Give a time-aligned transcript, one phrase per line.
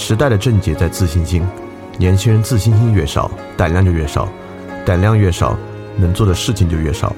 [0.00, 1.46] 时代的症结在自信心，
[1.98, 4.26] 年轻人自信心越少，胆量就越少，
[4.86, 5.54] 胆量越少，
[5.94, 7.14] 能做的事情就越少。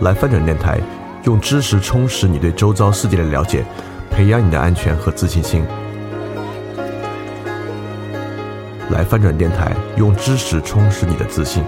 [0.00, 0.80] 来翻转电台，
[1.22, 3.64] 用知识充实你对周遭世界的了解，
[4.10, 5.64] 培养你的安全和自信心。
[8.90, 11.62] 来翻转电台，用知识充实你的自信。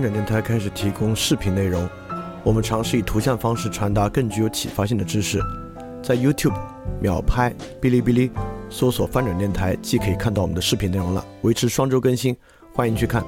[0.00, 1.86] 翻转电台开始提供视频内容，
[2.42, 5.38] 我们尝试以图像方式传达更具有启发性的知识。
[6.02, 6.54] 在 YouTube、
[7.02, 8.30] 秒拍、哔哩哔哩
[8.70, 12.34] 搜索“翻转电台”，既可以看到我们的视频内容了，维持双周更新，
[12.72, 13.22] 欢迎去看。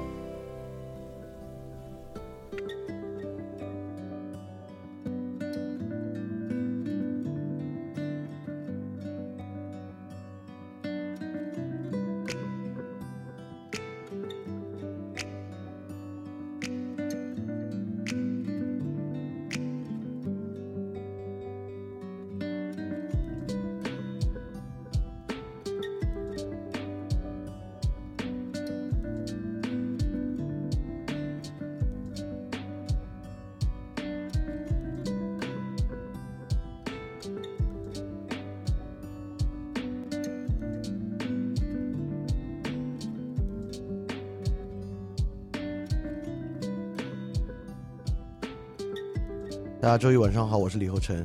[49.93, 51.23] 家周一晚上好，我是李厚成。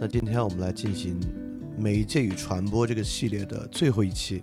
[0.00, 1.20] 那今天我们来进行
[1.78, 4.42] 媒介与传播这个系列的最后一期。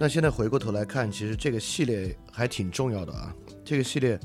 [0.00, 3.32] 那现在回过头来看，其实这个系列还挺重要的啊。
[3.64, 4.18] 这个系列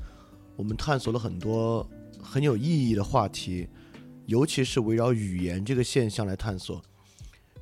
[0.55, 1.87] 我们探索了很多
[2.19, 3.67] 很有意义的话题，
[4.25, 6.81] 尤其是围绕语言这个现象来探索。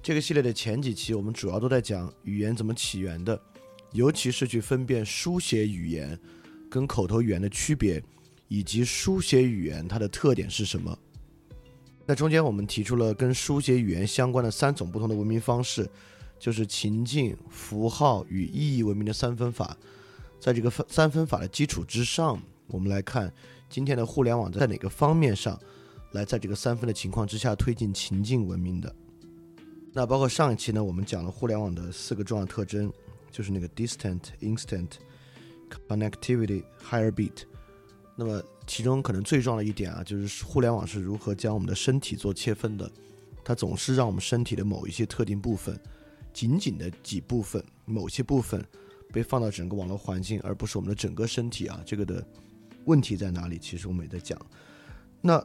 [0.02, 3.38] 这个系列的前几期我们主要都在讲语言怎么起源的，
[3.92, 6.17] 尤其是去分辨书写语言
[6.70, 8.02] 跟口头语言的区别。
[8.47, 10.97] 以及书写语言它的特点是什么？
[12.05, 15.89] 那中间我们提出了跟书写语言相关的三种不同的文明方式，
[16.39, 19.75] 就是情境、符号与意义文明的三分法。
[20.39, 23.33] 在这个分三分法的基础之上，我们来看
[23.69, 25.59] 今天的互联网在哪个方面上
[26.14, 28.95] 来在这个三分的情况之下推进情境文明的。
[29.91, 32.93] 那包括上一期呢，我们讲了互联网的四个重要特征，
[33.31, 34.91] 就是那个 distant、instant、
[35.89, 37.43] connectivity、higher beat。
[38.20, 42.92] 那么，其中可能最重要的一点啊，就是互联网是如何将我们的身体做切分的。
[43.44, 45.80] 它总是让我们身体的某一些特定部分，
[46.33, 48.66] 仅仅的几部分、某些部分
[49.14, 51.80] 被放到整个网络环境，而不是我们的整个身体啊。
[51.86, 52.27] 这个的
[52.86, 53.60] 问题在哪里？
[53.60, 54.36] 其实我们也在讲。
[55.22, 55.42] 那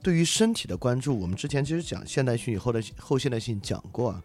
[0.00, 4.22] 对于身体的关注，我们之前其实讲现代性以后的后现代性讲过啊。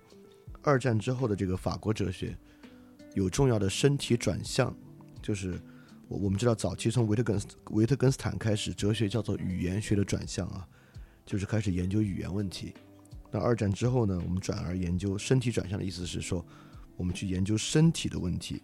[0.62, 2.38] 二战之后的这个法国哲学
[3.16, 4.72] 有重要的身体转向，
[5.20, 5.60] 就是。
[6.08, 10.66] 我我们知道，早期从维特根斯维特根斯坦开始，哲学叫做语言学的转向啊，
[11.26, 12.74] 就是开始研究语言问题。
[13.30, 16.46] 那二战之后呢，我们转而研究身体转向的意思是说，
[16.96, 18.64] 我们去研究身体的问题。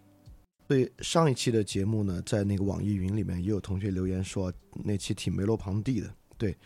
[0.70, 4.52] 所以上一期的节目呢，在那个网易云里面也有同学留言说，
[4.84, 6.58] 那期挺梅洛庞蒂的，对，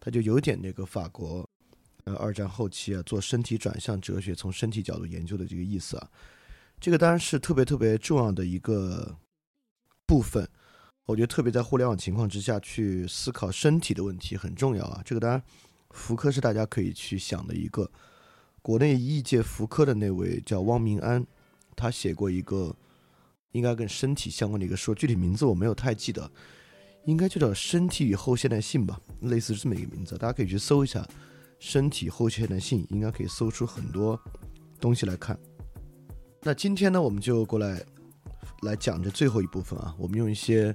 [0.00, 1.48] 他就有点那个法国
[2.02, 6.10] 呃二战后期啊做身体转向哲学，从身体角度研究的这个意思啊，
[6.80, 9.16] 这个当然是特别特别重要的一个。
[10.06, 10.48] 部分，
[11.06, 15.02] 我觉得特别在互联网情况之下去思考身体的问题很重要啊。
[15.04, 15.42] 这个当然，
[15.90, 17.90] 福柯是大家可以去想的一个。
[18.62, 21.26] 国内译界福柯的那位叫汪明安，
[21.76, 22.74] 他写过一个
[23.52, 26.30] 应该跟身体相关的一个书，具体名字我没有太记得，
[27.04, 31.00] 应该就叫《身体与后现代性》吧，类似这么一个名字，大家可以去搜一下
[31.58, 34.18] 《身体后现代性》，应该可以搜出很多
[34.80, 35.38] 东西来看。
[36.40, 37.84] 那今天呢，我们就过来。
[38.62, 40.74] 来讲这最后一部分啊，我们用一些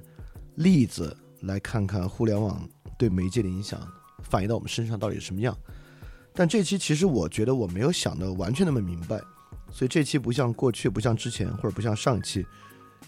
[0.56, 2.68] 例子来看看互联网
[2.98, 3.80] 对媒介的影响
[4.22, 5.56] 反映到我们身上到底是什么样。
[6.32, 9.20] 但这期其实我觉得我没有想的完全那么明白，
[9.72, 12.46] 所以这期不像过去，不像之前，或者不像上一期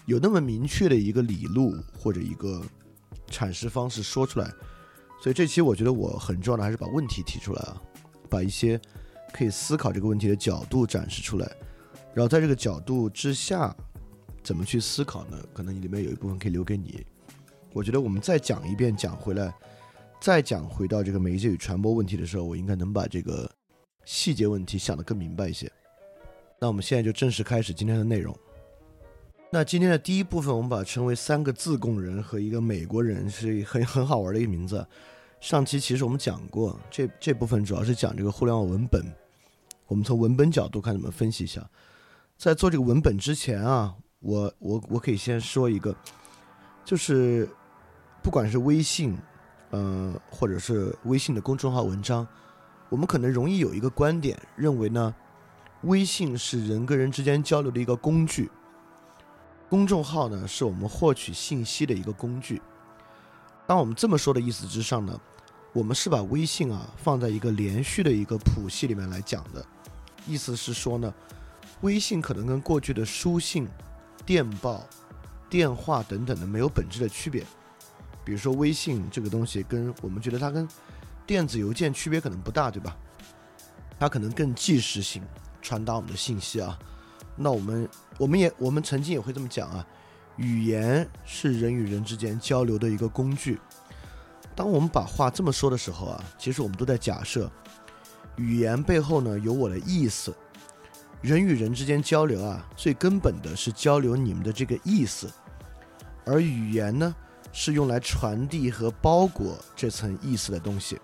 [0.05, 2.61] 有那么明确的一个理路或者一个
[3.29, 4.51] 阐释方式说出来。
[5.21, 7.81] 所以这期我觉得我很重要的还是把问题提出来啊，
[8.29, 8.79] 把一些
[9.31, 11.49] 可以思考这个问题的角度展示出来，
[12.13, 13.75] 然后在这个角度之下。
[14.43, 15.41] 怎么去思考呢？
[15.53, 17.05] 可能里面有一部分可以留给你。
[17.71, 19.51] 我觉得我们再讲一遍，讲回来，
[20.21, 23.49] 再讲回到这个媒介与传播问题的时候，我应该能把这个
[24.05, 25.71] 细节问题想得更明白一些。
[26.59, 28.37] 那我们现在就正式开始今天的内容。
[29.49, 34.85] 那今天的第一部分，我们把它称为“三个自贡人和一个美国人”，是很很好玩的一个名字。
[35.39, 39.03] 上期其实我们讲过，这这部分主要是讲这个互联网文本。
[39.87, 41.67] 我们从文本角度看怎么分析一下。
[42.37, 43.95] 在做这个文本之前啊。
[44.23, 45.93] 我我我可以先说一个，
[46.85, 47.47] 就是
[48.21, 49.17] 不管是微信，
[49.71, 52.25] 呃，或者是微信的公众号文章，
[52.87, 55.13] 我们可能容易有一个观点，认为呢，
[55.81, 58.49] 微信是人跟人之间交流的一个工具，
[59.69, 62.61] 公众号呢是我们获取信息的一个工具。
[63.67, 65.19] 当我们这么说的意思之上呢，
[65.73, 69.65] 我们是把微信啊放在一个连续的一个谱系里面来讲的，
[70.25, 71.13] 意思是说呢，
[71.81, 73.67] 微信可能跟过去的书信。
[74.25, 74.85] 电报、
[75.49, 77.43] 电话等等的没有本质的区别，
[78.23, 80.67] 比如说微信这个东西，跟我们觉得它跟
[81.25, 82.95] 电子邮件区别可能不大，对吧？
[83.99, 85.21] 它可能更即时性
[85.61, 86.77] 传达我们的信息啊。
[87.35, 89.85] 那我们我们也我们曾经也会这么讲啊，
[90.37, 93.59] 语言是人与人之间交流的一个工具。
[94.55, 97.51] 当我们把话这么说的时候啊，其实我们都在假设
[98.35, 100.33] 语言背后呢有我的意思。
[101.23, 105.31] 人与人之间交流啊，最根本的是交流你们的这个意思，
[106.25, 107.15] 而语言呢，
[107.53, 110.99] 是用来传递和包裹这层意思的东西。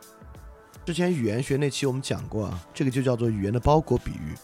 [0.86, 4.36] 之前语言学那期我们讲过啊，这个就叫做语言的包裹比喻。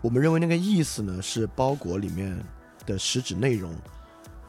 [0.00, 2.40] 我们认为那个意思呢是包裹里面
[2.86, 3.74] 的实质内容，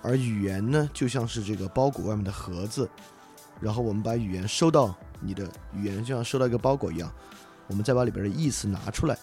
[0.03, 2.87] 而语言呢就像是这个包裹外面的盒子，
[3.59, 7.11] 然后我们把语言收到你的语言就像收到一个包裹一样，
[7.65, 9.17] 我们再把里边的意思拿出来。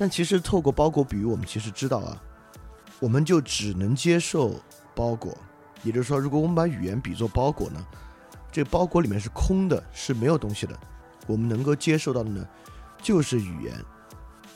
[0.00, 2.16] 但其实透过包裹比喻，我们其实知道啊，
[3.00, 4.58] 我们就只能接受
[4.94, 5.36] 包裹。
[5.82, 7.86] 也就是说，如果我们把语言比作包裹呢，
[8.50, 10.74] 这包裹里面是空的，是没有东西的。
[11.26, 12.48] 我们能够接受到的呢，
[13.02, 13.74] 就是语言。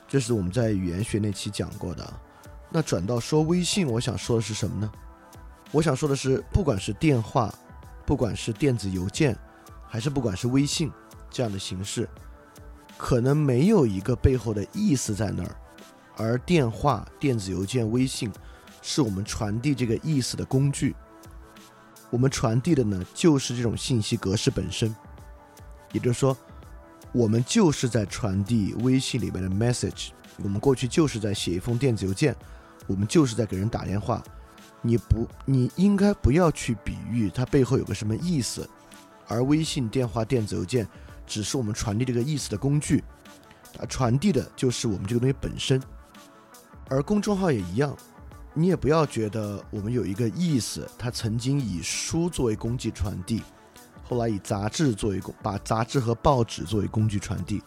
[0.09, 2.11] 这是我们在语言学那期讲过的。
[2.71, 4.91] 那转到说微信，我想说的是什么呢？
[5.73, 7.55] 我想说的是，不管是电话，
[8.07, 9.37] 不管是电子邮件，
[9.87, 10.91] 还是不管是微信
[11.29, 12.09] 这样的形式。
[13.05, 15.55] 可能没有一个背后的意思在那儿，
[16.17, 18.33] 而电话、电子邮件、微信，
[18.81, 20.97] 是我们传递这个意思的工具。
[22.09, 24.97] 我们传递的呢，就是这种信息格式本身。
[25.93, 26.35] 也就是说，
[27.13, 30.09] 我们就是在传递微信里面的 message。
[30.43, 32.35] 我们过去就是在写一封电子邮件，
[32.87, 34.23] 我们就是在给人打电话。
[34.81, 38.67] 你不，你应该不要去比喻它背后有个什么意思，
[39.29, 40.89] 而微信、电话、电子邮件。
[41.27, 43.03] 只是我们传递这个意思的工具，
[43.79, 45.83] 啊，传递的就是我们这个东西本身。
[46.89, 47.97] 而公众号也一样，
[48.53, 53.43] 你也不要觉得我们有一个意思，它曾经以书作为工具传递，
[54.05, 57.63] 后来以杂志作为工，把杂志和报纸作为工具传递，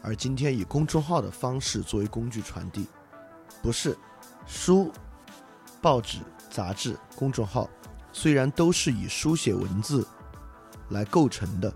[0.00, 2.86] 而今天以公众号的方式作为工具传递，
[3.60, 3.98] 不是
[4.46, 4.92] 书、
[5.80, 7.68] 报纸、杂志、公众号，
[8.12, 10.06] 虽然都是以书写文字
[10.90, 11.72] 来构成的。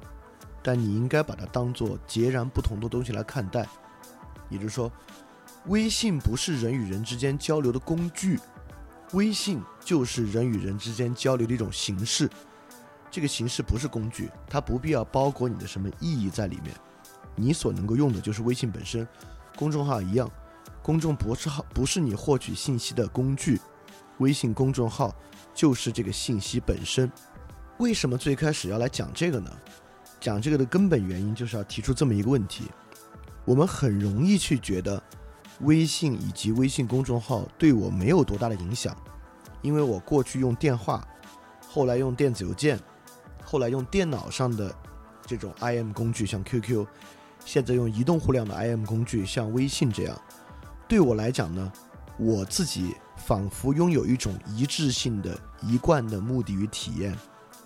[0.66, 3.64] 但你应该把它当做截然不同的东西来看待，
[4.48, 4.90] 也就是说，
[5.66, 8.36] 微信不是人与人之间交流的工具，
[9.12, 12.28] 微信就是人与人之间交流的一种形式。
[13.12, 16.74] 这个形式不是工具，它不必要包裹你的什么意义在里面。
[17.36, 19.06] 你所能够用的就是微信本身，
[19.54, 20.28] 公众号一样，
[20.82, 23.60] 公众博士号不是你获取信息的工具，
[24.18, 25.14] 微信公众号
[25.54, 27.08] 就是这个信息本身。
[27.78, 29.48] 为什么最开始要来讲这个呢？
[30.26, 32.64] 讲这个的根本原因就是要提出这么一个问题：
[33.44, 35.00] 我们很容易去觉得
[35.60, 38.96] 微信以及微信公众号对我没有多大的影响，
[39.62, 41.06] 因为我过去用电话，
[41.68, 42.76] 后来用电子邮件，
[43.44, 44.74] 后来用电脑上的
[45.24, 46.84] 这种 IM 工具，像 QQ，
[47.44, 50.20] 现在用移动互联网的 IM 工具，像微信这样，
[50.88, 51.72] 对我来讲呢，
[52.18, 57.16] 我自己仿佛拥有一种一致性的一贯的目的与体验，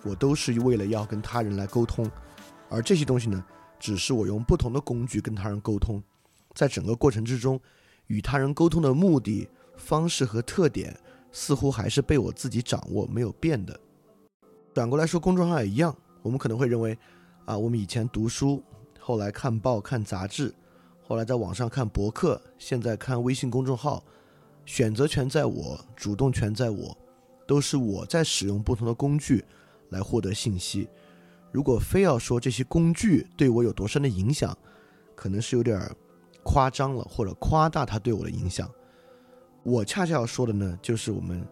[0.03, 2.07] 我都是为了要跟他人来沟通。
[2.71, 3.43] 而这些东西呢，
[3.77, 6.01] 只是我用不同的工具跟他人沟通，
[6.55, 7.59] 在整个过程之中，
[8.07, 10.97] 与他人沟通的目的、方式和特点，
[11.33, 13.77] 似乎还是被我自己掌握，没有变的。
[14.73, 16.97] 转过来说，公众号也一样，我们可能会认为，
[17.43, 18.63] 啊，我们以前读书，
[18.97, 20.55] 后来看报、看杂志，
[21.05, 24.01] 后来在网上看博客，现在看微信公众号，
[24.65, 26.97] 选择权在我，主动权在我，
[27.45, 29.43] 都是我在使用不同的工具
[29.89, 30.87] 来获得信息。
[31.51, 34.57] 如果非要说这些工具对我有多深的影响，
[35.15, 35.79] 可能是有点
[36.43, 38.69] 夸张了，或者夸大它对我的影响。
[39.63, 41.45] 我恰恰要说的呢，就是我们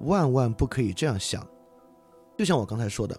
[0.00, 1.46] 万万不可以这样想。
[2.36, 3.18] 就像我刚才说的，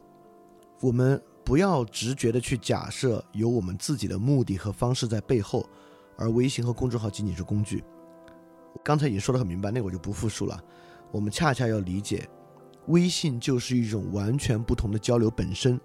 [0.82, 5.68] 我们不要直觉的去假设有我们自己的目的和方式在背后，
[6.18, 7.84] 而微信和公众号仅仅是工具。
[8.84, 10.62] 刚才已经说得很明白，那个我就不复述了。
[11.12, 12.28] 我们恰恰要理解，
[12.88, 15.80] 微信就是一种完全不同的交流本身。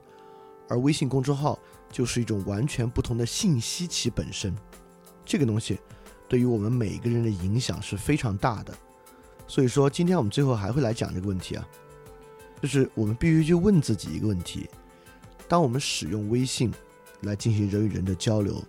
[0.70, 1.58] 而微信公众号
[1.90, 4.54] 就是一种完全不同的信息，其本身，
[5.26, 5.76] 这个东西
[6.28, 8.72] 对于我们每个人的影响是非常大的。
[9.48, 11.68] 所以说，今天我们最后还会来讲这个问题啊，
[12.62, 14.70] 就是我们必须去问自己一个问题：
[15.48, 16.72] 当我们使用微信
[17.22, 18.62] 来进行人与人的交流，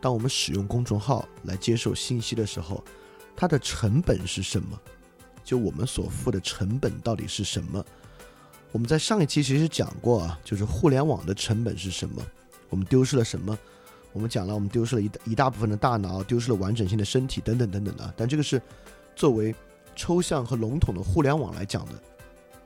[0.00, 2.84] 当我们使用公众号来接受信息的时候，
[3.34, 4.80] 它的成本是什么？
[5.42, 7.84] 就我们所付的成本到底是什么？
[8.72, 12.22] 我们在上一期其实讲过啊，就是互联网的成本是什么？
[12.68, 13.58] 我们丢失了什么？
[14.12, 18.14] 我们讲了，我们丢失了一一大部分的大脑，丢失了完整性的身体，等等等等的。
[18.16, 18.60] 但这个是
[19.16, 19.54] 作为
[19.96, 21.92] 抽象和笼统的互联网来讲的。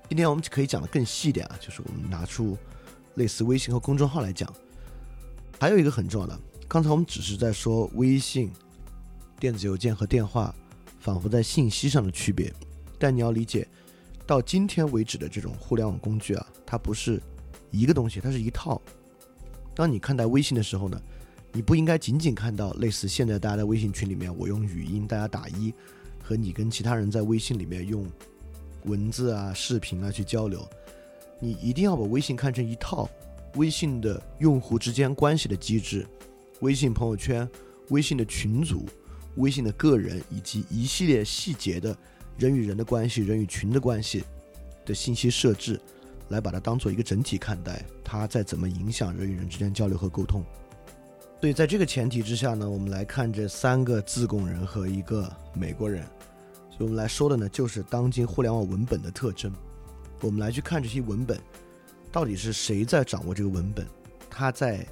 [0.09, 2.57] 今天我们可以讲的更细一点啊，就是我们拿出
[3.15, 4.53] 类似微信和公众号来讲。
[5.59, 8.53] 还有一个很重要的，刚才我们只是在说微信、
[9.41, 10.55] 电子邮件和电话，
[11.01, 12.53] 仿佛在信息上的区别。
[12.99, 13.67] 但你要理解，
[14.27, 17.21] 到今天为止的这种互联网工具啊，它不是
[17.71, 18.81] 一个东西，它是一套。
[19.75, 21.01] 当你看待微信的时候呢？
[21.57, 25.73] 你不应该仅仅看到类似现在大家在微信群里面，我用语音大家打一，
[26.21, 28.05] 和你跟其他人在微信里面用
[28.87, 30.69] 文字啊、视频啊去交流。
[31.39, 33.09] 你一定要把微信看成一套
[33.55, 36.05] 微信的用户之间关系的机制，
[36.59, 37.49] 微信朋友圈、
[37.91, 38.85] 微信的群组、
[39.37, 41.97] 微信的个人以及一系列细节的
[42.39, 44.25] 人与人的关系、人与群的关系
[44.85, 45.81] 的信息设置，
[46.29, 50.43] 来把它当做一个整体看待，它在怎么影响人与人之间交流和沟通。
[51.41, 56.03] 所以，在这个前提之下呢，我们来看这三个自贡人和一个美国人。
[56.71, 59.53] 所以我们来说的呢，就是当今互联网文本的特征。
[60.23, 61.39] 我们来去看这些文本，
[62.11, 63.87] 到底是谁在掌握这个文本？
[64.31, 64.87] 他在，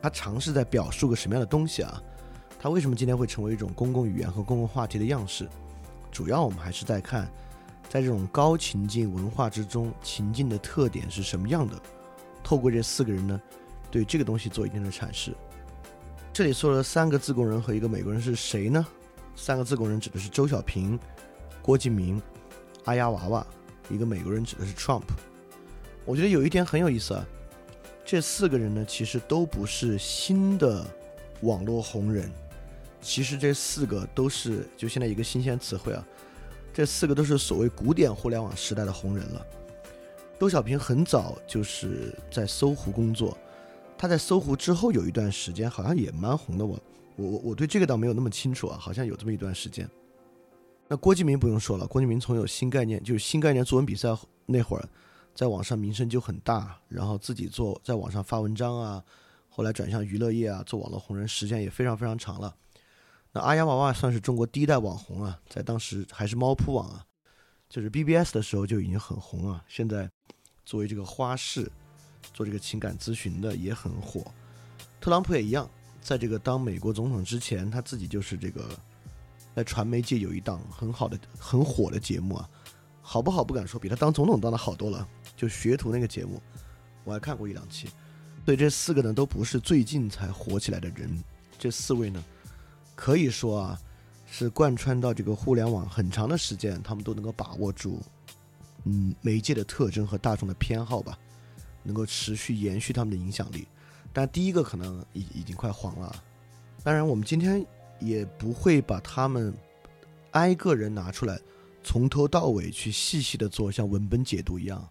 [0.00, 2.00] 他尝试在表述个什么样的东西啊？
[2.60, 5.48] 他为什么今天会成为一种公共语言和公共话题的样式？
[6.14, 7.28] 主要我们还是在看，
[7.88, 11.74] 在这种高情境文化之中，情境的特点是什么样的？
[12.44, 13.40] 透过这四个人呢，
[13.90, 15.34] 对这个东西做一定的阐释。
[16.32, 18.86] 这里说了三个自贡人和一个美国人是谁呢？
[19.34, 20.96] 三个自贡人指的是周小平、
[21.60, 22.22] 郭敬明、
[22.84, 23.44] 阿丫娃娃，
[23.90, 25.02] 一个美国人指的是 Trump。
[26.04, 27.26] 我觉得有一点很有意思啊，
[28.04, 30.86] 这四个人呢其实都不是新的
[31.40, 32.30] 网络红人，
[33.04, 36.02] 其实这四个都是就现在一个新鲜词汇啊，
[36.72, 39.46] 这四个都是所谓古典互联网时代的红人了。
[40.40, 43.36] 周小平很早就是在搜狐工作。
[43.96, 46.78] 他在搜狐之后有一段时间好像也蛮红的，我
[47.16, 49.88] 我我我对这个倒没有那么清楚啊，好像有这么一段时间。
[50.88, 54.88] 那郭敬明不用说了，郭敬明从有新概念，就是新概念作文比赛那会儿，
[55.34, 59.02] 在网上名声就很大，然后自己做在网上发文章啊，
[59.48, 62.54] 后来转向娱乐业啊，做网络红人时间也非常非常长了。
[63.34, 67.04] 那阿丫娃娃算是中国第一代网红啊，在当时还是猫扑网啊，
[67.68, 70.08] 就是 BBS 的时候就已经很红啊，现在
[70.64, 71.70] 作为这个花式。
[72.32, 74.24] 做这个情感咨询的也很火，
[74.98, 78.66] 特朗普也一样，在这个当美国总统之前，他自己就是这个
[79.54, 82.48] 在传媒界有一档很好的、很火的节目啊，
[83.02, 85.06] 好不好不敢说，比他当总统当的好多了。
[85.36, 86.40] 就学徒那个节目，
[87.04, 87.88] 我还看过一两期。
[88.46, 91.22] 所以这四个呢，都不是最近才火起来的人。
[91.58, 92.24] 这四位呢，
[92.94, 93.80] 可以说啊，
[94.26, 98.00] 是贯穿到这个互联网很长的时间，他们都能够把握住，
[98.84, 101.18] 嗯，媒介的特征和大众的偏好吧。
[101.86, 103.68] 能够持续延续他们的影响力，
[104.10, 106.24] 但第一个可能已已经快黄了。
[106.82, 107.62] 当然，我们今天
[108.00, 109.52] 也不会把他们
[110.30, 111.38] 挨个人拿出来，
[111.82, 114.82] 从头到尾去细细的做像文本解读一样。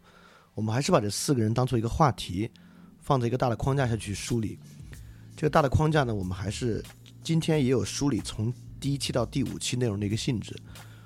[0.53, 2.48] 我们还是把这四个人当做一个话题，
[3.01, 4.60] 放在一个大的框架下去梳理。
[5.36, 6.86] 这个大的框架呢，我们还是
[7.23, 10.55] 今天也有梳理从第一期到第五期内容的一个性质。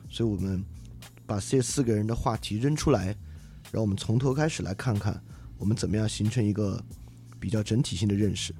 [0.10, 0.64] 所以我们
[1.26, 3.16] 把这四个人的话题扔出来，
[3.72, 5.22] 让我们从头开始来看看。
[5.58, 6.80] 我们怎么样形成一个
[7.40, 8.54] 比较整体性的认识？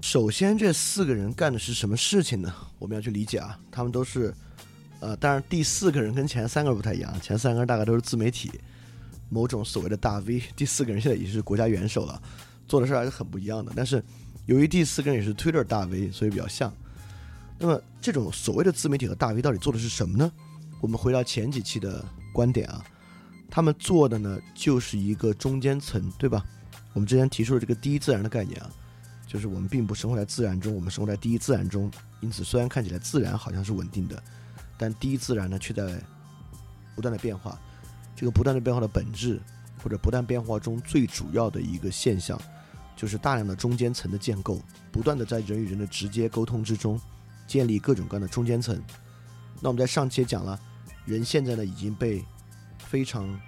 [0.00, 2.54] 首先，这四个人干的是什么事情呢？
[2.78, 4.32] 我们要去理解啊，他们都是，
[5.00, 8.52] 呃，当然第四个人跟前三个人不太一样，前三个人大概都是自媒体，
[9.28, 12.22] 某种所谓的大 V，第四个人现在已经是国家元首了，
[12.68, 13.72] 做的事儿还是很不一样的。
[13.74, 14.00] 但是
[14.46, 16.72] 由于第四个人也是 Twitter 大 V，所以比较像。
[17.58, 20.30] 那么这种所谓的自媒体和大 V 到底做的是什么呢？
[20.80, 22.84] 我们回到前几期的观点啊。
[23.48, 26.44] 他们做的呢，就是一个中间层，对吧？
[26.92, 28.70] 我们之前提出的这个第一自然的概念啊，
[29.26, 31.90] 就是我们并不生活在自然中，我们生活在第一自然中。
[32.20, 34.22] 因此，虽然看起来自然好像是稳定的，
[34.76, 36.00] 但第一自然呢却在
[36.94, 37.58] 不断的变化。
[38.14, 39.40] 这个不断的变化的本质，
[39.82, 42.40] 或者不断变化中最主要的一个现象，
[42.96, 44.58] 就是大量的中间层的建构，
[44.90, 46.98] 不断的在人与人的直接沟通之中
[47.46, 48.82] 建立各种各样的中间层。
[49.60, 50.58] 那我们在上期也讲了，
[51.04, 52.24] 人现在呢已经被
[52.78, 53.38] 非常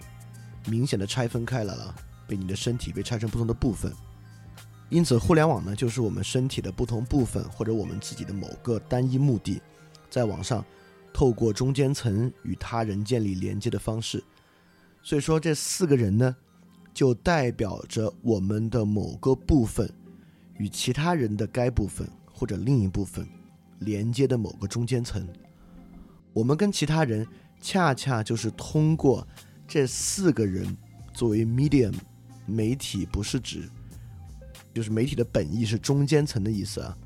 [0.66, 1.94] 明显的拆分开来了，
[2.26, 3.92] 被你的身体被拆成不同的部分，
[4.90, 9.60] 因此互联网呢，就是我们身体的不同部分或者我们自己的某个单一目的，
[10.10, 10.64] 在网上
[11.12, 14.22] 透过中间层与他人建立连接的方式。
[15.02, 16.36] 所以说，这四个人呢，
[16.98, 19.88] 就代表着我们的某个部分
[20.56, 23.24] 与其他人的该部分或者另一部分
[23.78, 25.24] 连接的某个中间层。
[26.32, 27.24] 我们跟其他人
[27.60, 29.24] 恰恰就是通过
[29.64, 30.76] 这四个人
[31.14, 31.94] 作为 medium
[32.46, 33.70] 媒体，不是指
[34.74, 36.98] 就是媒体的本意是中间层的意思啊。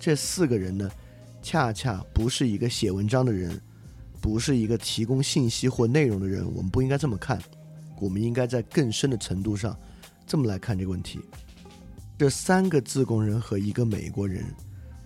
[0.00, 0.90] 这四个人呢，
[1.40, 3.56] 恰恰不是一个写文章的人。
[4.20, 7.40] 不是一个提供信息或内容的人，我们不应该这么看，
[8.00, 9.78] 我们应该在更深的程度上
[10.26, 11.20] 这么来看这个问题。
[12.16, 14.44] 这三个自贡人和一个美国人，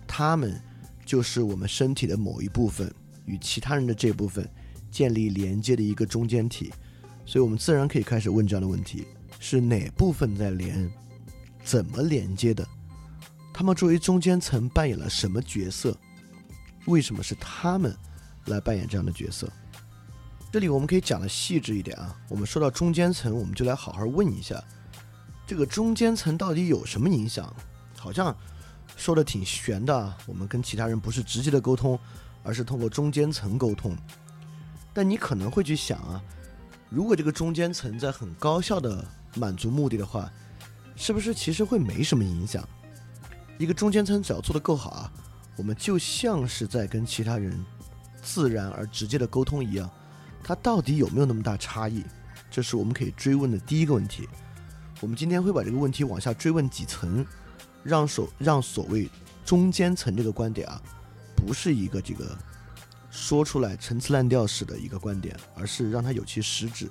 [0.07, 0.59] 他们
[1.05, 2.93] 就是我们身体的某一部分
[3.25, 4.49] 与其他人的这部分
[4.89, 6.73] 建立连接的一个中间体，
[7.25, 9.05] 所以我们自然可以开始问这样的问题：
[9.39, 10.91] 是哪部分在连？
[11.63, 12.67] 怎么连接的？
[13.53, 15.97] 他们作为中间层扮演了什么角色？
[16.87, 17.95] 为什么是他们？
[18.47, 19.49] 来扮演这样的角色，
[20.53, 22.15] 这里我们可以讲的细致一点啊。
[22.29, 24.63] 我们说到中间层，我们就来好好问一下，
[25.47, 27.51] 这个中间层到底有什么影响？
[27.97, 28.37] 好像
[28.95, 30.15] 说的挺玄的啊。
[30.27, 31.97] 我们跟其他人不是直接的沟通，
[32.43, 33.97] 而是通过中间层沟通。
[34.93, 36.21] 但你可能会去想啊，
[36.87, 40.31] 如果这个中间层在很高效的满足目的的话，
[40.95, 42.63] 是不是其实会没什么影响？
[43.57, 45.11] 一个中间层只要做得够好啊，
[45.55, 47.65] 我们就像是在跟其他人。
[48.21, 49.89] 自然而直接的沟通一样，
[50.43, 52.03] 它到底有没有那么大差异？
[52.51, 54.27] 这是我们可以追问的第一个问题。
[54.99, 57.25] 我们今天会把这个问题往下追问几层，
[57.81, 59.09] 让所让所谓
[59.43, 60.81] 中间层这个观点啊，
[61.35, 62.37] 不是一个这个
[63.09, 66.89] 说出来陈词滥调式的一个观点，而是让它有其实质，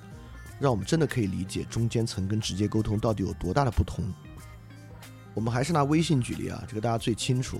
[0.59, 4.05] 让我们真的可以理解中间层跟直接沟通到底有多大的不同。
[5.33, 7.59] 我们还是拿微信举例啊，这个大家最清楚。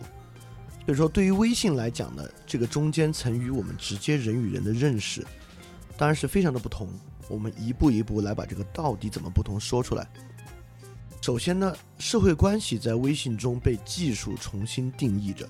[0.85, 5.25] 所以说，对于微信来讲呢，这个中间层与我们直接人与人的认识，
[6.03, 6.89] 当然是非常的不同。
[7.29, 10.05] 我们一步一步来把这个到底怎么不同说出来。
[11.21, 15.49] 首先呢，社会关系在微信中被技术重新定义着。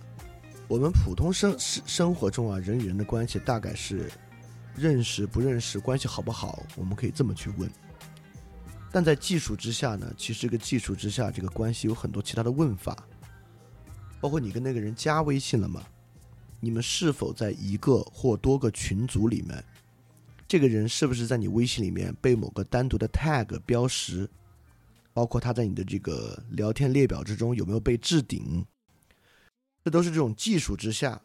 [0.68, 4.12] 我们普通生生生活中啊，人与人的关系大概是
[4.76, 7.66] 认识不认识，关系好不好，我们可以这么去问。
[8.90, 13.02] 但在技术之下呢，其实这个技术之下，这个关系有很多其他的问法。
[14.20, 15.82] 包括你跟那个人加微信了吗？
[16.60, 19.64] 你们是否在一个或多个群组里面？
[20.46, 24.28] 这个人是不是在你微信里面被某个单独的 tag 标识？
[25.14, 28.64] 包括他在你的这个聊天列表之中有没有被置顶？
[29.85, 31.20] 这都是这种技术之下，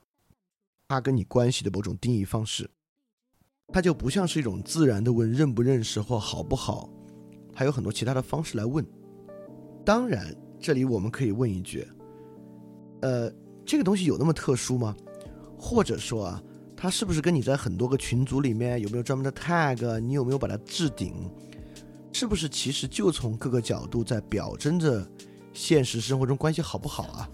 [0.87, 2.69] 他跟你关系的某种定义方式。
[3.73, 6.89] 他就不像是一种自然的问认不认识或好不好，
[7.53, 8.85] 还有很多其他的方式来问。
[9.85, 11.87] 当然，这里我们可以问一句。
[13.01, 13.31] 呃，
[13.65, 14.95] 这个东西有那么特殊吗？
[15.57, 16.43] 或者说啊，
[16.79, 19.99] 它是不是跟你在很多个群组里面有没有专门的 tag？
[19.99, 21.11] 你有没有把它置顶？
[22.13, 25.05] 是不是其实就从各个角度在表征着
[25.53, 27.27] 现实生活中关系好不好啊？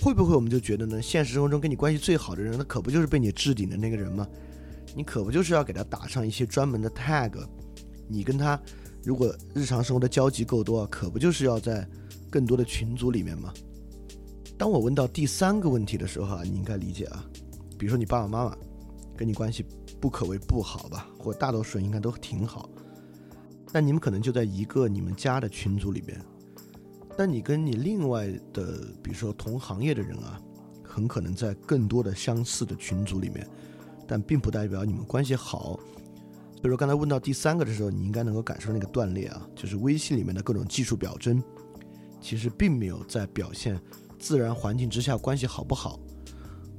[0.00, 1.00] 会不会我们就觉得呢？
[1.00, 4.26] 现实生活中跟你关系最好的人，那可不就是被你置顶的那个人吗？
[4.96, 7.32] 你可不就是要给他打上一些专门的 tag？
[8.08, 8.60] 你跟他
[9.04, 11.86] 如果日常生活的交集够多，可不就是要在
[12.30, 13.52] 更多的群组里面吗？
[14.58, 17.24] 当我问到第三个问题的时候啊，你应该理解啊，
[17.82, 18.56] 比如说你爸爸妈妈
[19.16, 19.66] 跟你关系
[20.00, 22.70] 不可谓不好吧，或大多数人应该都挺好，
[23.72, 26.16] 但你们可能就在一个你们家的群组里边，
[27.18, 30.40] 但你跟你另外的，比如说同行业的人啊，
[30.84, 33.44] 很可能在更多的相似的群组里面，
[34.06, 35.80] 但并不代表你们关系好。
[36.54, 41.42] 所以说刚才问到第三个的时候，你应该能够感受那个断裂啊，就是微信里面的各种技术表征，
[42.20, 43.76] 其实并没有在表现。
[44.20, 45.98] 自然环境之下关系好不好？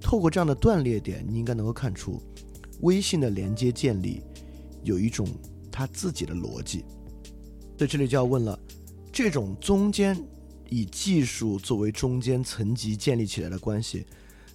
[0.03, 2.21] 透过这样的断裂点，你应该能够看出，
[2.81, 4.21] 微信的连接建立
[4.83, 5.27] 有一种
[5.71, 6.83] 它自己的逻辑。
[7.77, 8.59] 在这里就要问了：
[9.11, 10.21] 这种中间
[10.69, 14.05] 以技术作为中间层级建立起来的关系，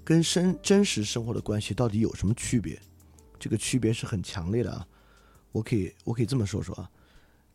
[0.04, 2.78] 跟生真实生活的关系到底有什么区别？
[3.40, 4.86] 这个区别是很强烈的啊！
[5.50, 6.90] 我可以我可以这么说说啊，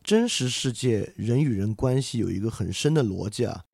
[0.02, 3.64] 真实世界人与人关系有一个很深的逻辑啊。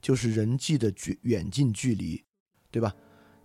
[0.00, 2.22] 就是人际的距远近距离，
[2.70, 2.94] 对吧？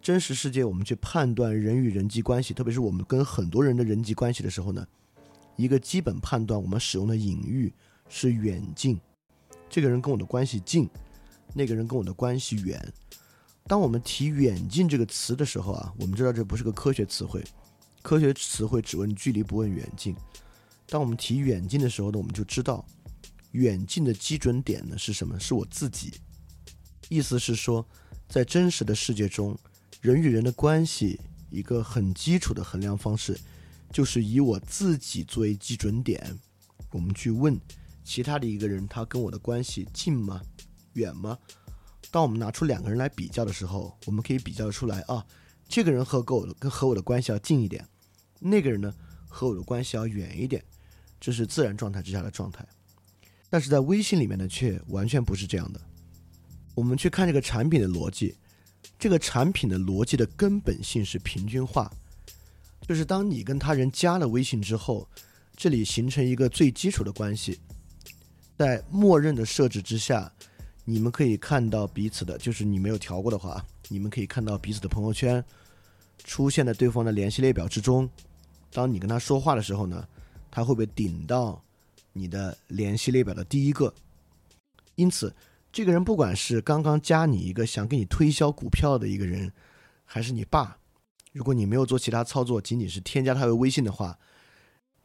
[0.04, 4.86] 真实世界我们去判断人与人际关系，特别是我们跟很多人的人际关系的时候呢，
[5.56, 7.74] 一个基本判断我们使用的隐喻
[8.10, 9.00] 是远近。
[9.70, 10.90] 这个人跟我的关系近，
[11.54, 12.86] 那个人跟我的关系远。
[13.66, 17.42] 当我们提远近这个词的时候啊，我们知道这不是个科学词汇，
[18.02, 20.14] 科学词汇只问距离不问远近。
[20.86, 22.86] 当我们提远近的时候呢，我们就知道
[23.52, 25.40] 远近的基准点呢是什么？
[25.40, 26.12] 是我自己。
[27.08, 27.88] 意思是说，
[28.28, 29.58] 在真实的世界中，
[30.04, 31.18] 人与人的关系
[31.50, 33.40] 一个很基础的衡量方式，
[33.90, 36.38] 就是以我自己作为基准点，
[36.92, 37.58] 我们去问
[38.04, 40.42] 其他的一个人，他跟我的关系近吗？
[40.96, 41.40] 远吗？
[42.12, 45.26] 当我们拿出两个人来比较的时候，我们可以比较出来啊，
[45.70, 47.88] 这个人和跟我跟和我的关系要近一点，
[48.42, 48.94] 那个人呢
[49.30, 50.62] 和我的关系要远一点，
[51.18, 52.68] 这是自然状态之下的状态。
[53.50, 55.80] 但是在微信里面呢，却完全不是这样的。
[56.76, 58.36] 我们去看这个产品的逻辑，
[59.04, 61.92] 这个产品的逻辑的根本性是平均化，
[62.88, 65.06] 就是当你跟他人加了微信之后，
[65.58, 67.60] 这里形成一个最基础的关系，
[68.58, 70.32] 在默认的设置之下。
[70.86, 75.44] 你们可以看到彼此的，就是你没有调过的话，你们可以看到彼此的朋友圈
[76.24, 78.10] 出现在对方的联系列表之中。
[78.72, 80.08] 当你跟他说话的时候呢，
[80.50, 81.62] 他会被顶到
[82.14, 83.94] 你的联系列表的第一个？
[84.96, 85.36] 因此，
[85.74, 89.52] 这个人不管是刚刚加你一个想给你推销股票的一个人，
[90.06, 90.78] 还是你爸，
[91.34, 94.18] 如果你没有做其他操作，仅仅是添加他为微信的话，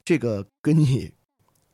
[0.05, 1.11] 这个跟你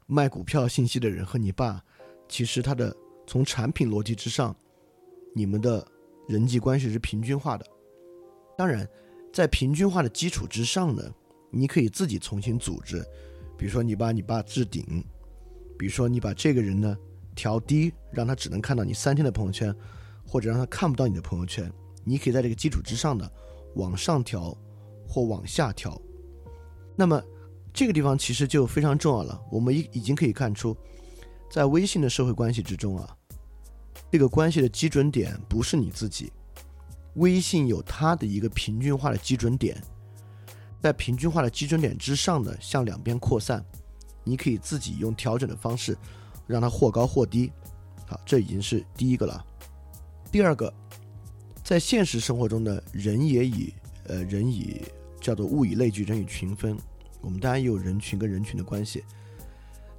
[0.07, 1.85] 卖股票信息的人和你爸，
[2.29, 2.97] 其实他的。
[3.27, 4.55] 从产品逻辑之上，
[5.35, 5.83] 你们的
[6.29, 7.65] 人际关系是平均化的。
[8.55, 8.87] 当然，
[9.33, 11.03] 在平均化的基础之上呢，
[11.51, 13.03] 你可以自己重新组织。
[13.57, 15.03] 比如说，你把你爸置顶；
[15.79, 16.95] 比如说，你把这个人呢
[17.35, 19.75] 调低，让他只能看到你三天的朋友圈，
[20.27, 21.71] 或者让他看不到你的朋友圈。
[22.05, 23.29] 你可以在这个基础之上呢
[23.77, 24.57] 往上调
[25.09, 26.01] 或往下调。
[26.97, 27.23] 那么，
[27.73, 29.41] 这个地方其实就非常重要了。
[29.51, 30.77] 我们已已经可以看出。
[31.51, 33.17] 在微信的社会关系之中啊，
[34.11, 36.33] 这个关系的基准点不是你自己，
[37.15, 39.81] 微信有它的一个平均化的基准点，
[40.81, 43.65] 在平均化的基准点之上呢，向两边扩散，
[44.25, 45.97] 你可以自己用调整的方式，
[46.47, 47.53] 让它或高或低。
[48.07, 49.45] 好，这已经是第一个了。
[50.31, 50.73] 第二个，
[51.63, 53.73] 在现实生活中呢，人也以
[54.09, 54.83] 呃人以
[55.21, 56.77] 叫做物以类聚，人以群分，
[57.21, 59.03] 我们当然也有人群跟人群的关系。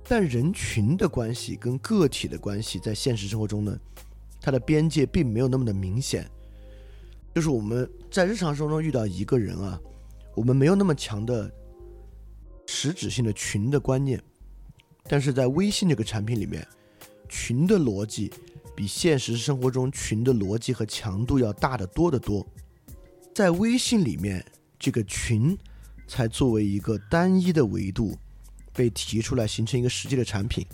[0.08, 3.75] 但人群的关系跟个体的关系，在现实生活中呢，
[4.39, 6.29] 它的边界并没有那么的明显。
[7.34, 9.81] 就是我们在日常生活中遇到一个人啊，
[10.36, 11.51] 我们没有那么强的
[12.67, 14.21] 实质性的群的观念，
[15.08, 16.68] 但是在微信这个产品里面，
[17.30, 18.32] 群的逻辑
[18.76, 22.46] 比现实生活中群的逻辑和强度要大得多得多。
[23.34, 24.46] 在微信里面，
[24.78, 25.58] 这个群
[26.08, 28.18] 才作为一个单一的维度。
[28.78, 30.68] 被提出来形成一个实际的产品，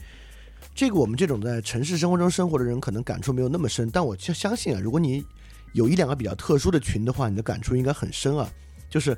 [0.73, 5.23] 这个我们这种在城市生活中生活的人可能感触没有那么深，但我就相信啊，如果你
[5.73, 8.51] 有一两个比较特殊的群的话，你的感触应该很深啊。
[8.89, 9.15] 就是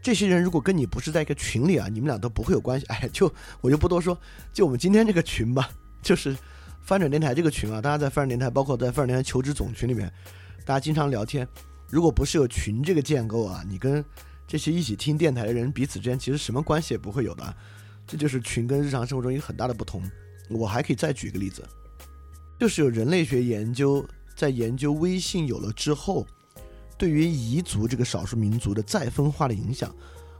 [0.00, 2.86] 这些人如果跟你不是在一个群里啊，你们俩都不会有关系。
[2.92, 4.18] 哎，就我就不多说，
[4.52, 5.70] 就我们今天这个群吧，
[6.02, 6.36] 就是
[6.80, 10.12] 翻转电台这个群啊，大家在翻转电台，包括在翻转电台求职总群里面，
[10.64, 11.46] 大家经常聊天。
[11.88, 14.04] 如果不是有群这个建构啊，你跟
[14.46, 17.54] 这些一起听电台的人彼此之间其实什么关系也不会有的。
[18.06, 20.02] 这就是群跟日常生活中一个很大的不同。
[20.48, 21.62] 我还可以再举一个例子，
[22.58, 24.02] 就是有人类学研究
[24.34, 26.26] 在研究微信有了之后，
[26.98, 29.94] 对于彝族这个少数民族的再分化的影响。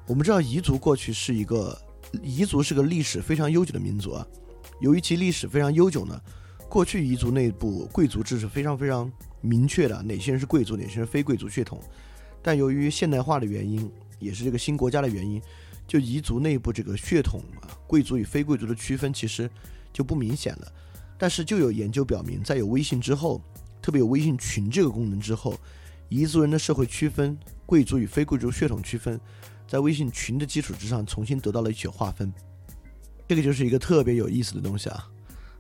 [0.06, 1.80] 我们知道彝族过去是一个
[2.24, 4.26] 彝族是个历史非常悠久的民族啊，
[4.80, 6.20] 由于其历史非常悠久呢，
[6.68, 11.80] 过去彝族内部贵族制是非常非常明确的，哪些人是贵族，哪些人非贵族血统。
[12.42, 15.40] 但由于现代化的原因，也是这个新国家的原因。
[15.86, 19.48] 就彝族内部这个血统啊，贵族与非贵族的区分其实
[19.90, 20.72] 就不明显了。
[21.16, 23.40] 但是就有研究表明，在有微信之后，
[23.80, 25.58] 特别有微信群这个功能之后，
[26.10, 29.20] 彝族人的社会区分、贵族与非贵族血统区分，
[29.66, 32.32] 在微信群的基础之上重新得到了一些划分。
[33.26, 35.06] 这个就是一个特别有意思的东西啊。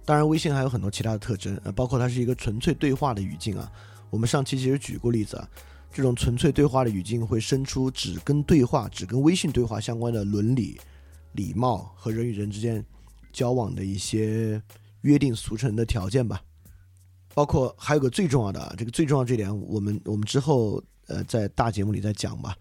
[0.04, 3.70] 当然，微信还有很多其他的特征，呃，包括它是一个纯粹对话的语境啊。
[4.08, 5.48] 我们上期其实举过例子啊。
[5.90, 10.78] 这种纯粹对话的语境会生出只跟对话、只跟微信对话相关的伦理、
[11.32, 12.84] 礼貌和人与人之间
[13.32, 14.62] 交往的一些
[15.00, 16.42] 约定俗成的条件吧。
[17.38, 22.52] 包括还有个最重要的，这个最重要这点，我们我们之后呃在大节目里再讲吧。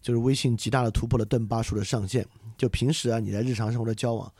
[0.00, 2.26] 就是微信极大的突破了邓巴数的上限。
[2.56, 4.32] 就平时啊，你在日常生活的交往，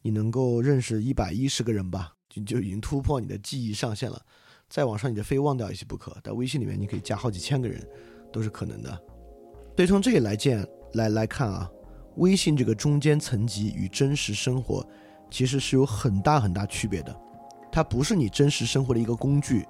[0.00, 4.18] 你能够认识一百一十个人吧，就就已经突破你的记忆上限了。
[4.70, 6.16] 再往上，你就非忘掉一些不可。
[6.24, 7.86] 在微信里面，你可以加好几千个人，
[8.32, 8.88] 都是可能的。
[9.76, 11.70] 所以从这里来见来来看啊，
[12.16, 14.82] 微信这个中间层级与真实生活
[15.30, 17.14] 其实是有很大很大区别的。
[17.70, 19.66] 它不是你真实生活的一个工具，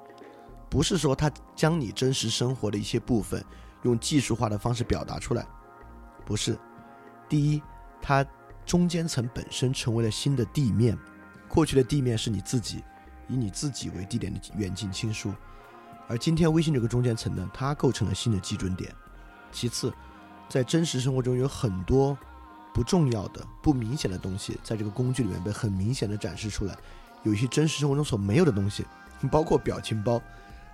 [0.69, 3.45] 不是说它将你真实生活的一些部分
[3.83, 5.47] 用技术化的方式表达出来，
[6.25, 6.59] 不是。
[7.29, 7.63] 第一，
[8.01, 8.25] 它
[8.65, 10.97] 中间层本身成为了新的地面，
[11.49, 12.83] 过去的地面是你自己。
[13.31, 15.31] 以你自己为地点的远近亲疏，
[16.07, 18.91] 而今天微信这个中间层呢，它构成了新的基准点。
[19.53, 19.93] 其次，
[20.49, 22.17] 在真实生活中有很多
[22.73, 26.75] 不重要的、不明显的东西，在这个工具里面被很明显的展示出来。
[27.29, 28.85] 有一些真实生活中所没有的东西，
[29.31, 30.21] 包括表情包，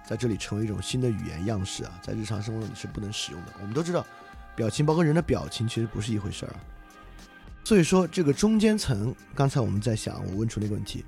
[0.06, 3.52] 在这里成为一种新的语言样式啊，在日常生活中你是不能使用的。
[3.60, 4.06] 我们都知道，
[4.54, 6.56] 表情包跟人的表情其实不是一回事儿啊。
[7.64, 11.04] 所以说，这个中间层，刚才我们在想，我问出那个问题。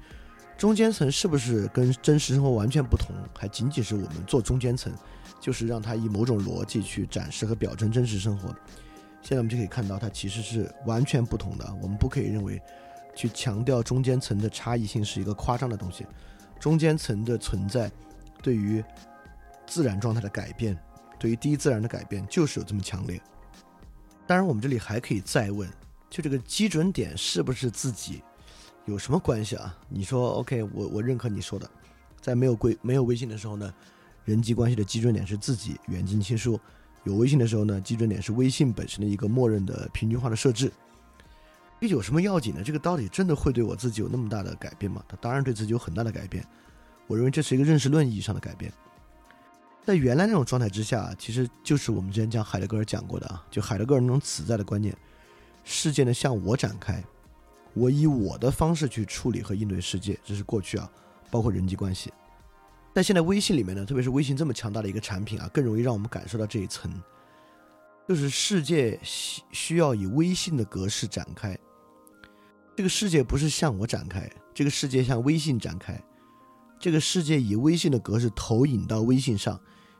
[0.57, 3.15] 中间层是不是跟真实生活完全不同？
[3.39, 4.91] 还仅仅是我们做中间层，
[5.39, 8.49] 就是让它以某种逻辑去展示和表征真实生活。
[9.21, 11.75] 现在我们就可以看到，它其实是完全不同的。
[11.83, 12.59] 我们不可以认为
[13.17, 16.07] 去强调中间层的差异性是一个夸张的东西。
[16.61, 17.91] 中间层的存在，
[18.43, 18.83] 对于
[19.67, 20.79] 自然状态的改变，
[21.19, 23.21] 对于第一自然的改变，就是有这么强烈。
[24.27, 25.69] 当然，我们这里还可以再问，
[26.09, 28.23] 就这个基准点是不是自己？
[28.85, 29.77] 有什么关系啊？
[29.89, 31.69] 你说 OK，我我认可你说的，
[32.21, 33.75] 在没有微没有微信的时候呢，
[34.25, 36.57] 人际关系的基准点是自己远近亲疏；
[37.03, 40.73] 有微信的时候呢，基准点是微信本身的一个默认的平均化的设置。
[41.81, 42.63] 这有什么要紧呢？
[42.65, 45.05] 这个到底真的会对我自己有那么大的改变吗？
[45.07, 46.45] 它当然对自己有很大的改变。
[47.07, 48.73] 我认为这是一个认识论意义上的改变。
[49.85, 54.97] 在原来那种状态之下，其实就是我们之前讲海德格尔讲过的啊，就海德格尔那种此在的观念，
[55.65, 57.01] 事件呢向我展开。
[57.73, 60.91] 我以我的方式去处理和应对世界，这是过去啊，
[61.31, 62.13] 包括人际关系。
[62.93, 66.91] 但现在微信里面呢，特别是微信这么强大的一个产品啊，更容易让我们感受到这一层，
[68.09, 71.57] 就是世界需需要以微信的格式展开。
[72.77, 76.01] 这个世界不是向我展开，这个世界向微信展开。
[76.79, 79.59] 这个世界以微信的格式投影到微信上，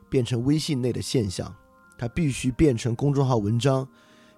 [0.09, 1.53] 变成微信内的现象，
[1.97, 3.87] 它必须变成公众号文章，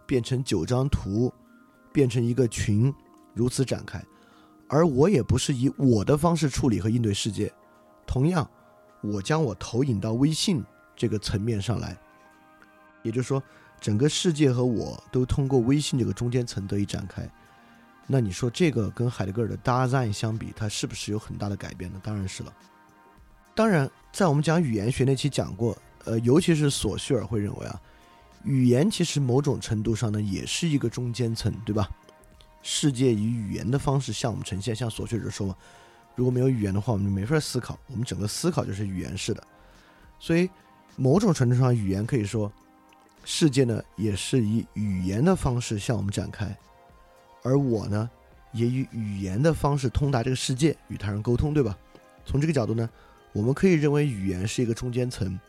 [0.05, 1.32] 变成九张图，
[1.91, 2.93] 变成一个群。
[3.36, 4.03] 如此展开，
[4.67, 7.53] 而我也不是以我的方式处理和应对世界。
[8.08, 8.49] 同样，
[9.01, 10.63] 我将我投影到微信
[10.95, 11.97] 这个层面上来，
[13.01, 13.41] 也就是说，
[13.79, 17.29] 整个世界和我都通过微信这个中间层得以展开。
[18.07, 21.99] 那你说这个跟海德格尔的 Dasein 相比，它是不是有很大的改变呢？
[22.03, 22.53] 当然是了。
[23.53, 27.81] 当然，在我们讲语言学那期讲过，呃，尤其是索绪尔会认为啊，
[28.43, 31.89] 语言其实某种程度上呢，也是一个中间层，对吧？
[32.63, 35.55] 世界以语言的方式向我们呈现，像索绪尔说嘛，
[36.15, 39.43] 如果没有语言的话，我们就没法思考，我们整个思考就是语言式的。
[40.19, 40.49] 所以，
[40.95, 42.51] 某种程度上，语言可以说，
[43.31, 46.57] 世界呢也是以语言的方式向我们展开，
[47.43, 48.09] 而我呢，
[48.53, 51.77] 也以语言的方式通达这个世界，与他人沟通，对吧？
[52.25, 52.89] 从这个角度呢，
[53.31, 55.39] 我们可以认为语言是一个中间层，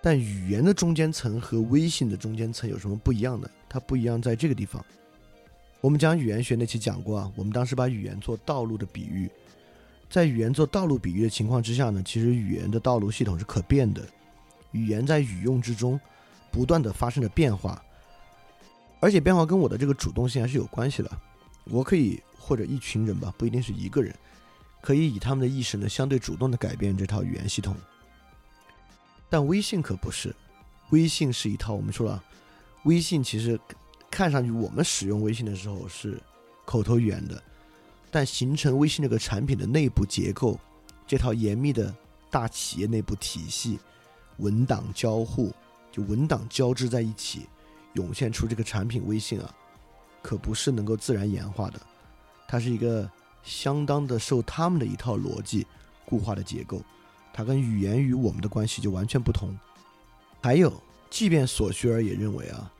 [0.00, 3.50] 但语言的中间层和微信的中间层有什么不一样的？
[3.68, 4.82] 它不一样在这个地方。
[5.82, 9.30] 我们讲语言学那期讲过啊，我们当时把语言做道路的比喻，
[10.08, 14.02] 在语言做道路比喻的情况之下呢，其实语言的道路系统是可变的，
[14.70, 16.00] 语言在语用之中
[16.52, 17.82] 不断的发生着变化，
[19.00, 21.10] 而且变化跟我的这个主动性还是有关系的。
[21.64, 24.14] 我可以或者一群人吧，不一定是一个人，
[24.80, 27.74] 可以以他们的意识呢相对主动的改变这套语言系统，
[29.28, 30.32] 但微信可不是，
[30.90, 32.22] 微信是一套我们说了，
[32.84, 33.58] 微信其实。
[34.14, 36.20] 看上去我们使用微信的时候是
[36.66, 37.42] 口头语言的，
[38.10, 40.60] 但形成微信这个产品的内部结构，
[41.06, 41.96] 这套严密的
[42.30, 43.80] 大企业内部体系，
[44.36, 45.50] 文档交互，
[45.92, 47.46] 就文档交织在一起，
[47.92, 49.54] 涌现出这个产品微信啊，
[50.22, 51.80] 可不是能够自然演化的，
[52.48, 53.08] 它是一个
[53.44, 55.66] 相当的受他们的一套逻辑
[56.06, 56.82] 固化的结构，
[57.32, 59.56] 它跟语言与我们的关系就完全不同。
[60.42, 60.72] 还有，
[61.10, 62.72] 即便索绪尔也认为啊。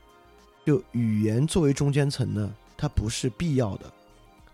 [0.64, 3.92] 就语言作为中间层呢，它不是必要的，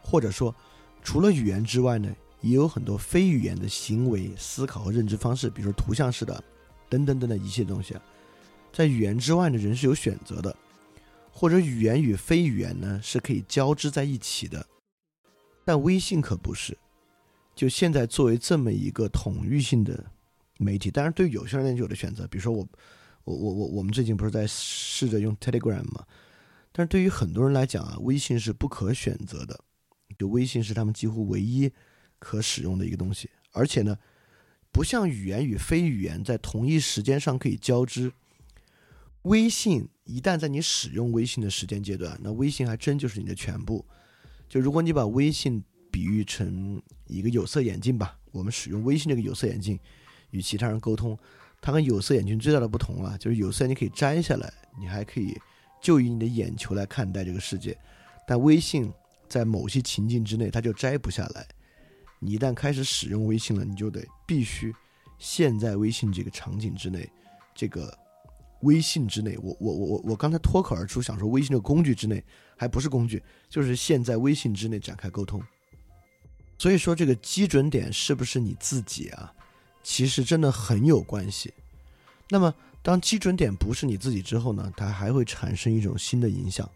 [0.02, 0.54] 或者说，
[1.02, 6.42] 除了语言之外呢，也有很多非语言的行为、思考和认知方式，比如图像式的，
[6.88, 7.94] 等等等等一切东西，
[8.72, 10.56] 在语言之外呢，人是有选择的，
[11.30, 14.66] 或者语言与非语言呢是可以交织在一起的，
[15.64, 16.76] 但微信可不是。
[17.54, 20.04] 就现在作为这么一个统御性的
[20.58, 22.68] 媒体，当然对有些人就有的选择，比如说我。
[23.24, 26.02] 我我我我们最近不是在试着用 Telegram 吗？
[26.72, 29.60] 但是对于很多人来讲啊，微信是不可选择的，
[30.16, 31.70] 就微信是他们几乎唯一
[32.18, 33.28] 可使用的一个东西。
[33.52, 33.98] 而且呢，
[34.72, 38.10] 不像语言与非语言在同一时间上可以交织。
[39.22, 43.84] 微信一旦在你使用微信的时间阶段，那微信还真就是你的全部。
[44.48, 49.78] 就如果你把微信比喻成一个有色眼镜吧，我们使用微信这个有色眼镜
[50.30, 51.18] 与其他人沟通。
[51.60, 55.36] 它跟有色眼镜最大的不同啊，就是有色你可以摘下来，你还可以
[55.82, 57.76] 就以你的眼球来看待这个世界，
[58.26, 58.92] 但微信
[59.28, 61.46] 在某些情境之内它就摘不下来。
[62.20, 64.72] 你一旦开始使用微信了，你就得必须
[65.18, 67.10] 陷在微信这个场景之内，
[67.54, 67.92] 这个
[68.60, 69.36] 微信之内。
[69.42, 72.22] 我我我我我刚才脱口而出想说微信的工具之内，
[72.56, 75.42] 还不是工具，就是现在微信之内展开沟通。
[76.58, 79.32] 所以说这个基准点是不是你自己啊？
[79.82, 81.54] 其实真的很有关系。
[82.28, 86.68] 那么当基准点不是你自己之后呢，它还会产生一种新的影响。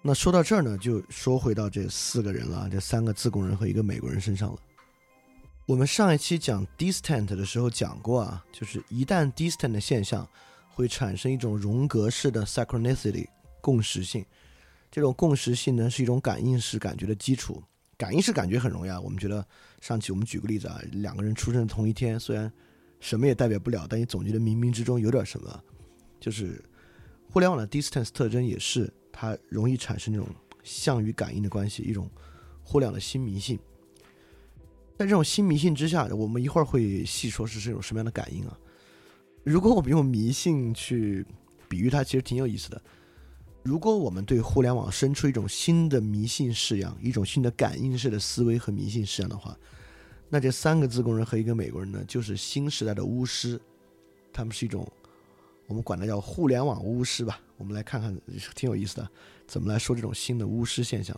[0.00, 4.58] 那说到这儿呢，就说回到这四个人了，这三个自贡人和一个美国人身上了。
[5.66, 10.28] 我们上一期讲 distant 的时候讲过啊，就是一旦 distant 的现象
[10.74, 13.26] 会产生一种荣格式的 synchronicity
[13.60, 14.24] 共识性。
[14.90, 17.62] 这种共识性呢是一种感应式感觉的基础。
[17.96, 19.46] 感应式感觉很容易啊，我们觉得
[19.80, 22.52] 上期我们举个例子啊，两个人出生同一天，虽然
[22.98, 25.62] 什么也代表不了，但你总觉得冥冥之中有点什么。
[26.18, 26.62] 就是
[27.30, 30.28] 互联网的 distance 特征也是它容易产生那种
[30.62, 32.10] 相与感应的关系，一种
[32.64, 33.58] 互联网的新迷信。
[34.98, 38.58] 在这种新迷信之下，我们一会儿会细说是这种什么样的感应啊。
[39.44, 41.26] 如果我们用迷信去
[41.68, 42.80] 比喻它，其实挺有意思的。
[43.64, 49.56] 如果我们对互联网生出一种新的迷信式样，一种新的感应式的思维和迷信式样的话，
[50.28, 53.60] 那这三个自贡人和一个美国人呢，就是新时代的巫师，
[54.32, 54.86] 他们是一种
[55.66, 57.40] 我们管它叫互联网巫师吧。
[57.56, 58.16] 我们来看看，
[58.54, 59.08] 挺有意思的，
[59.46, 61.16] 怎么来说这种新的巫师现象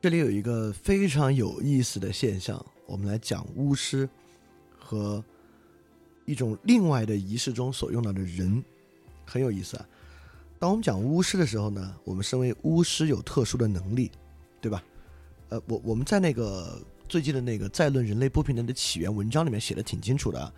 [0.00, 4.08] 这里有一个非常有意思的现象，我们来讲巫师
[4.78, 5.24] 和
[6.24, 8.62] 一种另外的仪式中所用到的人，
[9.24, 9.86] 很有意思啊。
[10.58, 14.10] 当我们讲巫师的时候呢，我们身为巫师有特殊的能力，
[14.60, 14.82] 对吧？
[15.48, 20.52] 呃，我我们在那个最近的那个《再论人类不平等的起源》文章里面写的挺清楚的，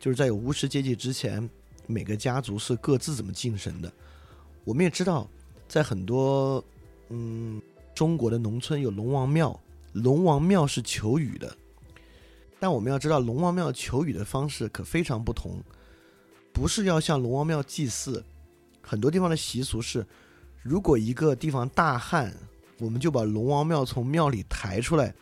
[0.00, 1.48] 就是在有巫师阶级之前，
[1.86, 3.92] 每个家族是各自怎么敬神的。
[4.64, 5.28] 我们也知道，
[5.68, 6.64] 在很多
[7.10, 7.60] 嗯
[7.94, 9.60] 中国的农村有龙王庙，
[9.92, 11.54] 龙王庙是求雨的，
[12.64, 15.62] 但我们要知道，龙王庙求雨的方式可非常不同，
[16.50, 18.24] 不是要向龙王庙祭祀。
[18.80, 20.06] 很多地方的习俗是，
[20.62, 22.34] 如果一个地方大旱，
[22.78, 25.12] 我们就把龙王庙从庙里抬出来，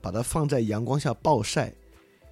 [0.00, 1.70] 把它放在阳光下暴晒。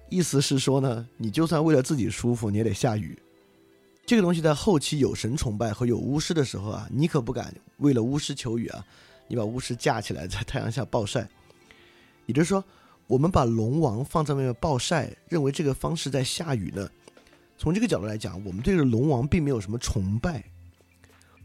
[0.09, 3.15] 意思是说呢，你就算为了自己舒服，你也得下雨。
[4.07, 8.83] 这个东西在后期有神崇拜和有巫师的时候啊，你可不敢为了巫师求雨啊，
[9.27, 11.29] 你把巫师架起来在太阳下暴晒。
[12.25, 12.65] 也就是说，
[13.07, 16.89] 我们把龙王放在外面暴晒，认为这个方式在下雨呢。
[17.57, 20.43] 从这个角度来讲，我们对这个龙王并没有什么崇拜。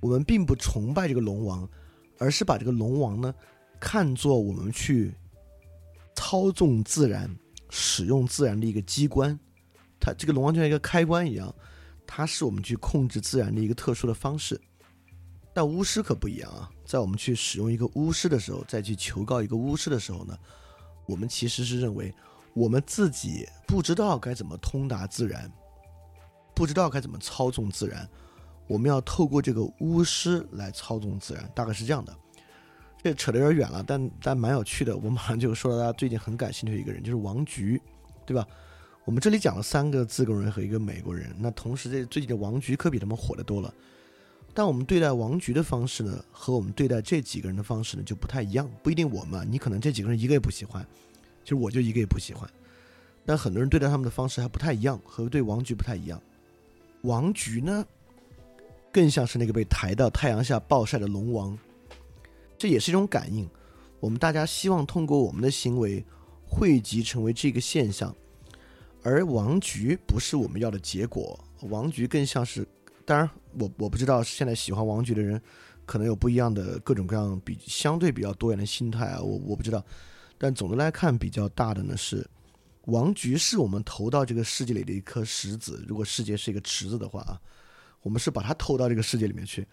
[0.01, 1.69] 我们并不崇拜这个龙王，
[2.19, 3.33] 而是把这个龙王呢
[3.79, 5.15] 看作我们去
[6.17, 7.33] 操纵自然、
[7.71, 9.39] 使用自然的一个机关。
[10.01, 11.55] 它这个龙王就像一个开关一样，
[12.05, 14.61] 它是我们去控制自然的一个特殊的方式。
[15.55, 20.37] 但巫师可不一样啊，在我们去使用一个巫师的时候，再去求告一个巫师的时候呢，
[21.13, 22.11] 我们其实是认为
[22.55, 25.53] 我们自己不知道该怎么通达自然，
[26.55, 28.09] 不知道该怎么操纵自然。
[28.67, 32.17] 我们要透过这个巫师来操纵自然，大概是这样的。
[33.03, 34.97] 这扯得有点远了，但但蛮有趣的。
[34.97, 37.79] 我马上就说到大家最近很感兴趣的一个人，就是王菊，
[38.25, 38.47] 对吧？
[39.05, 43.75] 我们这里讲了三个自贡人和一个美国人，那同时这最近的王菊可比他们火得多了。
[44.55, 48.71] 但我们对待王菊的方式呢，和我们对待这几个人的方式呢就不太一样。
[48.83, 50.87] 不一定我们，你可能这几个人一个也不喜欢，
[51.43, 52.49] 其实我就一个也不喜欢。
[53.25, 56.21] 但很多人对待他们的方式还不太一样，和对王菊不太一样。
[57.03, 57.85] 王菊呢？
[58.93, 61.59] 更像是那个被抬到太阳下暴晒的龙王，
[62.59, 63.49] 这也是一种感应。
[64.01, 66.05] 我们大家希望通过我们的行为
[66.47, 68.15] 汇集成为这个现象，
[69.03, 71.43] 而王菊不是我们要的结果。
[71.63, 72.69] 王菊更像是，
[73.07, 75.41] 当然我我不知道现在喜欢王菊的人
[75.85, 79.85] 可能有不一样的各种各样比相对比较多元的心态啊，我我不知道。
[80.39, 82.29] 但总的来看，比较大的呢是
[82.87, 85.85] 王菊是我们投到这个世界里的一颗石子。
[85.87, 87.41] 如果世界是一个池子的话啊。
[88.05, 89.65] 我们是把它投到这个世界里面去，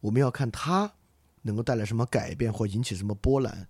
[0.00, 0.92] 我们要看它
[1.40, 3.66] 能够带来什么改变或引起什么波澜，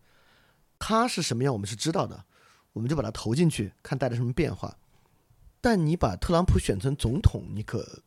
[0.77, 2.25] 它是什么样我们是知道的，
[2.73, 4.77] 我们就把它投进去，看带来什么变化。
[5.61, 8.03] 但你把特朗普选成总统，你可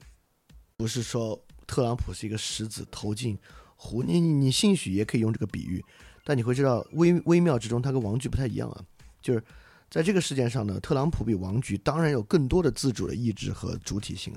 [0.76, 3.38] 不是说特朗普是一个石子投进
[3.76, 5.84] 湖，你你你兴许也可以用这个比喻，
[6.24, 8.84] 但你会知道微微妙之中，它跟王菊不太一样啊。
[9.22, 9.44] 就是
[9.90, 14.34] 在这个事件上呢，特朗普比王菊当然有更多的自主的意志和主体性。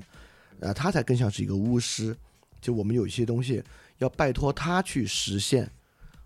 [0.61, 2.15] 啊，他才更像是一个巫师，
[2.61, 3.61] 就我们有一些东西
[3.97, 5.69] 要拜托他去实现，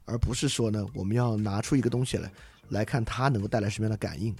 [0.05, 2.31] 而不是说呢，我们要拿出一个东西来，
[2.69, 4.35] 来看他能够带来什么样的感应。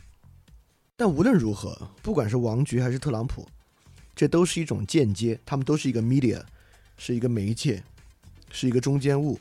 [0.96, 3.48] 但无论如何，不管是王菊还是特朗普，
[4.20, 6.42] 这都是一种间接，他们都是一个 media，
[6.98, 7.82] 是一个媒介，
[8.52, 9.40] 是一个中间物。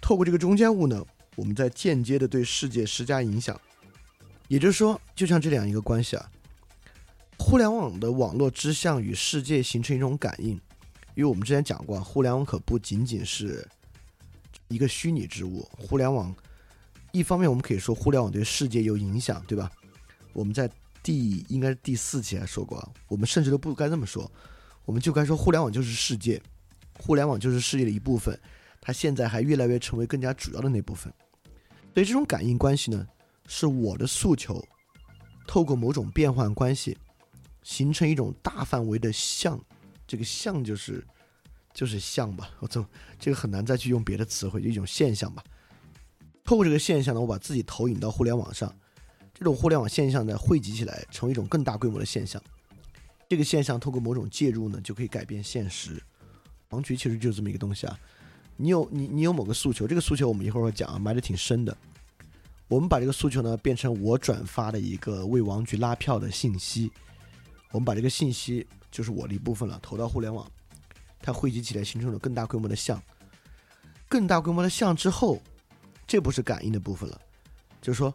[0.00, 1.04] 透过这个中间物呢，
[1.34, 3.60] 我们在间接的对世界施加影响。
[4.48, 6.30] 也就是说，就像这两一个关系啊。
[7.38, 10.52] 互联网的网络之象与世界形成一种感应，
[11.14, 13.68] 因为我们之前讲过，互联网可不仅仅是
[14.68, 15.68] 一个虚拟之物。
[15.76, 16.34] 互联网
[17.12, 19.70] 一方面我们可以说互联网对世界有影响，对吧？
[20.32, 20.70] 我们在
[21.06, 24.28] 第应该是第四期还说过啊，我们甚至都不该这么说，
[24.84, 26.42] 我们就该说互联网就是世界，
[26.98, 28.36] 互联网就是世界的一部分。
[28.80, 31.12] 它现在还越来越成为更加主要的那部分。
[31.94, 33.06] 所以这种感应关系呢，
[33.46, 34.60] 是我的诉求，
[35.46, 36.98] 透过某种变换关系，
[37.62, 39.60] 形成一种大范围的像。
[40.08, 41.06] 这个像就是
[41.72, 42.84] 就是像吧，我这
[43.16, 45.44] 这个很难再去用别的词汇，就一种现象吧。
[46.42, 48.76] 透过这个现象呢，我把自己投影到互联网上，
[49.38, 52.42] 这种互联网现象呢汇集起来，成为一种更大规模的现象。
[53.28, 56.02] 这个现象透过某种介入呢，就可以改变现实。
[56.70, 57.98] 王局其实就是这么一个东西啊。
[58.56, 61.76] 你有你你有某个诉求，这个诉求我们一会儿会讲啊，埋的挺深的。
[62.68, 66.90] 我们把这个诉求呢变成我转发的一个为王局拉票的信息，
[67.72, 70.50] 我们把这个信息就是我的一部分了，投到互联网，
[71.20, 73.00] 它汇集起来形成了更大规模的像，
[74.08, 75.40] 更大规模的像之后，
[76.06, 77.20] 这不是感应的部分了，
[77.82, 78.12] 就是说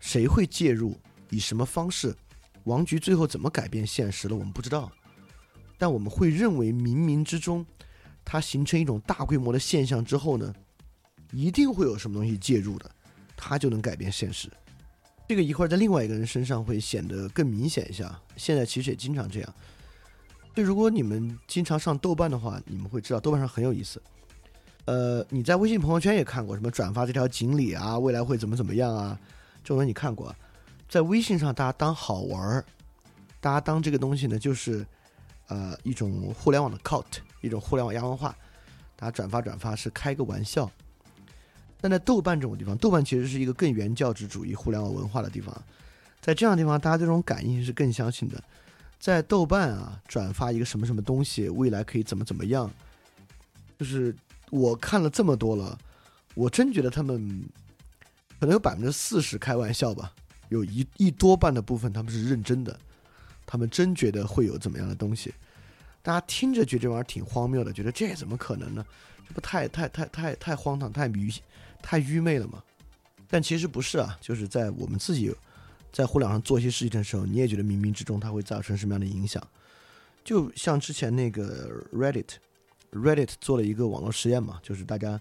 [0.00, 0.98] 谁会介入，
[1.28, 2.12] 以什么方式，
[2.64, 4.90] 王局最后怎么改变现实了，我们不知道，
[5.78, 7.64] 但我们会认为冥冥之中。
[8.22, 10.54] 它形成一种大规模的现象之后呢，
[11.32, 12.88] 一定会有什么东西介入的，
[13.36, 14.48] 它就能改变现实。
[15.26, 18.20] 这个一会儿在另外一个人身上会显得更明显一下。
[18.36, 19.54] 现在其实也经常这样。
[20.54, 24.00] 就如果你们经常上豆瓣的话，你们会知道豆瓣上很有意思。
[24.84, 29.18] 呃，你在微信朋友圈也看过什么转发这条锦鲤啊，未来会怎么怎么样啊？
[29.62, 30.34] 这文你看过？
[30.88, 32.64] 在微信上大家当好玩儿，
[33.40, 34.86] 大家当这个东西呢，就是
[35.48, 37.06] 呃一种互联网的 cult。
[37.42, 38.36] 一种互联网亚文化，
[38.94, 40.70] 大家转发转发是开个玩笑，
[41.80, 45.62] 但在豆瓣这种地方，豆瓣其实是一个更原教旨主义互联网文化的地方，
[46.20, 48.38] 在这样的地方，大家这种感应是更相信的。
[48.98, 52.70] 在豆瓣啊，转发一个什么什么东西，未来可以怎么怎么样，
[53.78, 54.14] 就是
[54.50, 55.78] 我看了这么多了，
[56.34, 57.42] 我真觉得他们
[58.40, 60.14] 可能有百分之四十开玩笑吧，
[60.48, 62.76] 有一一多半的部分他们是认真的，
[63.44, 65.32] 他们真觉得会有怎么样的东西。
[66.02, 68.82] 大家听着觉得这玩意儿挺荒谬的，觉得这怎么可能呢？
[69.28, 71.30] 这不太太太太太荒唐、太愚、
[71.82, 72.64] 太愚昧了吗？
[73.28, 75.30] 但其实不是啊，就是在我们自己
[75.92, 79.46] 在互联网上做一些事情的时候，你也觉得冥冥之中它会造成什么样的影响？
[80.24, 85.20] 就像之前那个 Reddit，Reddit 做了一个网络实验嘛，就是大家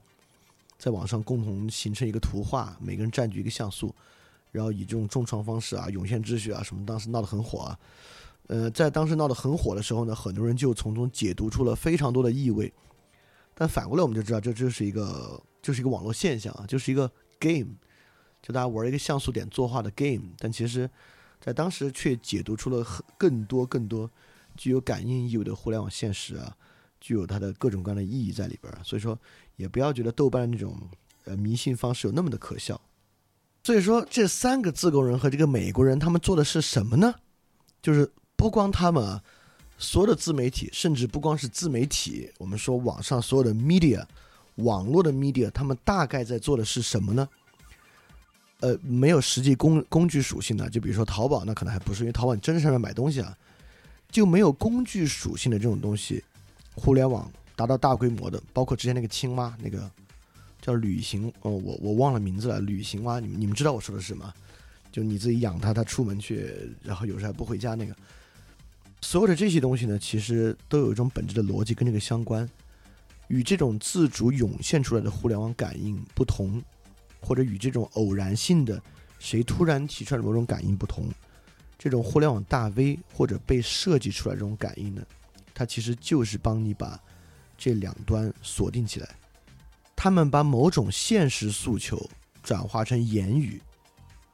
[0.80, 3.94] 在网上共同形成一个图画，每个人占据一个像素，
[4.52, 7.80] 然后以这种重创方式啊，涌现秩序啊什么，当时闹得很火啊。
[8.48, 12.74] 呃，在当时闹得很火的时候呢，很多人就从中解读出了非常多的意味。
[13.54, 17.76] 但反过来，我们就知道，这就是一个，就是一个网络现象啊，就是一个 game，
[18.42, 20.30] 就大家玩一个像素点作画的 game。
[20.40, 20.90] 但其实，
[21.42, 24.10] 在当时却解读出了很更多更多
[24.56, 26.56] 具有感应意味的互联网现实啊，
[27.02, 28.80] 具有它的各种各样的意义在里边儿。
[28.84, 29.18] 所以说，
[29.56, 30.78] 也不要觉得豆瓣那种
[31.26, 32.80] 呃迷信方式有那么的可笑。
[33.64, 37.16] 所以说，这三个自贡人和这个美国人，他们做的是什么呢？
[37.82, 38.12] 就是。
[38.40, 39.22] 不光他们，
[39.78, 44.02] 所有的自媒体，甚至不光是自媒体，我们说网上所有的 media，
[44.56, 47.28] 网络的 media，他们大概在做的是什么呢？
[48.62, 53.38] 呃，没有实际工工具属性的，就比如说淘宝，那可能还不是，因为淘宝你真的上面买东西啊，
[54.10, 56.24] 就没有工具属性的这种东西，
[56.80, 59.92] 互联网达到大规模的，包括之前那个青蛙，那个
[60.62, 64.34] 叫旅行，哦，我我忘了名字了，旅行蛙，你们你们知道我说的是什么？
[64.92, 66.52] 就你自己养它，它出门去，
[66.82, 67.96] 然后有时候还不回家那个。
[69.02, 72.50] 所有的这些东西呢，其实都有一种本质的逻辑跟这个相关，
[73.28, 76.62] 与这种自主涌现出来的互联网感应不同，
[77.22, 78.82] 或者与这种偶然性的
[79.20, 81.06] 谁突然提出来的某种感应不同，
[81.78, 85.02] 这种互联网大 V 或者被设计出来这种感应呢，
[85.60, 86.98] 它其实就是帮你把
[87.58, 89.10] 这两端锁定起来，
[89.94, 92.10] 他们把某种现实诉求
[92.42, 93.62] 转化成言语，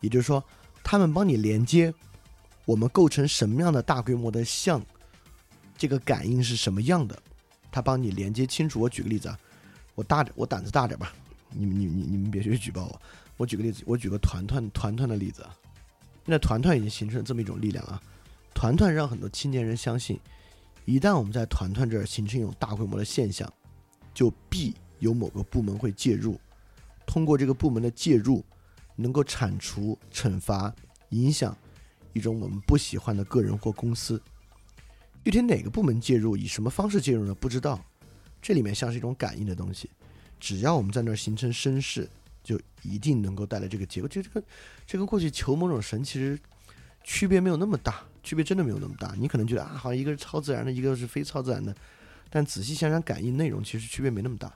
[0.02, 0.44] 也就是说，
[0.84, 1.92] 他们帮你连接。
[2.64, 4.80] 我们构成什么样的大规模的像？
[5.76, 7.20] 这个感应是什么样的？
[7.72, 8.80] 他帮你连接清楚。
[8.80, 9.40] 我举个例子啊，
[9.96, 11.12] 我大点，我胆子大点吧。
[11.50, 13.02] 你们、你、你、你们别去举报我。
[13.36, 15.58] 我举个例子，我举个团团团团的例子啊。
[16.24, 18.00] 现在团团已经形成了这么一种力量啊，
[18.54, 20.20] 团团让很多青年人相信，
[20.86, 23.52] 一旦我们在团团这儿形成一种大规模的现象，
[24.14, 26.40] 就必有某个部门会介入，
[27.06, 28.44] 通过这个部门的介入，
[28.96, 30.74] 能够铲除、惩罚、
[31.10, 31.56] 影响。
[32.14, 34.22] 一种我们不喜欢的个人或公司，
[35.26, 37.36] 具体哪个部门介入，以什么方式介入呢？
[37.36, 37.84] 不知道。
[38.42, 39.90] 这里面像是一种感应的东西，
[40.40, 42.08] 只要我们在那儿形成声势，
[42.44, 44.08] 就一定能够带来这个结果。
[44.08, 44.44] 就这个，
[44.86, 46.40] 这跟过去求某种神其实
[47.04, 49.14] 区别没有那么大，区别真的没有那么大。
[49.18, 51.74] 你可能觉得啊，好像一个是超自然的，一个是非超自然的，
[52.30, 54.54] 但仔细想想，感应内容其实区别没那么大。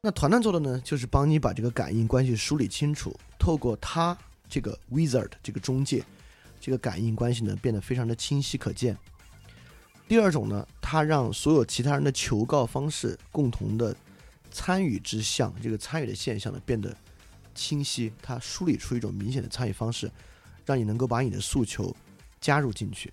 [0.00, 4.16] 那团团做的呢，就是帮你把这个感应关系梳理清楚，透过他
[4.48, 6.04] 这个 wizard 这个中介，
[6.60, 8.96] 这个感应关系呢变得非常的清晰可见。
[10.06, 13.94] 第二种呢，它让所有其他人的求告方式共同的
[14.50, 16.96] 参与之象，这个参与的现象呢变得
[17.54, 20.10] 清晰，它梳理出一种明显的参与方式，
[20.64, 21.94] 让你能够把你的诉求
[22.40, 23.12] 加入进去。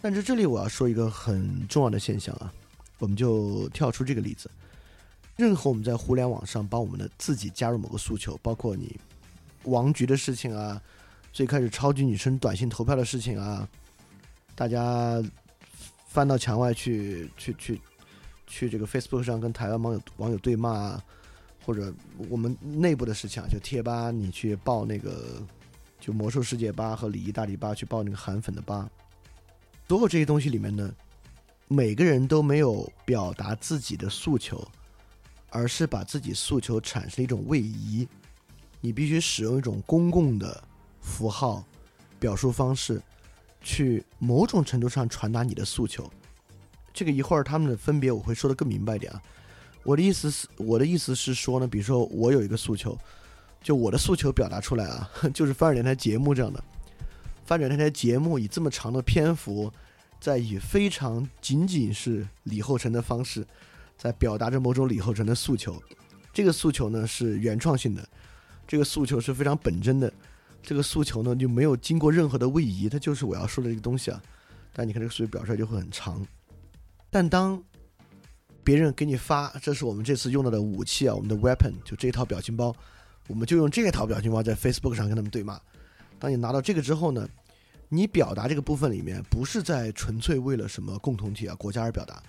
[0.00, 2.52] 但是这里我要说一个很重要的现象啊，
[2.98, 4.50] 我们就跳出这个例子。
[5.36, 8.98] 任何我们在互联网上帮我们的自己加入某个诉求，包括你
[9.64, 10.80] 王局的事情啊，
[11.32, 13.66] 最开始超级女生短信投票的事情啊，
[14.54, 15.22] 大家
[16.06, 17.80] 翻到墙外去去去
[18.46, 21.04] 去这个 Facebook 上跟台湾网友网友对骂啊，
[21.64, 21.92] 或者
[22.28, 25.42] 我们内部的事情啊，就贴吧你去报那个
[26.02, 28.90] 就魔兽世界吧和礼仪大礼吧去报那个韩粉的吧，
[29.88, 30.92] 所有这些东西里面呢，
[31.68, 34.62] 每个人都没有表达自己的诉求。
[35.54, 38.08] 而是把自己诉求产生一种位移，
[38.80, 40.64] 你必须使用一种公共的
[41.02, 41.62] 符号
[42.18, 43.02] 表述方式，
[43.60, 46.10] 去某种程度上传达你的诉求。
[46.94, 49.22] 这个一会儿他们的分别我会说的更明白一点啊。
[49.82, 52.96] 我的意思是，我的意思是说呢，比如说我有一个诉求，
[53.62, 56.62] 就我的诉求表达出来啊， 就是翻转电台节目这样的，
[57.44, 59.72] 翻转电台节目以这么长的篇幅，
[60.20, 63.46] 在以非常仅仅是李厚成的方式。
[63.94, 65.80] 在表达着某种李厚成的诉求，
[66.32, 68.04] 这个诉求呢是原创性的，
[68.66, 70.12] 这个诉求是非常本真的，
[70.60, 74.20] 这个诉求呢就没有经过任何的位移，它就是我要说的这个东西啊。
[74.72, 76.26] 但你看这个诉求表出来就会很长，
[77.10, 77.62] 但当
[78.64, 82.74] 别人给你发，这是我们这次用到的武器啊，我们的 weapon 就这套表情包，
[83.28, 85.60] 我们就用这套表情包在 Facebook 上跟他们对骂。
[86.18, 87.28] 当你拿到这个之后呢，
[87.88, 92.22] 你表达这个部分里面不是在纯粹为了什么共同体啊国家而表达。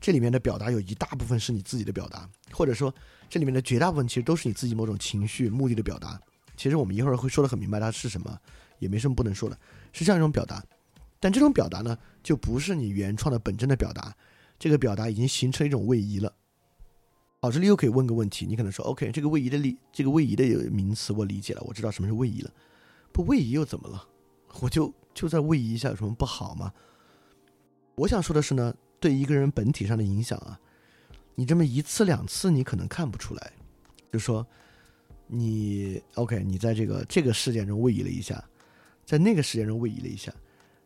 [0.00, 2.94] 这里面的表达有一大部分是你自己的表达，或者说
[3.28, 6.20] 这里面的绝大部分其实都是你自己某种情绪目的的表达。
[6.56, 8.38] 其实我们一会儿会说的很明白它是什么，
[8.78, 9.58] 也没什么不能说的，
[9.92, 10.62] 是这样一种表达。
[11.18, 14.14] 但这种表达呢，就不是你原创的本真的表达，
[14.58, 16.30] 这个表达已经形成一种位移了。
[17.44, 22.50] 好，这里又可以问个问题，你可能说，OK，这个位移的理，这个位移的名词我理解了，我知道什么是位移了。
[23.12, 24.02] 不位移又怎么了？
[24.62, 26.72] 我就就在位移一下有什么不好吗？
[27.96, 28.74] 我想说的是呢。
[28.98, 30.58] 对一个人本体上的影响啊，
[31.34, 33.52] 你这么一次两次你可能看不出来，
[34.10, 34.46] 就说
[35.26, 38.42] 你 OK，你在这个这个事件中位移了一下，
[39.04, 40.32] 在那个事件中位移了一下，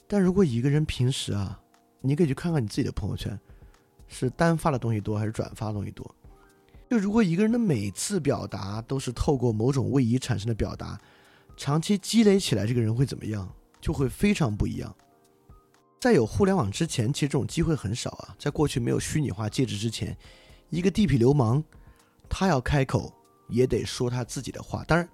[0.08, 1.62] 但如果一个人平时啊，
[2.00, 3.38] 你可以去看看你自己的朋友圈，
[4.08, 6.12] 是单发的东西多还是转发的东西多？
[6.88, 10.98] 就如果一个人的每次表达都是透过某种位移产生的表达，
[11.56, 13.46] 长期积累起来，这个人会怎么样？
[13.80, 14.94] 就会非常不一样。
[16.00, 18.34] 在有互联网之前，其实这种机会很少啊。
[18.38, 20.16] 在过去没有虚拟化介质之前，
[20.70, 21.62] 一个地痞流氓，
[22.28, 23.12] 他要开口
[23.48, 24.82] 也得说他自己的话。
[24.84, 25.06] 当然，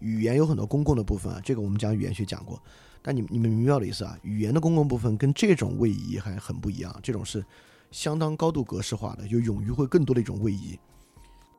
[0.00, 2.60] 语言有很多公共的部分啊，这个我们讲语言学讲过。
[3.02, 4.18] 但你你们明白我的意思啊？
[4.22, 7.44] 语言的公共部分跟这种位移还很不一样，这种是
[7.90, 10.78] 相当高度格式化的，有勇于会更多的一种位移。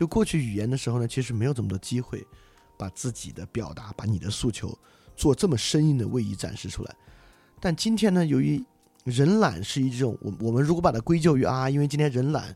[0.01, 2.25] 就过去语言的时候呢，其实没有这么多机会
[2.75, 4.75] 把自己的表达、把你的诉求
[5.15, 6.95] 做这么生硬的位移展示出来。
[7.59, 8.65] 但今天呢，由于
[9.03, 12.55] 人懒是一种，我我们如果把它归咎于啊，因为今天人懒，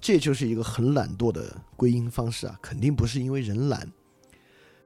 [0.00, 3.88] 这就是一个很懒惰的归因方式啊，肯定不是因为人懒。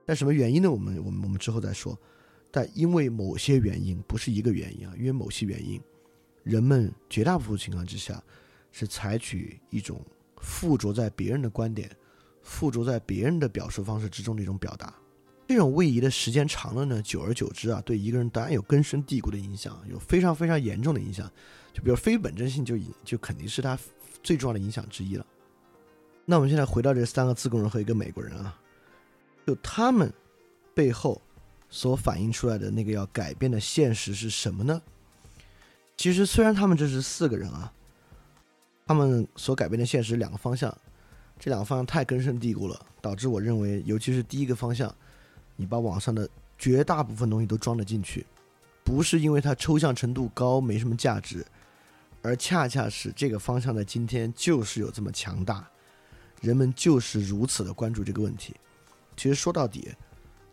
[0.05, 0.71] 但什么原因呢？
[0.71, 1.99] 我们我们我们之后再说。
[2.51, 5.81] 但因为某些原因，不是一个原因啊，因为某些原因，
[6.43, 8.23] 人们绝大部分情况之下
[8.71, 9.99] 是采取一种
[10.41, 11.91] 附着在别人的观点、
[12.43, 14.93] 附着在别人的表述方式之中的一种表达。
[15.47, 21.29] 这种位移的时间长了呢，久而久之啊，对一个人当然有根深蒂固的影响，有非常非常严重的影响。
[21.73, 23.77] 就比如非本真性，就就肯定是他
[24.23, 25.27] 最重要的影响之一了。
[26.25, 28.57] 那我们现在回到这三个自贡人和一个美国人啊，
[29.45, 30.13] 就他们
[30.73, 31.21] 背后
[31.69, 34.81] 所反映出来的那个要改变的现实是什么呢？
[35.97, 37.73] 其实虽然他们这是四个人啊，
[38.91, 40.77] 他们所改变的现实两个方向，
[41.39, 44.93] 这两个方向太根深蒂固了，导致我认为，尤其是第一个方向。
[45.55, 46.29] 你把网上的
[46.59, 48.27] 绝大部分东西都装了进去，
[48.83, 51.47] 不是因为它抽象程度高没什么价值，
[52.21, 55.65] 而恰恰是这个方向在今天就是有这么强大，
[56.41, 58.57] 人们就是如此的关注这个问题。
[59.17, 59.89] 其实说到底，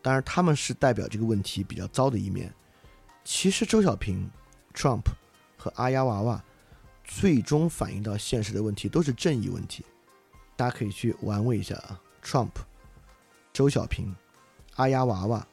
[0.03, 2.53] 当然他们是代表这个问题比较糟的一面。
[3.23, 4.29] 其实周小平、
[4.75, 5.05] Trump
[5.57, 6.43] 和阿丫娃娃
[7.07, 9.83] 最终反映到现实的问题都是正义问题，
[10.55, 12.51] 大家可以去玩味一下啊，Trump、
[13.51, 14.13] 周小平。
[14.75, 15.47] 阿丫娃娃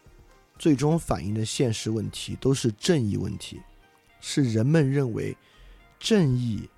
[0.59, 3.62] 最终反映的现实问题都是正义问题，
[4.20, 5.34] 是人们认为
[5.98, 6.68] 正义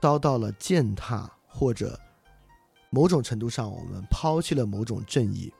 [0.00, 2.00] 遭到了践踏，或者
[2.88, 5.52] 某种程度上我们抛弃了某种正义，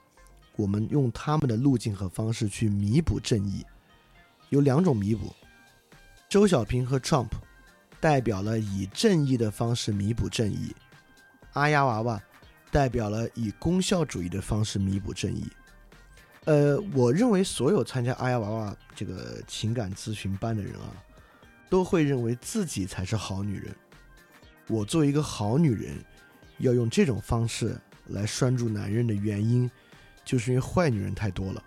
[0.55, 3.63] 我们用他们的路径和方式去弥补正义。
[4.49, 5.31] 有两种弥补，
[6.27, 7.29] 周小平和 Trump
[7.99, 10.75] 代表了以正义的方式弥补正义，
[11.53, 12.21] 阿丫娃娃
[12.71, 15.47] 代表了以功效主义的方式弥补正义。
[16.45, 20.93] 呃，我认为所有参加阿丫娃娃这个情感咨询班的人啊，
[21.69, 23.75] 都会认为自己才是好女人。
[24.67, 25.97] 我作为一个好女人，
[26.59, 27.75] 要用这种方式
[28.07, 29.69] 来拴住男人的原因，
[30.23, 31.63] 就是因为坏女人太多了，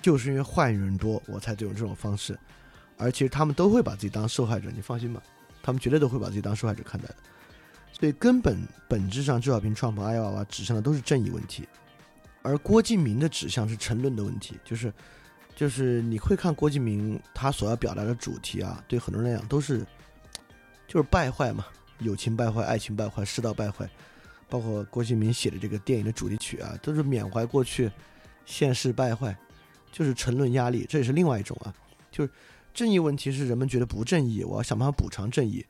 [0.00, 2.38] 就是因为坏女人多，我才用这种方式。
[3.02, 5.22] 而其实他们都会把自己当受害者，你放心吧，
[5.62, 7.16] 他们绝对都会把自己当受害者看待的。
[7.92, 8.56] 所以根本
[8.88, 11.68] 本质上，周小平、创 u 阿丫娃娃指向的都是正义问题。
[12.42, 14.92] 而郭敬明的指向是沉沦的问题，就是，
[15.54, 19.86] 就是你会看郭敬明他所要表达的主题啊，对很多人来讲都是，
[20.88, 21.66] 就是败坏嘛，
[22.00, 23.88] 友情败坏、爱情败坏、世道败坏，
[24.48, 27.88] 包括郭敬明写的这个电影的主题曲啊，都是缅怀过去，
[28.44, 29.36] 现世败坏，
[29.92, 31.72] 就是沉沦压力，这也是另外一种啊，
[32.10, 32.30] 就是
[32.72, 35.64] 正义问题是人们觉得不正义，我要想办法补偿正义，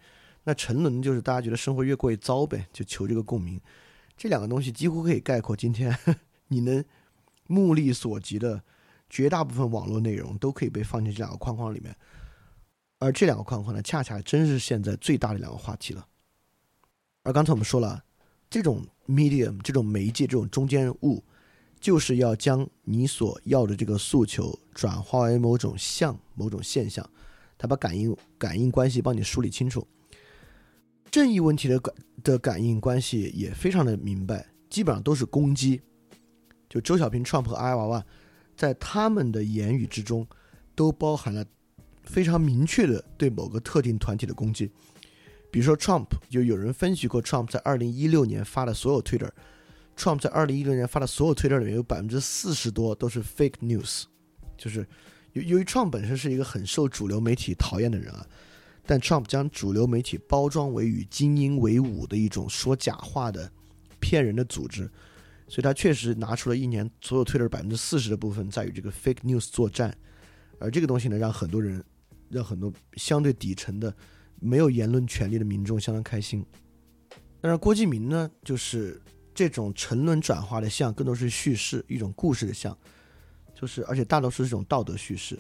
[0.45, 3.61] 那沉沦就是大家觉得生活越过越糟呗，就求这个共鸣，
[4.17, 5.97] 这两个东西几乎可以概括今天。
[6.49, 6.85] 你能
[7.47, 8.63] 目力所及的
[9.09, 11.97] 绝大部分网络内容都可以被放进这两个框框里面，
[12.99, 16.07] 而这两个框框呢，恰恰真是现在最大的两个话题了。
[17.23, 18.05] 而刚才我们说了，
[18.51, 21.25] 这种 medium 这种媒介这种中间物，
[21.83, 27.05] 就是要将你所要的这个诉求转化为某种像某种现象，
[27.59, 29.85] 它把感应感应关系帮你梳理清楚。
[31.11, 35.81] 正义问题的感的感应关系也非常的明白，基本上都是攻击。
[36.69, 38.07] 就周小平、Trump 和阿娃娃，
[38.57, 40.25] 在他们的言语之中，
[40.77, 41.45] 都包含了
[42.05, 44.71] 非常明确的对某个特定团体的攻击。
[45.51, 49.29] 比如说，Trump 就有人分析过，Trump 在二零一六年发的所有 Twitter
[49.97, 54.05] Trump 在二零一六年发的所有推特里面有百分之四十多都是 fake news，
[54.57, 54.87] 就是
[55.33, 58.27] 由由于 Trump 本身是一个很受主流媒体讨厌的人啊，
[58.87, 63.51] 但 Trump 将主流媒体包装为与精英为伍的一种说假话的
[64.01, 64.91] 骗人的组织。
[65.49, 69.95] 所以他确实拿出了一年所有推特百分之四十的部分在与这个 fake news 作战，
[70.59, 71.85] 而这个东西呢，让很多人，
[72.31, 73.95] 让很多相对底层的
[74.41, 76.43] 没有言论权利的民众相当开心。
[77.43, 78.99] 但是郭敬明呢，就是
[79.35, 82.77] 这种沉沦转化的像，更多是叙事一种故事的像，
[83.55, 85.39] 就是而且大多数是这种道德叙事。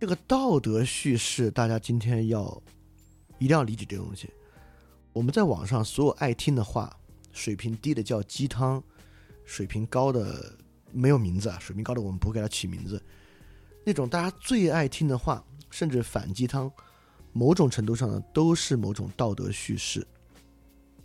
[0.00, 2.62] 这个道德叙事，大家今天要
[3.38, 4.28] 一定要理解这个东西。
[5.12, 6.94] 我们在网上所有爱听的话，
[7.32, 8.82] 水平低的叫鸡汤。
[9.44, 10.56] 水平高的
[10.92, 13.02] 没有名字啊，水平高的我们不会给他起名字。
[13.84, 16.70] 那种大家最爱听的话，甚至反鸡汤，
[17.32, 20.06] 某种程度上呢，都是某种道德叙事。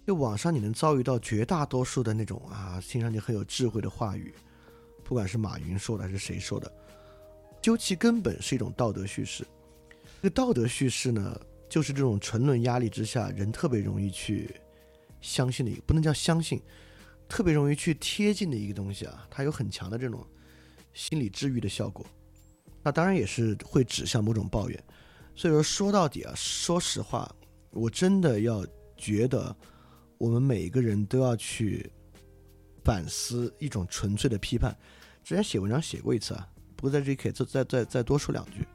[0.08, 4.34] 就网上你能遭遇到绝大多数的那种啊，听上去很有智慧的话语，
[5.04, 6.72] 不管是马云说的还是谁说的，
[7.62, 9.46] 究其根本是一种道德叙事。
[10.22, 11.38] 这个道德叙事呢，
[11.68, 14.56] 就是这种沉沦压力之下，人特别容易去
[15.20, 16.62] 相信的，不能叫相信。
[17.28, 20.26] 特别容易去贴近的一个东西啊，它有很强的这种
[20.94, 22.06] 心理治愈的效果。
[22.82, 24.84] 那当然也是会指向某种抱怨。
[25.36, 27.30] 所以说说到底啊，说实话，
[27.72, 29.54] 我真的要觉得
[30.18, 31.92] 我们每一个人都要去
[32.84, 34.76] 反思一种纯粹的批判。
[35.24, 38.66] 之前写文章写过一次啊，不过在这里可以再再再再多说两句。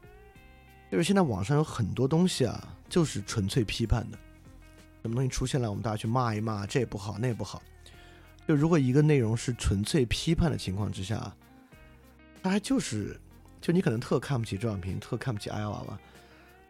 [0.91, 4.17] 就是现在网上有很多东西啊，就是纯粹批判的。
[5.01, 7.61] 什么东西出现了，我们大家去骂一骂，这也不好，那也不好。
[8.47, 11.35] 就如果一个内容是纯粹批判的情况之下，
[12.41, 13.19] 它还就是，
[13.59, 15.99] 就你可能特看不起周小平，特看不起阿丫娃娃，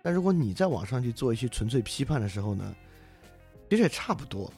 [0.01, 2.75] 但如果你在网上去做一些纯粹批判的时候呢，
[3.69, 4.51] 其实也差不多，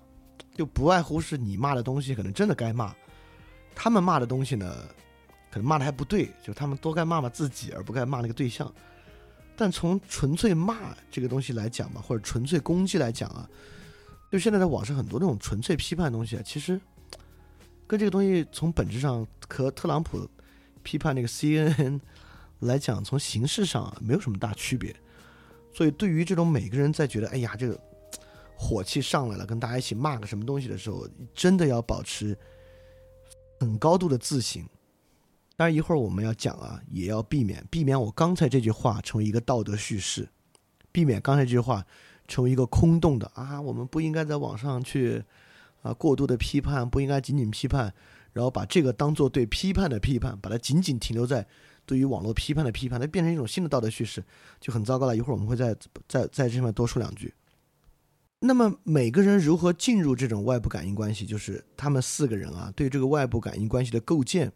[0.55, 2.91] 就不外乎是你骂的东西可能真的该骂，
[3.75, 4.73] 他们骂的东西呢，
[5.51, 8.73] 可能骂的还不对，就是他们都该骂骂自己，而不该骂那个对象。
[9.55, 13.47] 但从纯粹骂这个东西来讲嘛，或者纯粹攻击来讲啊，
[14.31, 16.81] 就现在在网上很多那种纯粹批判的东西啊，其实。
[17.87, 20.27] 跟这个东西从本质上和特朗普
[20.81, 21.99] 批判那个 CNN
[22.61, 24.91] 来讲，从形式上啊没有什么大区别。
[25.71, 27.79] 所以，对于这种每个人在觉得哎呀这个
[28.57, 32.37] 火气上来了，跟大家一起骂个什么东西的时候，真的要保持
[33.59, 34.63] 很高度的自省。
[35.55, 40.27] 当然，一会儿我们要讲啊，也要避免避免我刚才这句话成为一个道德叙事，
[40.91, 41.85] 避免刚才这句话
[42.27, 45.23] 成为一个空洞的啊，我们不应该在网上去。
[45.81, 47.93] 啊，过度的批判不应该仅仅批判，
[48.33, 51.45] 然后把这个当做对批判的批判，把它仅仅停留在
[51.85, 54.23] 对于网络批判的批判，它变成一种新的道德叙事，
[54.59, 55.15] 就很糟糕了。
[55.15, 55.75] 一会儿我们会再
[56.07, 57.31] 再在这上面多说两句。
[58.39, 64.51] 那么每个人如何进入这种外部感应关系，就是他们四个人啊，对这个外部感应关系的构建，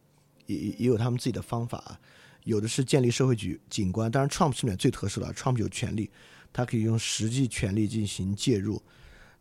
[0.45, 1.99] 也也有他们自己的方法啊。
[2.43, 6.09] 有的是建立社会局景观，当然 Trump 是里面最特殊的，Trump 有权利，
[6.51, 8.81] 他可以用实际权力进行介入。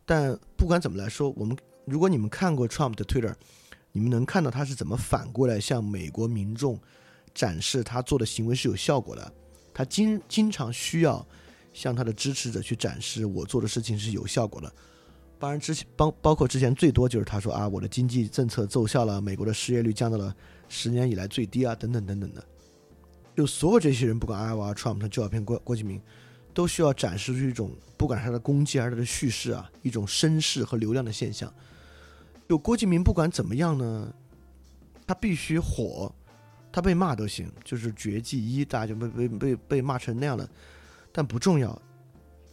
[0.05, 3.33] 但不管怎么来说，我们如果你们看过 Trump 的 Twitter，
[3.91, 6.79] 你们能看到他是怎么反过来向美国民众
[7.33, 9.33] 展示他做的行为是有效果的。
[9.73, 11.25] 他经经常需要
[11.73, 14.71] 向他的支持者去展示我做的事情是有效果的。
[15.37, 20.35] 当然之前包包括之前最多就是他说啊，我的经济政策奏效了，美国的失业率降到了
[20.67, 22.43] 十年以来最低啊，等等等等的。
[23.35, 26.01] 就所有这些人，不管艾娃、Trump，他就要骗郭郭敬明。
[26.51, 31.53] 都需要展示出一种，不管是他的攻击还是他的叙事啊，一种声势和流量的现象。
[32.49, 34.13] 就郭敬明不管怎么样呢，
[35.05, 36.13] 他必须火，
[36.71, 40.49] 他被骂都行，就是绝技一，大家就被被被被骂成那样了。
[41.11, 41.79] 但不重要，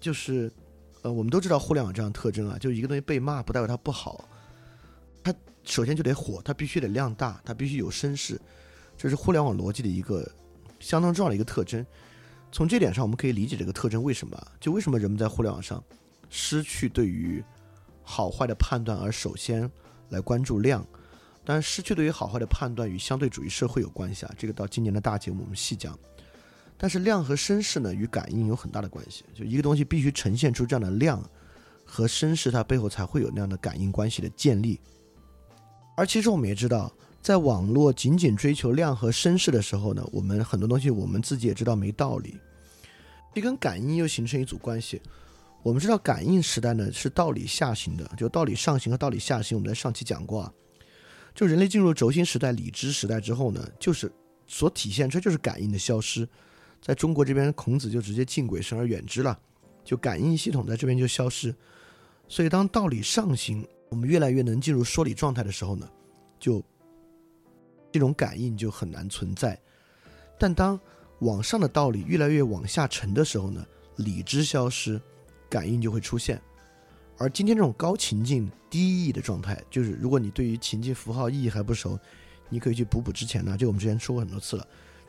[0.00, 0.50] 就是
[1.02, 4.28] 呃，我们都知道互联网这样特征啊，就一个东西被骂不代表它不好，
[5.22, 5.34] 它
[5.64, 8.40] 首先就得火，它必须得量大，它必须有声势，
[8.96, 10.28] 这是互联网逻辑的一个
[10.80, 11.84] 相当重要的一个特征。
[12.50, 14.36] 从这点上，我们可以理解这个特征为什么？
[14.59, 15.82] 就为什么人们在互联网上
[16.30, 17.44] 失去对于
[18.02, 19.70] 好坏的判断，而首先
[20.09, 20.86] 来关注量。
[21.44, 24.34] 但，失去对于好坏的判断与相对主义社会有关系啊。
[24.36, 25.96] 这个到今年的大节目我们细讲。
[26.79, 29.24] 但是量和声势呢，与感应有很大的关系。
[29.35, 31.22] 就一个东西必须呈现出这样的量
[31.85, 34.81] 和声势，它背后才会有那样的感应关系的建立。
[35.97, 36.93] 而其实我们也知道。
[37.22, 42.39] 在网络仅仅追求量和声势的时候呢，我们很多东西我们自己也知道没道理。
[43.35, 45.03] 这跟感应又形成一组关系。
[45.64, 50.53] 我们知道感应时代呢是道理下行的，就道理上行和道理下行，我们在上期讲过啊。
[51.35, 54.09] 就人类进入轴心时代、理知时代之后呢，就是
[54.47, 56.29] 所体现出就是感应的消失。
[56.87, 59.37] 在中国这边，孔子就直接敬鬼神而远之了，
[59.82, 61.53] 就感应系统在这边就消失。
[62.28, 65.91] 所以当道理上行，我们越来越能进入说理状态的时候呢，
[66.39, 66.62] 就。
[67.93, 69.59] 这种感应就很难存在，
[70.39, 70.78] 但当
[71.20, 73.64] 往上的道理越来越往下沉的时候呢，
[73.97, 75.01] 理智消失，
[75.49, 76.39] 感应就会出现。
[77.16, 81.99] 而今天这种高情境低意义的状态，就是如果你对于情境符号意义还不熟，
[82.51, 84.68] 你可以去补补之前呢，就我们之前说过很多次了。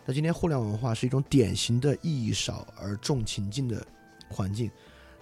[0.09, 3.85] 那今天互联网文化是一种典型的意义少而重情境的
[4.29, 4.71] 环境，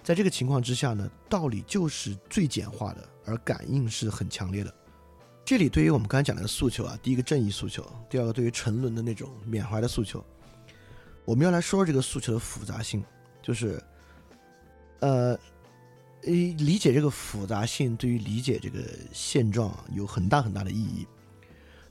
[0.00, 4.72] 在这个情况之下呢，道理就是最简化的，而感应是很强烈的。
[5.44, 10.24] 这里对于我们刚才讲的诉求啊，第一个正义诉求，第二个对于沉沦的那种缅怀的诉求，
[11.24, 13.02] 我们要来说说这个诉求的复杂性，
[13.42, 13.82] 就是，
[15.00, 15.36] 呃，
[16.22, 18.78] 理解这个复杂性对于理解这个
[19.12, 21.04] 现状有很大很大的意义。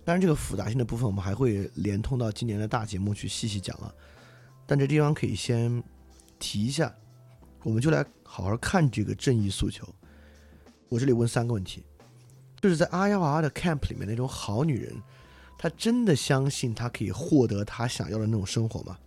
[0.06, 3.92] 当然，这个复杂性的部分我们还会连通到今年的大节目去细细讲啊。
[4.66, 5.84] 但这地方可以先
[6.40, 6.94] 提一下，
[7.64, 9.86] 我们就来好好看这个正义诉求。
[10.88, 11.84] 我这里问三个问题。
[12.62, 14.96] 就是在阿幺娃的 camp 里面那种好女人，
[15.56, 18.98] 她真的相信她可以获得她想要的那种生活吗？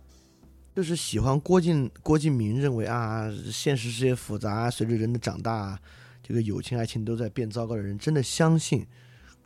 [0.73, 5.77] 就是喜欢郭靖郭敬明认为啊，现实世界复杂，随着人的长大，
[6.23, 8.85] 这个友情爱情都在变糟糕的人，真的相信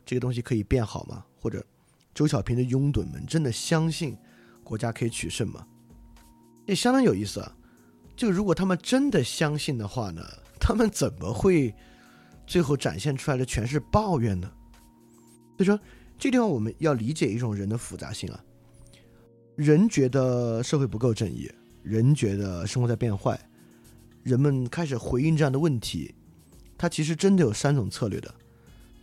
[0.04, 1.24] 这个东西可以变好吗？
[1.40, 1.64] 或者
[2.14, 4.16] 周小平的拥趸们真的相信
[4.62, 5.66] 国家可以取胜吗？
[6.66, 7.56] 也相当有意思啊！
[8.16, 10.22] 就如果他们真的相信的话呢，
[10.60, 11.74] 他们怎么会？
[12.46, 14.52] 最后展现出来的全是抱怨呢，
[15.56, 15.80] 所以说
[16.18, 18.44] 这地方我们要理解一种人的复杂性啊。
[19.56, 21.50] 人觉得社会不够正义，
[21.82, 23.40] 人觉得生活在变坏，
[24.22, 26.14] 人们开始回应这样的问题，
[26.76, 28.34] 它其实真的有三种策略的。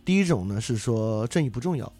[0.04, 1.90] 第一种呢是说正义不重要，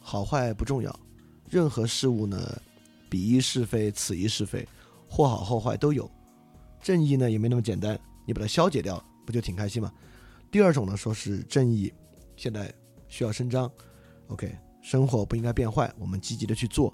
[0.00, 1.00] 好坏不重要，
[1.48, 2.60] 任何事物呢
[3.08, 4.66] 彼一是非，此一是非，
[5.08, 6.10] 或好或坏都有。
[6.82, 9.92] 正义呢也没那么简单，你把它消解掉，不就挺开心吗？
[10.50, 11.92] 第二种呢，说是正义，
[12.36, 12.72] 现在
[13.08, 13.70] 需要伸张
[14.26, 14.52] ，OK，
[14.82, 16.92] 生活不应该变坏，我们积极的去做。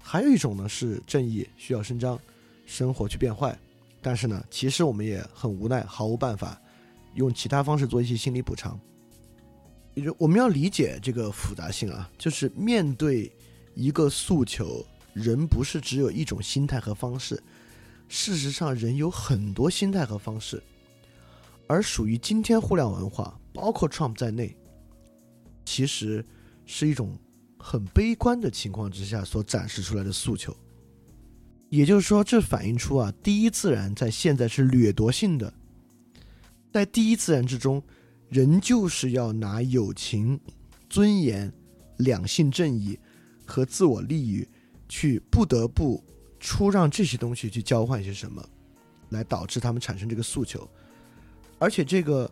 [0.00, 2.18] 还有一种呢是正义需要伸张，
[2.66, 3.56] 生活去变坏，
[4.00, 6.60] 但是呢，其实我们也很无奈，毫无办法，
[7.14, 8.78] 用其他方式做一些心理补偿。
[10.18, 13.30] 我们要理解这个复杂性啊，就是面对
[13.74, 17.42] 一个诉求，人不是只有一种心态和方式，
[18.08, 20.62] 事实上人有很多心态和方式。
[21.66, 24.54] 而属于今天互联网文化，包括 Trump 在内，
[25.64, 26.24] 其实
[26.66, 27.18] 是一种
[27.58, 30.54] 很悲观的情况之下所展示出来的诉求。
[31.70, 35.52] 也就是说，这反映出啊，第一自然在现在是掠夺性的。
[36.70, 37.82] 在第一自然之中，
[38.32, 40.40] 人就是要拿友情、
[40.88, 41.52] 尊严、
[41.98, 42.98] 两性正义
[43.44, 44.48] 和自我利益
[44.88, 46.02] 去不得不
[46.40, 48.42] 出让这些东西去交换些什么，
[49.10, 50.66] 来导致他们产生这个诉求。
[51.58, 52.30] 而且这个，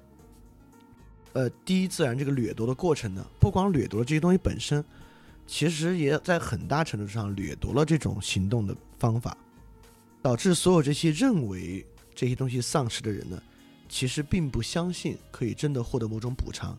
[1.35, 4.83] 呃，第一自然这个掠夺的过程呢，不光掠夺了这些东西本身，
[5.47, 9.37] 其实也在很大程度上掠夺了这种行动的方法，
[10.23, 13.41] 导致所有这些认为这些东西丧失的人呢，
[13.91, 16.75] 其实并不相信可以真的获得某种补偿，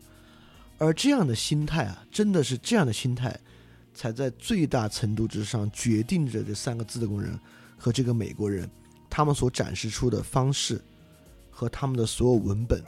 [0.80, 3.40] 而这样的心态啊，真的是这样的心态，
[3.94, 7.40] 才在最大程度之上决定着这三个自贡人
[7.78, 8.68] 和这个美国人
[9.08, 10.82] 他们所展示出的方式。
[11.54, 12.84] 和他们的所有文本，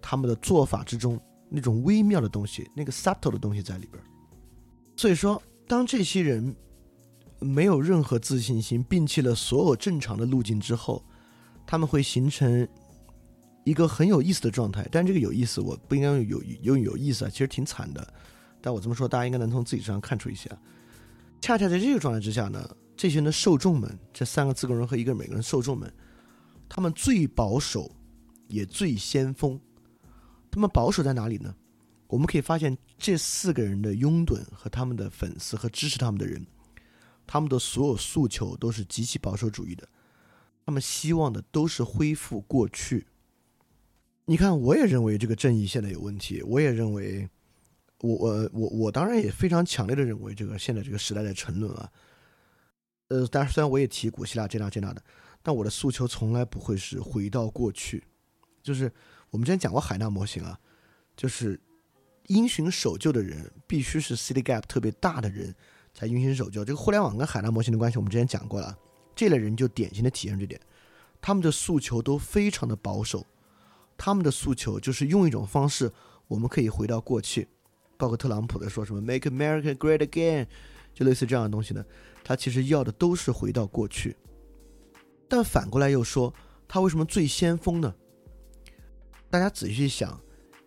[0.00, 1.20] 他们的做法之中
[1.50, 4.02] 那种微妙的东西，那个 subtle 的东西在里边。
[4.96, 6.54] 所以说，当这些人
[7.38, 11.04] 没有任何自信心，摒弃了所有正常的路径之后，
[11.66, 12.66] 他们会形成
[13.64, 14.86] 一个很有意思的状态。
[14.92, 18.14] 但这个有意思，我不应该用有用有意思啊，其实挺惨的。
[18.60, 20.48] 但我这么说，大家应该能从自己身上看出一些。
[21.40, 25.92] 恰恰在这个状态之下呢，这些人的受众们，这三个自贡人和一个美国人受众们，
[26.68, 27.90] 他们最保守。
[28.46, 29.58] 也最先锋，
[30.50, 31.52] 他们保守在哪里呢？
[32.06, 36.46] 我们可以发现，这四个人的拥趸和他们的粉丝和支持他们的人，
[37.26, 39.88] 他们的所有诉求都是极其保守主义的。
[40.66, 43.06] 他们希望的都是恢复过去。
[44.26, 47.28] 你看，我也认为这个正义现在有问题，我也认为，
[48.00, 51.90] 我我我我当然也非常强烈的认为，这个现在这个时代在沉沦啊。
[53.08, 55.02] 呃，当然虽然我也提古希腊这那这那的，
[55.42, 58.02] 但我的诉求从来不会是回到过去。
[58.62, 58.90] 就是
[59.28, 60.58] 我们之前讲过海纳模型啊，
[61.14, 61.60] 就是
[62.28, 65.54] 因循守旧的人必须是 city gap 特别大的人
[65.92, 66.64] 才因循守旧。
[66.64, 68.74] 这个互联网跟海纳模型的关系我们之前讲过了，
[69.14, 70.58] 这类人就典型的体现这点，
[71.20, 73.26] 他们的诉求都非常的保守，
[73.96, 75.90] 他们的诉求就是用一种方式，
[76.26, 77.48] 我们可以回到过去，
[77.96, 80.46] 包括特朗普的说什么 make America great again，
[80.92, 81.84] 就类似这样的东西呢，
[82.22, 84.16] 他其实要的都是回到过去。
[85.28, 86.32] 但反过来又说，
[86.68, 87.94] 他为什么最先锋呢？
[89.30, 90.20] 大家仔细想，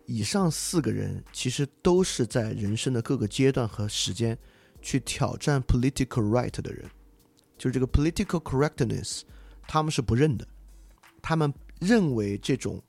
[0.04, 4.36] 以上四个人其实都是在人生的各个阶段和时间
[4.82, 6.84] 去挑战 political right 的人，
[7.56, 9.22] 就是这个 political correctness，
[9.66, 10.46] 他们是不认的。
[11.22, 12.82] 他们认为这种，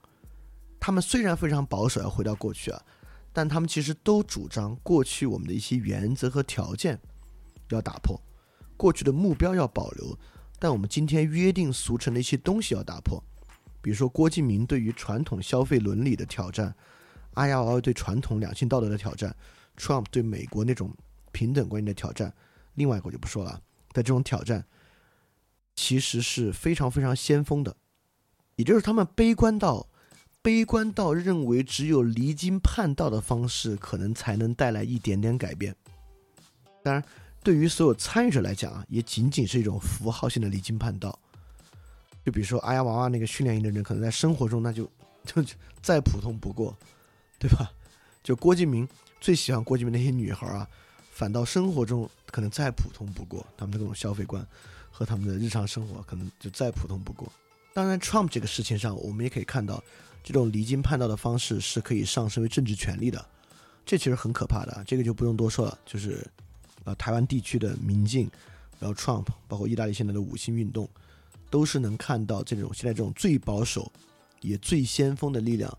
[0.89, 2.81] 他们虽然非常保守，要回到过去啊，
[3.31, 6.99] 但他们其实都主张过去我们的一些原则和条件
[7.69, 8.19] 要打破，
[8.75, 10.17] 过去的目标要保留，
[10.57, 13.23] 但我们今天约定俗成的一些东西要打破。
[13.83, 16.73] 比如说郭敬明对于传统消费伦理的挑战，
[17.35, 19.35] 阿亚娃娃对传统两性道德的挑战
[19.77, 20.91] ，Trump 对美国那种
[21.31, 22.33] 平等观念的挑战，
[22.73, 23.61] 另外一个我就不说了。
[23.91, 24.65] 但这种挑战，
[25.75, 27.77] 其实是非常非常先锋的，
[28.55, 29.87] 也就是他们悲观到
[30.41, 35.75] 悲观到认为只有离经叛道的方式，可能才能带来一点点改变。
[36.81, 37.03] 当然，
[37.43, 41.17] 对于所有参与者来讲啊，也仅仅是一种符号性的离经叛道。
[42.25, 44.89] 就比如说，阿呀娃娃那个训练营的人，可能在生活中那就
[45.25, 45.43] 就
[45.81, 46.77] 再普通不过，
[47.37, 47.69] 对吧？
[48.23, 48.87] 就郭敬明
[49.19, 50.67] 最喜欢郭敬明那些女孩啊，
[51.11, 54.45] 反倒生活中可能再普通不过，他们的各种消费观
[54.89, 57.29] 和他们的日常生活可能就再普通不过。
[57.73, 59.81] 当然，Trump 这个事情上，我们也可以看到，
[60.31, 63.25] 这种离经叛道的方式是可以上升为政治权利的，
[63.83, 64.83] 这其实很可怕的。
[64.85, 66.23] 这个就不用多说了，就是
[66.83, 68.29] 呃，台湾地区的民进，
[68.79, 70.87] 然后 Trump，包括意大利现在的五星运动。
[71.51, 73.91] 都是能看到这种现在这种最保守
[74.41, 75.77] 也最先锋的力量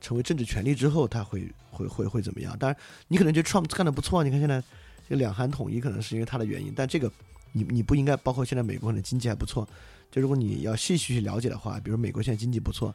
[0.00, 2.58] 成为政治权力之后，他会会会会怎么样？
[2.58, 2.76] 当然，
[3.06, 4.60] 你可能觉得 Trump 干的不错，你看现在
[5.08, 7.08] 这两韩统一可能是因为他的原因，但这个
[7.52, 9.64] 你你不应该包括现在美国的经济还不错，
[10.10, 12.92] 就如果你要细细去了解的话，比如美国现在经济不错，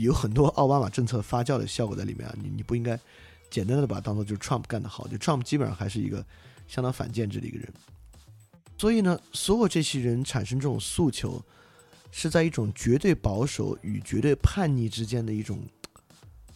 [0.00, 2.98] 有很多奥巴马政策发酵的效果在里面啊，你你不应该
[3.50, 6.24] 简单的把它当做就是 Trump 干得好，就 Trump 基本上还是一个
[6.66, 7.72] 相当反建制的一个人，
[8.76, 11.42] 所以呢，所有这些人产生这种诉求。
[12.10, 15.60] 是在一种绝对保守与绝对叛逆之间的一种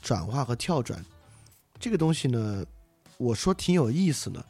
[0.00, 1.04] 转化和跳转，
[1.78, 2.64] 这个东西呢，
[3.18, 4.42] 我说挺有意思呢，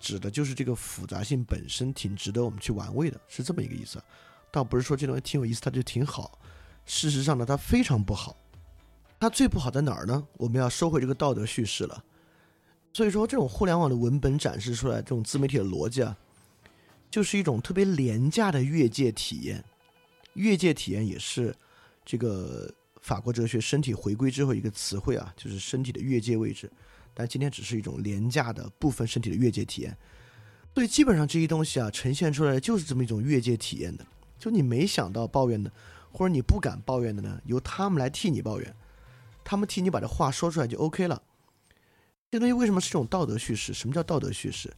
[0.00, 4.02] 指的就是这个复杂性本身挺值得我们去玩味的，是这么一个意思，
[4.50, 6.38] 倒不是说这东西挺有意思，它就挺好。
[6.86, 8.34] 事实上呢，它非常不好。
[9.18, 10.26] 它最不好在哪儿呢？
[10.34, 12.04] 我们要收回这个道德叙事了。
[12.92, 16.16] 所以说，这种互联网的文本展示出来，这种自媒体的逻辑啊，
[17.10, 19.62] 就是一种特别廉价的越界体验。
[20.34, 21.54] 越界体验也是
[22.04, 26.70] 这个法国哲学身体回归之后一个词汇啊，就是身体的越界位置。
[27.14, 29.96] 但今天只是一种廉价的部分身体的越界体验。
[30.74, 34.06] 所以基本上这些东西啊，呈现出来的就是这么一种越界体验的。
[34.38, 35.72] 就你没想到抱怨的，
[36.16, 38.74] 或者你不敢抱怨的呢，由他们来替你抱怨，
[39.44, 41.20] 他们替你把这话说出来就 OK 了。
[42.30, 43.74] 这东西为什么是这种道德叙事？
[43.74, 44.74] 什么叫道德叙事？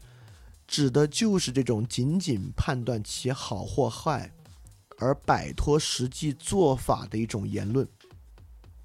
[0.66, 4.32] 指的就是这种仅仅判断其好或坏。
[5.00, 7.86] 而摆脱实际做法的一种言论，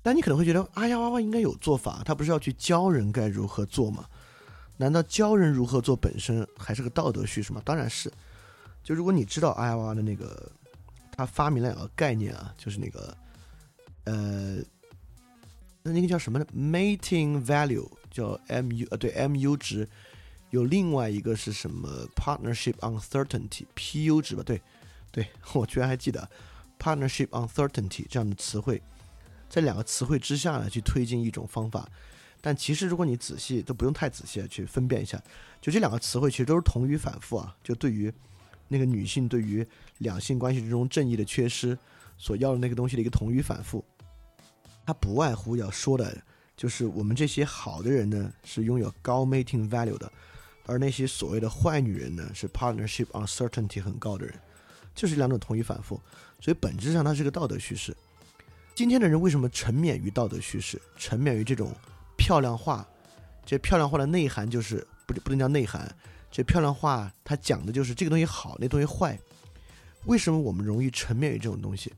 [0.03, 4.05] 但你可能会觉得，哎呀娃娃应该有做法，他不是要去教人该如何做吗？
[4.77, 7.59] 难道教人如何做本身还是个道德叙事吗？
[7.65, 8.13] 当然是。
[8.83, 10.51] 就如果你知道阿呀娃娃的那个，
[11.15, 13.17] 他发明了两个概念啊，就是那个，
[14.05, 14.57] 呃，
[15.83, 19.87] 那那个叫什么呢？Mating value 叫 mu，呃，对，mu 值。
[20.49, 24.43] 有另外一个是什么？Partnership uncertainty，PU 值吧？
[24.43, 24.61] 对，
[25.11, 26.29] 对 我居然还记得
[26.77, 28.79] Partnership uncertainty 这样的词汇，
[29.49, 31.89] 在两个词汇之下呢，去推进一种方法。
[32.39, 35.19] 但其实如果你仔细，都不用太仔细去分辨一下，
[35.59, 37.55] 就这两个词汇其实都是同语反复啊。
[37.63, 38.13] 就对于
[38.67, 39.65] 那个女性对于
[39.99, 41.77] 两性关系之中正义的缺失
[42.17, 43.83] 所要的那个东西的一个同语反复，
[44.85, 46.15] 它不外乎要说的
[46.55, 50.11] 就是我们这些好的人呢，是拥有高 mating value 的。
[50.65, 54.33] 而那些所谓的坏女人呢，是 partnership uncertainty 很高的人，
[54.95, 55.99] 就是两种同义反复，
[56.39, 57.93] 所以本质上它是个道德叙事。
[58.73, 61.73] 今天的人为什么沉湎于道德叙事，沉湎于这种
[62.17, 62.87] 漂亮话？
[63.45, 65.93] 这漂亮话的内涵就是不不能叫内涵，
[66.33, 69.15] 这漂亮话它讲的就是这个东西好，那东西坏。
[70.05, 71.93] 为什么我们容易沉湎于这种东西？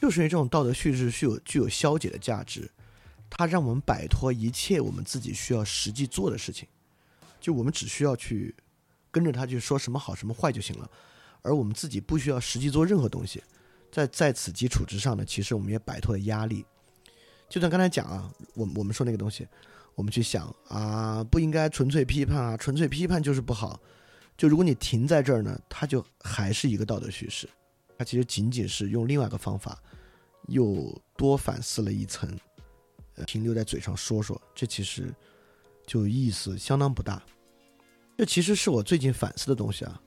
[0.00, 2.70] 就是因为这种道德叙事具有具有消解的价值，
[3.28, 6.68] 它让我们摆脱一切我们自己需要实际做的事情。
[7.40, 8.54] 就我们只需要去
[9.10, 10.88] 跟着他去说什么好什么坏就行了，
[11.42, 13.42] 而我们自己不需要实际做任何东西。
[13.90, 16.64] 在在此基础之上呢，其实我们也摆脱了压力。
[17.48, 19.48] 就像刚才讲啊，我我们说那个东西，
[19.94, 23.80] 我们去想啊，不应该纯粹批判啊，纯粹批判就是不好。
[24.36, 27.48] 就如果你停在这儿呢，它就还是一个道德叙事，
[27.98, 29.78] 它其实仅仅是用另外一个方法，
[30.48, 32.28] 又多反思了一层，
[33.26, 35.12] 停留在嘴上说说，这其实。
[35.84, 37.20] 就意思相当不大，
[38.16, 40.00] 这其实是我最近反思的东西啊。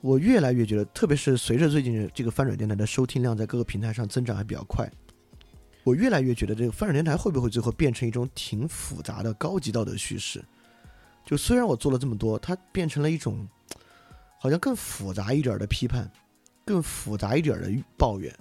[0.00, 4.88] 我越来越觉得，特别是随着最近这个翻转电台的收听量在各个平台上增长还比较快，
[5.82, 10.44] 我越来越觉得这个翻转电台会不会最后变成一种挺复杂的高级道德叙事？
[11.24, 13.46] 就虽然我做了这么多，它变成了一种
[14.38, 16.10] 好像更复杂一点的批判，
[16.64, 18.34] 更复杂一点的抱怨，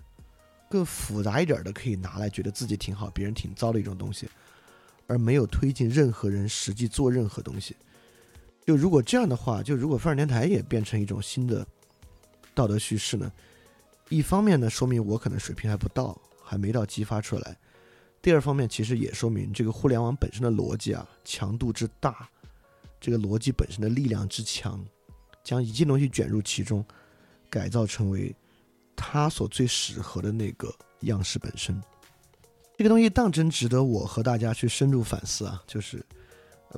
[0.70, 4.28] 更复杂一点的可以拿来觉得自己挺好，别人挺糟的一种东西。
[5.08, 7.76] 而没有推进任何人实际做任何东西。
[8.64, 11.66] 就如果这样的话，就如果范儿电台也变成一种新的
[12.54, 13.32] 道德叙事呢？
[14.10, 16.16] 一方面呢，说明我可能水平还不到，
[16.50, 17.54] 还没到激发出来；
[18.24, 22.28] 第二方面，其实也说明这个互联网本身的逻辑啊，强度之大，
[23.00, 24.84] 这个逻辑本身的力量之强，
[25.44, 26.84] 将一切东西卷入其中，
[27.52, 28.36] 改造成为
[28.96, 31.80] 它所最适合的那个样式本身。
[32.76, 35.62] 这个东西当真值得我和大家去深入反思啊！
[35.68, 36.04] 就是，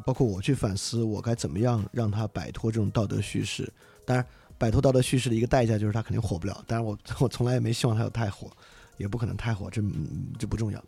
[0.03, 3.72] 包括我去反思，我该怎么样让他摆脱这种道德叙事。
[4.03, 4.26] 当然，
[4.57, 6.63] 摆脱道德叙事的一个代价就是他肯定火不了。
[6.67, 8.49] 当然，我 我从来也没希望他有太火，
[9.01, 9.81] 也不可能太火，这
[10.39, 10.83] 这不重要。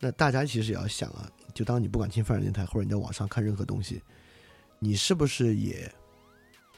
[0.00, 4.02] 那大家其实也要想啊，就当你不管听范人电台或者你在网上看任何东西，
[4.78, 5.90] 你是不是也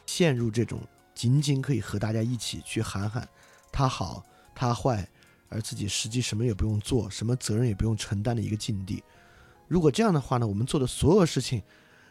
[0.04, 0.80] 陷入这种
[1.14, 3.26] 仅仅可以和大家一起去喊喊
[3.72, 5.08] 他好他坏？
[5.48, 9.00] 而自己实际什么也不用做，什么责任也不用承担的一个境地。
[9.68, 11.62] 如果这样的话呢，我们做的所有事情，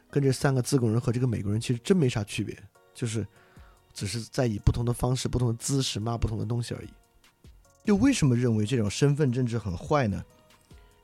[0.09, 2.57] 跟这三个自贡人和这个美国人其实真没啥区别，
[2.93, 3.27] 就是
[3.93, 6.89] 只是在以不同的方式、不同的姿势骂不同的东西而已。
[7.85, 10.23] 就为什么认为这种身份政治很坏呢？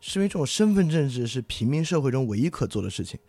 [0.02, 3.20] 是因为这种身份政治是平民社会中唯一可做的事情，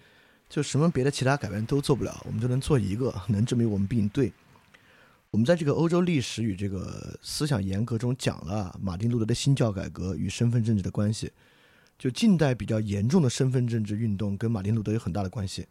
[0.49, 4.33] 就什么别的其他改变都做不了，我们就能做一个， 能证明我们比你对。
[5.31, 11.31] 我们在这个欧洲历史与这个思想严格中讲了马丁路德的新教改革与身份政治的关系。
[11.99, 15.67] 就近代比较严重的身份政治运动跟马丁路德有很大的关系。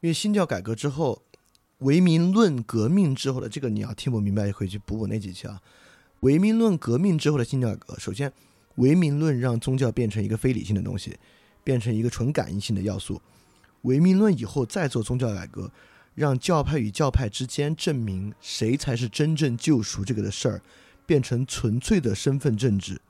[0.00, 1.22] 因为新教改革之后，
[1.78, 5.60] 唯名论革命之后的这个你要听不明白，也可以去补补那几期啊。
[6.22, 8.32] 唯名论革命之后的新教改革，首先，
[8.76, 11.16] 唯名论让宗教变成一个非理性的东西，
[11.62, 13.20] 变成一个纯感应性的要素。
[13.82, 15.70] 唯名论以后再做宗教改革。
[16.14, 20.60] 让教派与教派之间证明谁才是真正救赎这个的事儿，
[21.06, 23.00] 变成纯粹的身份政治，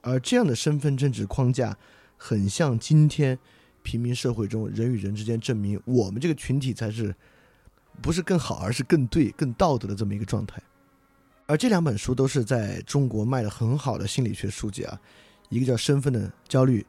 [0.00, 1.76] 而这样的身份政治框架，
[2.16, 3.38] 很像今天
[3.82, 7.14] 平民社会中人与人之间证明我们这个群体才是，
[8.00, 10.62] 不是更好，而是更对、更道德的这么一个状态。
[11.46, 14.98] 而这两本书都是在中国卖的很好的心理学书籍啊，
[15.48, 16.80] 一个叫《身份的焦虑》，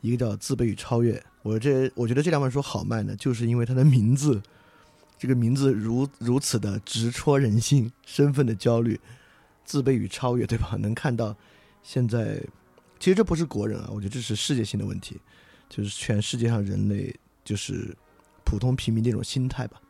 [0.00, 1.14] 一个叫《自卑与超越》。
[1.42, 4.40] 我这我觉得这两本书好卖呢，就是因为它的名字。
[5.18, 8.98] 这个名字如如此的直戳人心，身份的焦虑、
[9.64, 10.76] 自卑与超越，对吧？
[10.80, 11.36] 能看到
[11.80, 12.42] 现在，
[12.98, 15.20] 其实这不是国人啊，我觉得这是世界性的问题，
[15.68, 17.96] 就是全世界上人类就是
[18.42, 19.80] 普通平民这种心态吧。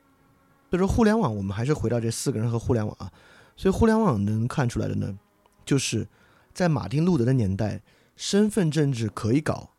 [0.69, 3.11] 所以说，互联网，我们还是回到这四个人和互联网啊。
[3.57, 5.19] 所以，互联网能看出来的呢，
[5.65, 6.09] 就是
[6.53, 7.83] 在马丁路德的年代，
[8.17, 9.75] 身份政治可以搞，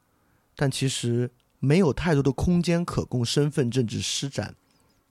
[0.55, 4.55] 但其实没有太多的空间可供身份政治施展。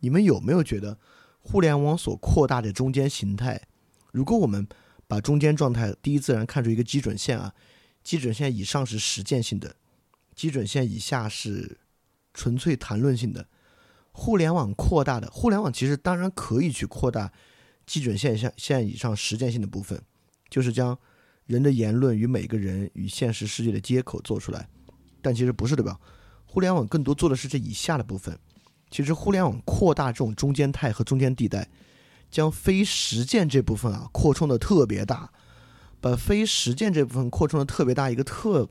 [0.00, 0.98] 你们有没有觉得，
[1.40, 3.62] 互联网所扩大的中间形态？
[4.12, 4.66] 如果我们
[5.06, 7.54] 把中间状态第一自然看出一个基准线啊，
[8.02, 9.76] 基准线以上是实践性的，
[10.34, 11.78] 基准线以下是
[12.32, 13.46] 纯粹谈论性的。
[14.12, 17.32] 互联网扩大的互联网其实当然可以去扩大
[17.86, 20.00] 基准线下线以上实践性的部分，
[20.48, 20.98] 就是将
[21.46, 24.68] 人的言论与每个人与现实世界的接口做出来，
[25.20, 25.98] 但其实不是对吧？
[26.46, 28.38] 互联网更多做的是这以下的部分。
[28.90, 31.68] 其实互联网扩大这种中间态和中间地带。
[32.30, 35.30] 将非实践这部分啊扩充的特别大，
[36.00, 38.70] 把非实践这部分扩充的特别大，一个特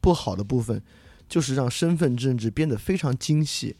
[0.00, 0.82] 不好的部分，
[1.28, 3.76] 就是让身份政治变得非常精细，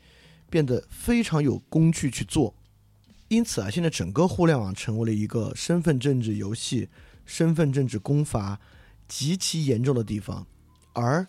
[0.49, 2.55] 变得非常有工具去做。
[3.33, 6.91] 因此啊，现在整个互联网成为了一个身份政治游戏、
[7.25, 8.61] 身份政治攻伐
[9.09, 10.47] 极其严重的地方。
[10.93, 11.27] 而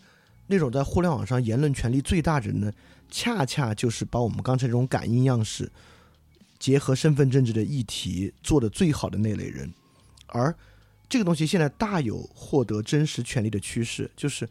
[0.48, 2.70] 那种在互联网上言论权力最大的人呢，
[3.10, 5.72] 恰恰就是把我们刚才这种感应样式。
[6.60, 9.74] 结合身份政治的议题做的最好的那类人，
[10.28, 10.54] 而
[11.08, 14.46] 这个东西现在大有获得真实权利的趋势，就是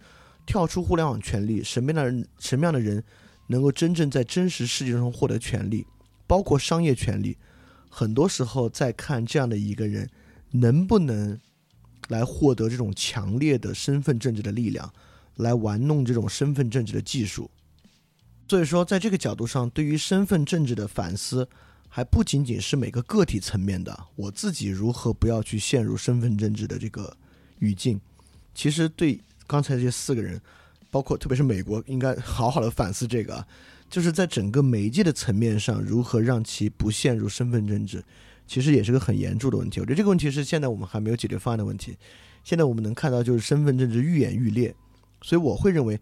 [0.46, 3.04] 跳出互联网权利，什么样的人，什么样的人
[3.48, 5.86] 能够真正在真实世界中获得权利，
[6.32, 7.36] 包括商业权利，
[7.90, 10.08] 很多时候在看这样的一个人
[10.52, 11.38] 能不能
[12.08, 14.90] 来获得这种强烈的身份政治的力量，
[15.36, 17.50] 来玩弄这种身份政治的技术。
[18.48, 21.46] 所以说，在这个角度上，对于身份政治的反思。
[21.94, 27.14] 还不仅仅是每个个体层面的，我自己如何不要去陷入身份政治的这个
[27.58, 28.00] 语境。
[28.54, 30.40] 其实对刚才这四个人，
[30.90, 33.46] 包括特别是美国，应该好好的反思这个，
[33.92, 38.02] 就是在整个媒介的层面上，如何让其不陷入身份政治，
[38.46, 39.80] 其实也是个很严重的问题。
[39.80, 41.94] 我觉得这个问题是现在我们还没有解决方案的问题。
[42.42, 44.74] 现在我们能看到就是身份政治愈演愈烈，
[45.20, 46.00] 所以我会认为，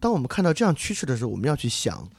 [0.00, 2.10] 当我们看到这样趋势的时候，我们要去想。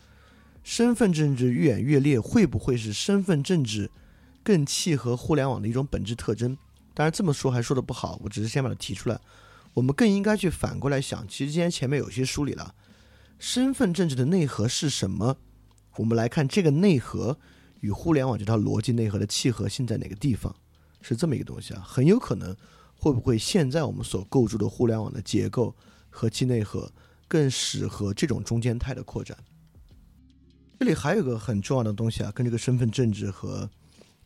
[0.64, 3.92] 身份政治愈演愈烈，会不会是身份政治
[4.42, 6.58] 更契合互联网的一种本质特征？
[6.94, 9.20] 当然这么说还说的不好，我只是先把它提出来。
[9.74, 12.74] 我们更应该去反过来想，其实今天前面有些梳理了
[13.40, 15.38] 身份政治的内核是什么。
[15.96, 17.38] 我们来看这个内核
[17.80, 20.56] 与互联网这套逻辑内核的契合性在哪个地方，
[21.02, 21.82] 是这么一个东西啊。
[21.86, 22.56] 很有可能
[22.96, 25.76] 会不会现在我们所构筑的互联网的结构
[26.10, 26.92] 和其内核
[27.28, 29.38] 更适合这种中间态的扩展？
[30.78, 33.70] 这里还有一个很重要的东西啊，跟这个身份政治和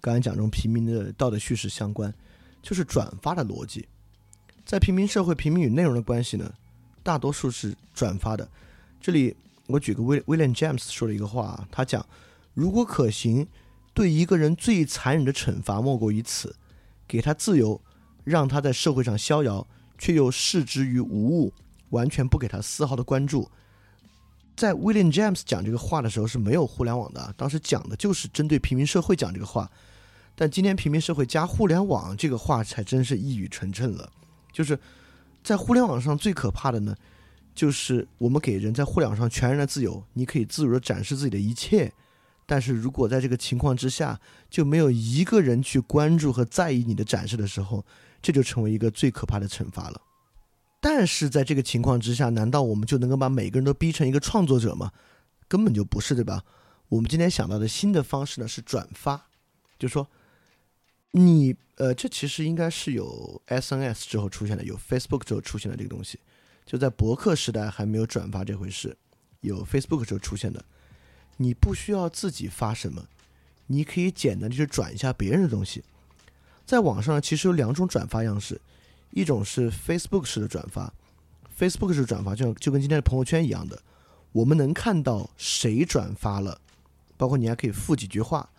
[0.02, 2.14] 刚才讲这种平民的道德叙事相关，
[2.62, 3.88] 就是转发的逻辑。
[4.64, 6.54] 在平民社会，平民与内容的关系呢，
[7.02, 8.48] 大多数是转发的。
[9.04, 9.36] 这里
[9.68, 12.06] 我举个威 William James 说的一个话，他讲：
[12.54, 13.46] 如果可行，
[13.94, 16.56] 对一个人最残忍的惩罚莫过于此，
[17.06, 17.82] 给他自由，
[18.24, 21.54] 让他在社会上逍遥，却又视之于无物，
[21.90, 23.52] 完全不给他丝毫的关注。
[24.56, 29.70] 在 William James 讲这个话的时候是没有互联网的，当时讲的就是针对平民社会讲这个话。
[30.34, 34.10] 但今天平民社会加互联网这个话才真是一语成谶了。
[34.54, 34.80] 就是
[35.44, 36.96] 在互联网上最可怕的呢，
[37.54, 41.92] 就是我们给人在互联网上全然的自由，你可以自如的展示自己的一切。
[42.46, 44.20] 但是如果在这个情况之下，
[44.50, 47.86] 就没有一个人去关注和在意你的展示的时候，
[48.22, 50.02] 这就成为一个最可怕的惩罚了。
[50.82, 54.92] 但是在这个情况之下，难道我们就能够把每个人都逼成一个创作者吗？
[55.48, 56.44] 根本就不是，对吧？
[56.90, 59.28] 我们今天想到的新的方式呢是转发，
[59.80, 60.06] 就说
[61.12, 66.20] 你呃，这其实应该是有 SNS 之后出现的，有 Facebook 之后出现的这个东西，
[66.66, 68.98] 就在博客时代还没有转发这回事，
[69.42, 70.64] 有 Facebook 时候出现的。
[71.38, 73.08] 你不需要自己发什么，
[73.68, 75.84] 你可以简单就是转一下别人的东西。
[76.66, 78.62] 在网上其实有两种转发样式。
[79.12, 80.92] 一种是 Facebook 式的转发
[81.60, 83.80] ，Facebook 式转发就就跟今天的朋友圈一样的，
[84.32, 86.60] 我们能看到谁转发了，
[87.16, 88.50] 包括你还可以附几句话。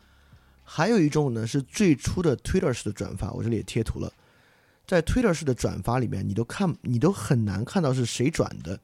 [0.62, 4.12] 还有一种呢是最初的 Twitter 式的转发，我这里也贴图了。
[4.86, 8.80] 在 Twitter 式的转发里面，你都看你都很难看到是谁转的，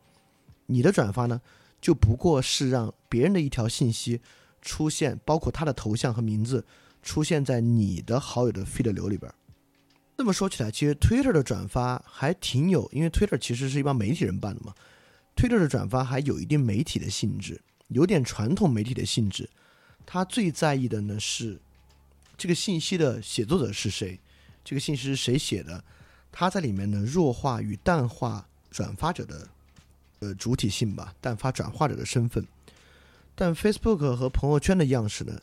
[0.67, 1.41] 你的转发呢
[1.81, 4.21] 就不过是让别人的一条信息
[4.63, 6.65] 出现，包括他的头像和名字
[7.03, 9.33] 出现在你的好友的 feed 流里边。
[10.17, 14.75] 这么说起来，其实 Twitter 的转发还挺有，因为 Twitter 其实是一帮媒体人办的嘛。
[15.35, 17.59] Twitter 的转发还有一定媒体的性质，
[17.89, 19.49] 有点传统媒体的性质。
[20.05, 21.59] 他最在意的呢是
[22.37, 24.21] 这个信息的写作者是谁，
[24.71, 25.83] 这个信息是谁写的，
[26.31, 29.49] 他在里面呢弱化与淡化转发者的
[30.21, 32.47] 呃主体性吧，淡化转化者的身份。
[33.35, 35.37] 但 Facebook 和朋友圈的样式呢，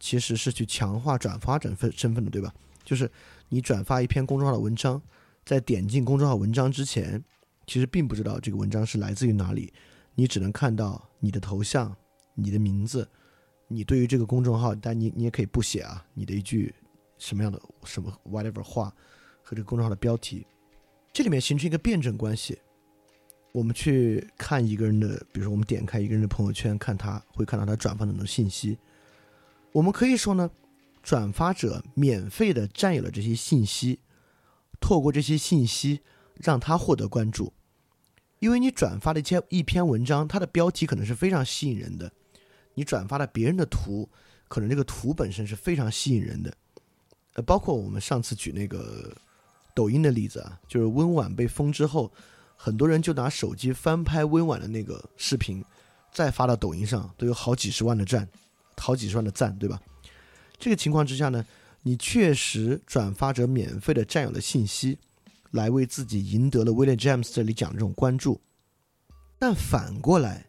[0.00, 2.52] 其实是去强化转发者份身份的，对吧？
[2.84, 3.08] 就是。
[3.50, 5.00] 你转发一篇公众号的文章，
[5.44, 7.22] 在点进公众号文章之前，
[7.68, 9.72] 其实并不知道这个文章是来自于哪里，
[10.16, 11.94] 你只能看到你的头像、
[12.34, 13.08] 你的名字，
[13.68, 16.74] 你对于这个公众号，但你你也可以不写啊，你的一句
[17.24, 18.94] 什么样的什么 whatever 话
[19.42, 20.46] 和这个公众号的标题，
[21.12, 22.58] 这里面形成一个辩证关系。
[23.52, 28.78] 我们去看一个人的，比如说我们点开一个人的朋友圈，看他会看到他转发的很多信息，
[29.72, 30.50] 我们可以说呢，
[31.02, 34.00] 转发者免费的占有了这些信息，
[34.80, 36.00] 透过这些信息。
[36.42, 37.52] 让他获得关注，
[38.40, 42.08] 因为你转发的一篇一篇文章，它的标题可能是非常吸引人的；
[42.74, 44.10] 你转发了别人的图，
[44.48, 46.52] 可能这个图本身是非常吸引人的。
[47.34, 49.16] 呃，包括我们上次举那个
[49.74, 52.10] 抖音的例子啊，就是温婉被封之后，
[52.56, 55.64] 很多人就拿手机翻拍温婉的那个视频，
[56.12, 58.28] 再发到抖音上，都有好几十万的赞，
[58.76, 59.80] 好几十万的赞，对吧？
[60.58, 61.44] 这个情况之下呢，
[61.82, 64.98] 你确实转发者免费的占有了信息。
[65.50, 68.40] 来为自己赢得了 William James 这里讲的这种关注，
[69.38, 70.46] 但反过来，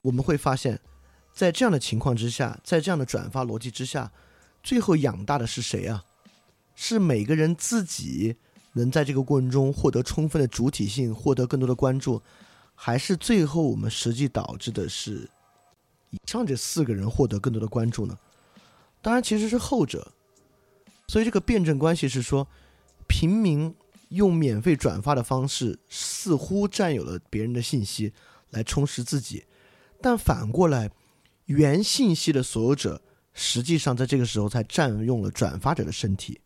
[0.00, 0.78] 我们会发现，
[1.34, 4.12] 在这样的情况之下，在这样的转发逻辑之下，
[4.62, 6.04] 最后养大的是谁啊？
[6.74, 8.36] 是每个人自己
[8.72, 12.22] 能在这个过程中获得充分的主体性，获得更多的关注，
[12.74, 15.28] 还是最后我们实际导致的是
[16.10, 18.16] 以上这四个人获得更多的关注呢？
[19.00, 20.12] 当然，其实是后者。
[21.08, 22.46] 所以这个辩证关系是说，
[23.06, 23.74] 平民。
[24.12, 28.12] 用免费转发的方式，似乎占有了别人的信息
[28.50, 29.44] 来充实自己，
[30.02, 30.90] 但反过来，
[31.46, 33.00] 原信息的所有者
[33.34, 36.40] 实际上在这个时候才占用了转发者的身体。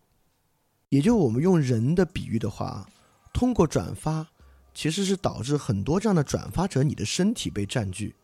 [0.88, 2.88] 也就我们用人的比喻的话，
[3.32, 4.26] 通过转发，
[4.72, 8.14] 其实是导致很多这样的转发者，你的身体被占据，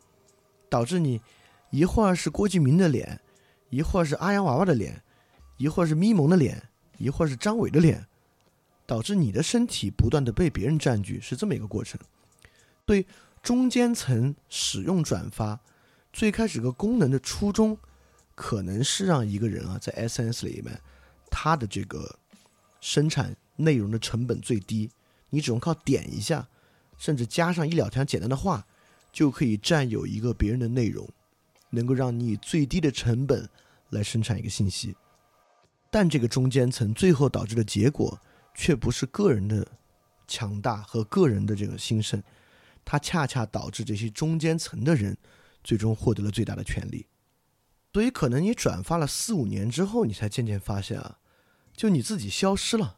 [0.69, 1.21] 导致你
[1.71, 3.21] 一会儿是郭敬明的脸，
[3.71, 5.03] 一会儿是阿洋娃娃的脸，
[5.57, 6.63] 一会儿是咪蒙的脸，
[6.99, 8.07] 一会儿是张伟的脸。
[8.85, 11.99] 导致你的身体不断的被别人占据，是这么一个过程。
[12.85, 13.07] 对
[13.43, 15.59] 中间层使用转发，
[16.13, 17.79] 最开始个功能的初衷，
[18.35, 20.81] 可能是让一个人啊，在 SNS 里面，
[21.31, 22.19] 他的这个
[22.81, 24.91] 生产内容的成本最低，
[25.31, 26.49] 你只用靠点一下，
[26.99, 28.67] 甚至加上一两条简单的话，
[29.13, 31.09] 就可以占有一个别人的内容，
[31.71, 33.49] 能够让你以最低的成本
[33.91, 34.97] 来生产一个信息。
[35.91, 38.21] 但这个中间层最后导致的结果。
[38.55, 39.67] 却不是个人的
[40.29, 42.23] 强大和个人的这个兴盛，
[42.85, 45.17] 它恰恰导致这些中间层的人
[45.65, 47.07] 最终获得了最大的权利。
[47.93, 51.19] 所以，可能你转发了四五年之后，你才渐渐发现啊，
[51.77, 52.97] 就你自己消失了，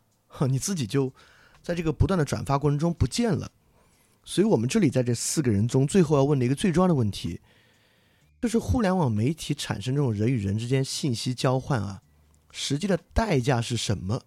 [0.49, 1.13] 你自己就
[1.61, 3.51] 在这个不断的转发过程中不见了。
[4.25, 7.41] 所以我们这里在这四个人中，最后要问的一个最重要的问题，
[8.41, 12.03] 就是互联网媒体产生这种人与人之间信息交换啊，
[12.53, 14.23] 实际的代价是什么？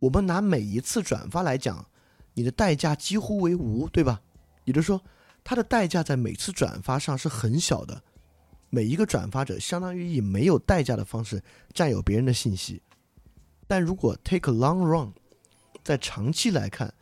[0.00, 1.88] 我们拿每一次转发来讲，
[2.34, 4.20] 你的代价几乎为无，对吧？
[4.64, 5.02] 也就是说，
[5.42, 8.02] 它的代价在每次转发上是很小的。
[8.74, 11.40] 每一个转发者相当于以没有代价的方式
[11.72, 12.82] 占有别人的信息。
[13.68, 15.12] 但如果 take a long run，
[15.84, 16.92] 在长期来看，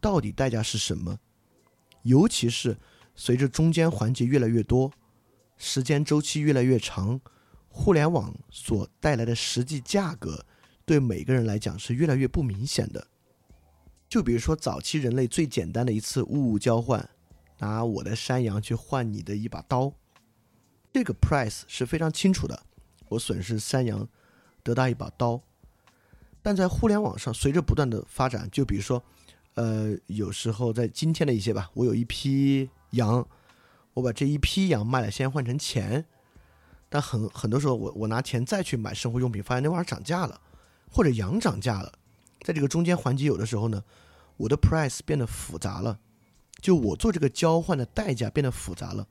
[0.00, 1.16] 到底代价是什么？
[2.02, 2.76] 尤其是
[3.14, 4.90] 随着中间环节越来越多，
[5.56, 7.20] 时间周期越来越长，
[7.68, 10.44] 互联网所带来的实际价格。
[10.84, 13.06] 对每个人来讲是越来越不明显的。
[14.08, 17.08] 就比如说早期人类最简单的一次物物交换，
[17.58, 19.94] 拿我的山羊去换你的一把刀，
[20.92, 22.62] 这个 price 是非常清楚的。
[23.08, 24.06] 我损失山羊，
[24.62, 25.40] 得到一把刀。
[26.42, 29.02] 但在互联网上，随着不断的发展，就比如说，
[29.54, 33.26] 呃，有时候在今天的一些吧，我有一批羊，
[33.94, 36.04] 我把这一批羊卖了，先换成钱。
[36.88, 40.40] 但很很多时候，我我拿钱再去买生活用品，发现那玩意儿涨价了。
[40.90, 41.90] 或者羊涨价了，
[42.42, 43.82] 在这个中间环节，有的时候呢，
[44.36, 45.98] 我的 price 变得复杂了，
[46.60, 49.06] 就我做这个交换的代价变得复杂了。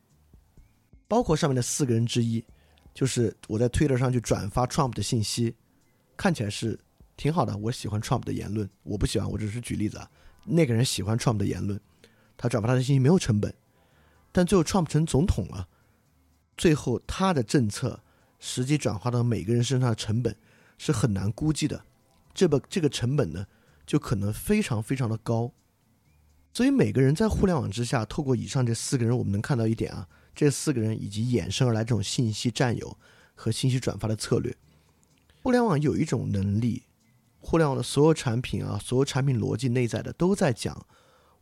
[1.11, 2.41] 包括上面的四个人之一，
[2.93, 5.53] 就是我在 Twitter 上去转发 Trump 的信息，
[6.15, 6.79] 看起来是
[7.17, 10.09] 挺好的，我喜欢 Trump 的言论，我不喜欢，我只是举例子啊。
[10.45, 11.77] 那个人喜欢 Trump 的言论，
[12.37, 13.53] 他转发他的信息没有成本，
[14.31, 15.67] 但最后 Trump 成总统了，
[16.55, 17.99] 最后他的政策
[18.39, 20.33] 实际转化到每个人身上的成本。
[20.77, 21.83] 是很难估计的，
[22.33, 23.45] 这个这个成本呢，
[23.85, 25.51] 就可能非常非常的高。
[26.53, 32.97] 所以每个人在互联网之下，透过以上这四个人，我们能看到一点啊，这四个人以及衍生而来这种信息占有
[33.35, 34.55] 和信息转发的策略。
[35.41, 36.83] 互联网有一种能力，
[37.39, 40.85] 互联网的所有产品啊，所有产品逻辑内在的都在讲，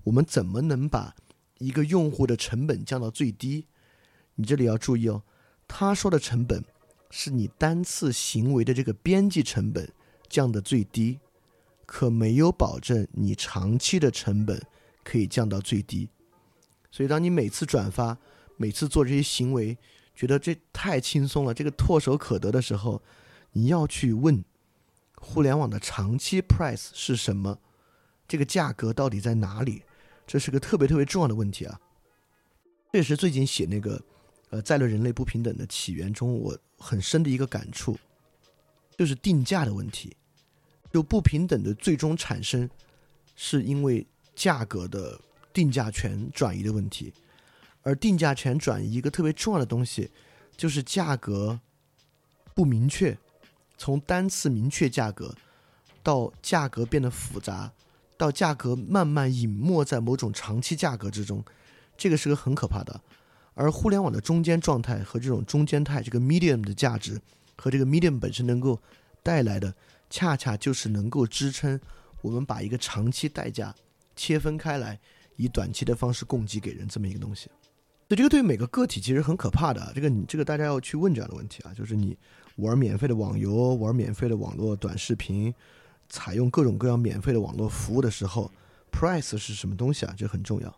[0.04, 1.16] 我们怎么能把
[1.58, 3.68] 一个用户的成本降到最低。
[4.36, 5.24] 你这里要注意哦，
[5.68, 6.64] 他说的成本。
[7.12, 9.92] 是你单次行为的这个边际成本
[10.28, 11.20] 降的最低，
[11.88, 14.62] 可没有保证你长期的成本
[15.04, 16.08] 可以降到最低。
[16.92, 18.16] 所以，当你每次转发、
[18.60, 19.78] 每次做这些行为，
[20.14, 23.02] 觉得这太轻松了，这个唾手可得的时候，
[23.54, 24.44] 你要去问：
[25.16, 27.58] 互联网的长期 price 是什么？
[28.28, 29.84] 这个价格到底在哪里？
[30.28, 31.80] 这是个特别特别重要的问题啊！
[32.92, 34.04] 这也是最近写那个
[34.50, 37.98] 呃在论人类不平等的起源中，我很深的一个感触，
[38.98, 40.16] 就是定价的问题。
[40.92, 42.70] 就不平等的最终产生，
[43.36, 44.06] 是因为
[44.36, 45.20] 价格的
[45.54, 47.14] 定价权转移的问题。
[47.84, 50.12] 而定价权转移一个特别重要的东西，
[50.58, 51.60] 就是价格
[52.54, 53.18] 不明确，
[53.78, 55.34] 从单次明确价格
[56.04, 57.72] 到价格变得复杂，
[58.18, 61.44] 到价格慢慢隐没在某种长期价格之中，
[61.98, 63.02] 这个是个很可怕的。
[63.54, 67.20] 而互联网的中间状态和这种中间态，这个 medium 的价值
[67.58, 68.80] 和这个 medium 本身能够
[69.24, 69.74] 带来的，
[70.10, 71.80] 恰恰就是能够支撑
[72.22, 73.76] 我们把一个长期代价
[74.16, 75.00] 切分开来，
[75.36, 77.50] 以短期的方式供给给人这么一个东西。
[78.10, 82.18] 所以这个对每个个体其实很可怕的，这个你这个大家要去问这样的问题啊，就是你
[82.56, 85.54] 玩免费的网游，玩免费的网络短视频，
[86.10, 88.52] 采用各种各样免费的网络服务的时候
[88.92, 90.16] ，price 是什么东西啊？
[90.18, 90.76] 这很重要。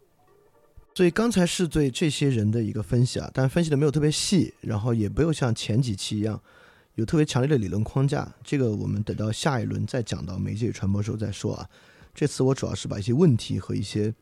[0.93, 6.37] 所以刚才是对这些人的一个分析啊，但分析的没有特别细，然后也没有像前几期一样
[6.95, 8.29] 有特别强烈的理论框架。
[8.43, 11.69] 这个我们等到下一轮再讲到媒介与传播时候再说啊。
[12.13, 14.13] 这次我主要是把一些问题和一些。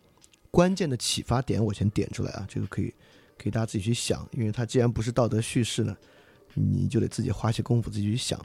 [0.51, 2.93] 关键的启发点，我先点出来啊，这个可以，
[3.37, 5.95] 可以大家自己去想，因为它既然不是道德叙事呢，
[6.53, 8.43] 你就得自己花些功夫自己去想。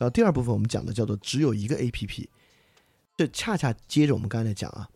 [0.00, 2.30] 然后第二部分我们讲的叫做只有一个 A P P，
[3.18, 4.88] 这恰恰接着我们刚才讲啊，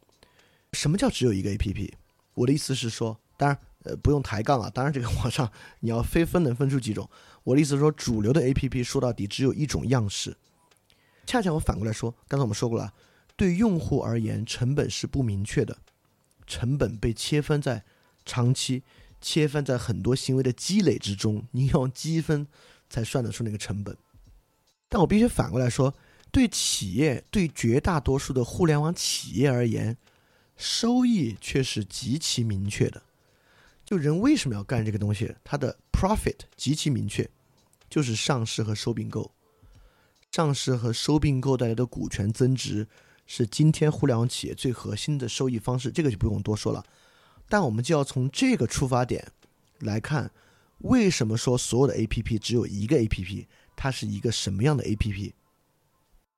[0.72, 1.93] 什么叫只有一个 A P P？
[2.32, 7.06] 我的意思是说，当然呃不用抬杠啊，当然这个网上你要非分能分出几种。
[7.43, 10.35] 我的意思是说，主流的 A P P 说到底只有一种样式。
[11.26, 12.94] 恰恰我反过来说，刚才我们说过了，
[13.36, 15.76] 对用户而言，成本是不明确的，
[16.47, 17.85] 成本被切分在
[18.24, 18.82] 长期，
[19.20, 22.47] 切分在很多行为的积累之中，你要积分
[22.89, 23.94] 才算得出那个成本。
[24.89, 25.94] 但我必须反过来说，
[26.31, 29.97] 对企业，对绝大多数的互联网企业而言，
[30.56, 33.02] 收益却是极其明确的。
[33.85, 35.35] 就人为什么要干这个东西？
[35.44, 37.28] 它的 profit 极其明确，
[37.90, 39.31] 就是上市和收并购。
[40.32, 42.89] 上市和收并购带来的股权增值，
[43.27, 45.90] 是今天互联网企业最核心的收益方式。
[45.90, 46.85] 这个就不用多说了。
[47.48, 49.31] 但我们就要从这个出发点
[49.81, 50.31] 来看，
[50.78, 53.47] 为什么说所有的 APP 只有一个 APP？
[53.76, 55.32] 它是一个什么样的 APP？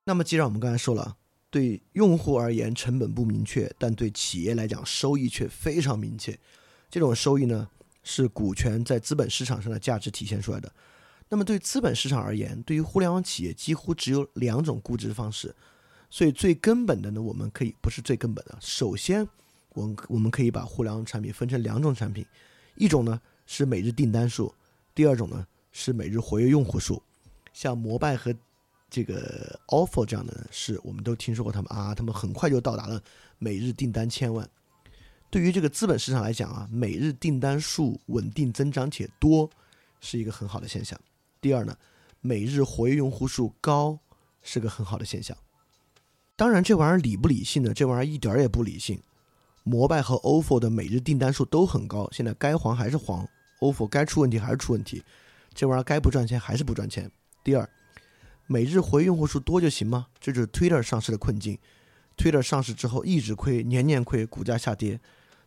[0.05, 1.17] 那么，既然我们刚才说了，
[1.49, 6.37] 对用户而言成本不明确，但对企业来讲收益却非常明确。
[6.89, 7.69] 这种收益呢，
[8.03, 10.71] 是股权在资本市场上的价值体现出来的。
[11.29, 15.53] 那么，对资本市场而言，对于互联网企业几乎只有两种估值方式。
[16.09, 18.57] 所以，最根本的呢，我们可以不是最根本的。
[18.61, 19.27] 首先，
[19.73, 22.25] 我我们可以把互联网产品分成两种产品，
[22.75, 24.55] 一种呢是每日订单数，
[24.95, 27.03] 第二种呢是每日活跃用户数。
[27.57, 28.31] 像摩拜和
[28.87, 33.01] 这个 offer 这样的，是我们都听说过他们啊，他们很快就到达了
[33.39, 34.47] 每日订单千万。
[35.31, 39.49] 对于这个资本市场来讲啊，每日订单数稳定增长且多
[40.01, 40.99] 是一个很好的现象。
[41.41, 41.75] 第二呢，
[42.21, 43.97] 每日活跃用户数高
[44.43, 45.35] 是个很好的现象。
[46.35, 47.73] 当然，这玩意儿理不理性呢？
[47.73, 49.01] 这玩意儿一点儿也不理性。
[49.63, 53.27] 摩拜和 offer 的每日订单数都很高，现在该黄还是黄
[53.61, 55.03] ，offer 该出问题还是出问题，
[55.55, 57.11] 这玩意儿该不赚钱还是不赚钱。
[57.47, 57.69] 第二，
[58.45, 60.07] 每日活跃用户数多就行吗？
[60.19, 61.57] 这就是 Twitter 上市的困境。
[62.17, 64.99] Twitter 上市之后一直亏，年年亏，股价下跌。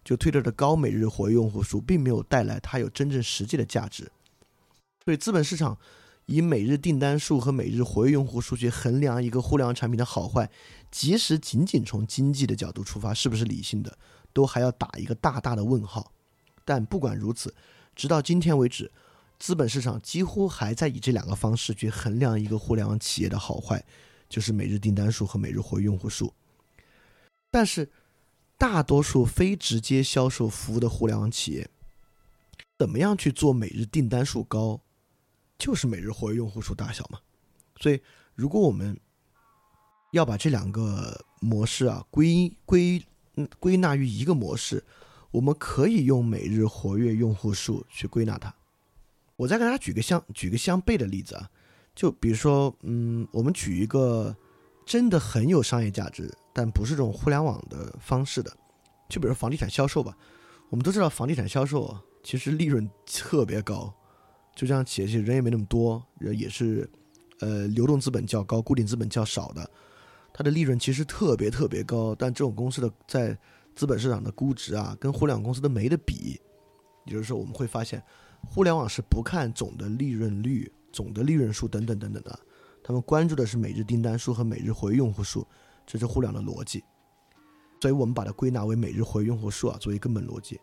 [0.03, 4.11] 就 Twitter 的高每日活跃用户数，并没有带来它有真正实际的价值。
[5.05, 5.77] 所以资本市场
[6.25, 10.51] 以每日订单数和每日活跃用户数去衡量一个互联网产品的好坏，
[10.91, 13.99] 即使仅仅从经济的角度出发，是不是理性的，
[14.33, 16.11] 都还要打一个大大的问号。
[16.65, 17.55] 但不管如此，
[17.95, 18.91] 直到今天为止。
[19.41, 23.83] 资本市场几乎还在以这两个方式去衡量一个互联网企业的好坏，
[24.29, 26.33] 就是每日订单数和每日活跃用户数。
[27.51, 27.91] 但是，
[28.59, 31.69] 大多数非直接销售服务的互联网企业，
[32.79, 34.79] 怎么样去做每日订单数高，
[35.59, 37.19] 就是每日活跃用户数大小嘛。
[37.81, 37.99] 所以，
[38.35, 39.01] 如果我们
[40.13, 43.03] 要把这两个模式啊归归
[43.59, 44.85] 归纳于一个模式，
[45.31, 48.55] 我们可以用每日活跃用户数去归纳它。
[49.41, 51.49] 我再给大家举个相举个相悖的例子啊，
[51.95, 54.37] 就比如说，嗯，我们举一个
[54.85, 58.55] 真的很有商业价值，但不是这种互联网的方式的，
[59.09, 60.15] 就比如房地产销售吧。
[60.69, 63.91] 我们都知道房地产销售其实利润特别高，
[64.55, 66.87] 就这样企业其实人也没那么多，人也是
[67.39, 69.71] 呃流动资本较高，固定资本较少的。
[70.35, 73.35] 它的利润其实特别特别高，但这种公司的在
[73.75, 76.39] 资本市场的估值啊，跟互联网公司都没得比。
[77.07, 78.03] 也就是说，我们会发现，
[78.49, 82.39] 互联网是不看总的利润率、总的利润数等等等等的，
[82.83, 85.47] 他们关注的是每日订单数和每日活跃用户数，
[85.87, 86.83] 这是互联网的逻辑。
[87.81, 90.61] 所以我们把它归纳为每日活跃用户数啊，作为根本逻辑。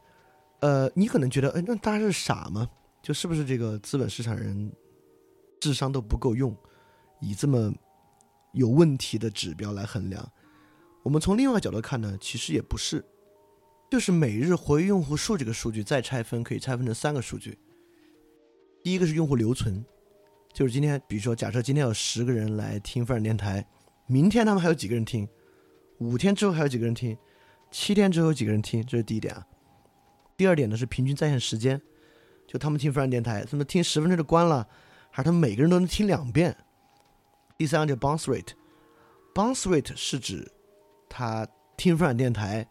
[0.59, 2.69] 呃，你可能觉得，哎，那大家是傻吗？
[3.01, 4.71] 就是不是这个资本市场人
[5.59, 6.55] 智商都不够用，
[7.21, 7.73] 以这么。
[8.53, 10.31] 有问题的指标来衡量，
[11.03, 13.05] 我们从另外角度看呢，其实也不是，
[13.91, 17.55] 就是每日活跃用户数这个数据再拆分，可以拆分成三个数据。
[18.83, 19.83] 第一个是用户留存，
[20.53, 23.65] 就是今天，比如说假设今天有十个人来听范儿电台，
[24.05, 25.27] 明天他们还有几个人听，
[25.99, 27.17] 五天之后还有几个人听，
[27.69, 29.45] 七天之后有几个人听，这是第一点啊。
[30.37, 31.81] 第二点呢是平均在线时间，
[32.47, 34.67] 就他们听范儿电台，他们听十分钟就关了，
[35.09, 36.55] 还是他们每个人都能听两遍。
[37.57, 40.49] 第三个叫 bounce rate，bounce rate 是指
[41.09, 41.45] 他
[41.75, 42.65] 听分享电台，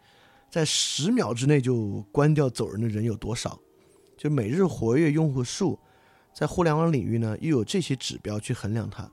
[0.48, 3.58] 在十秒之内就关掉走人的人有多少？
[4.16, 5.78] 就每日活跃用户数，
[6.36, 9.10] 在互联网领域呢，又有这些指标去衡量它。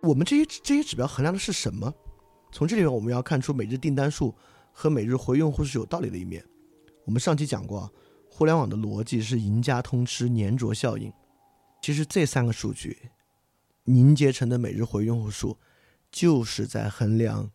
[0.00, 1.94] 我们这些这些指标衡量的是什么？
[2.50, 4.34] 从这里面我们要看出每日订单数
[4.72, 6.44] 和每日活跃用户是有道理的一面。
[7.04, 7.88] 我们上期讲过，
[8.28, 11.12] 互联网的逻辑是赢家通吃、粘着效应。
[11.80, 12.98] 其实这三个数据。
[13.84, 15.56] 凝结成的每日活跃用户数，
[16.10, 17.48] 就是在衡量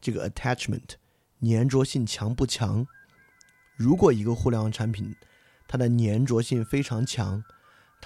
[0.00, 0.96] 这个 attachment
[1.40, 2.84] 粘着性强不强。
[3.76, 5.14] 如果一个互联网产品
[5.68, 7.42] 它的粘着性非常强，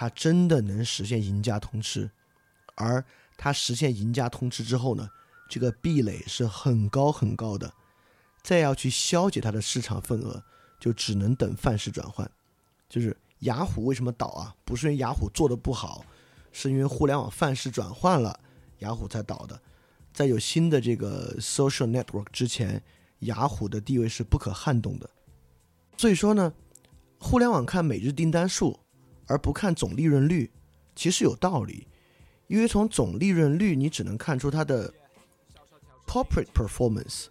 [0.01, 2.09] 它真的能实现赢家通吃。
[2.77, 3.05] 而
[3.37, 5.11] 它实现赢家通吃之后呢，
[5.49, 7.75] 这个壁垒是很高很高的。
[8.45, 10.41] 再要去消解它的市场份额，
[10.79, 12.31] 就只能等范式转换。
[12.89, 14.55] 就是雅虎为什么倒啊？
[14.65, 16.05] 不是因为雅虎做的不好。
[16.53, 18.39] 是因为互联网范式转换了，
[18.79, 19.61] 雅虎才倒的。
[20.13, 22.81] 在有新的这个 social network 之前，
[23.21, 25.11] 雅虎的地位是不可撼动的。
[25.97, 26.53] 所以说呢，
[27.19, 28.79] 互联网看每日订单数
[29.29, 30.51] 而不看总利润率，
[30.97, 31.87] 其实有道理。
[32.49, 34.93] 因为从总利润率，你只能看出它的
[36.07, 37.27] corporate performance，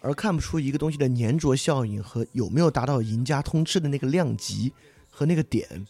[0.00, 4.72] 而看不出一个东西的粘着效应和有没有达到赢家通吃的那个量级
[5.10, 5.86] 和那个点。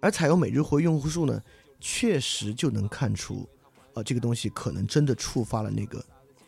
[0.00, 1.42] 而采用每日活跃用户数呢？
[1.82, 3.48] 确实就能看出，
[3.94, 6.04] 啊，这个东西可能真的触发了那个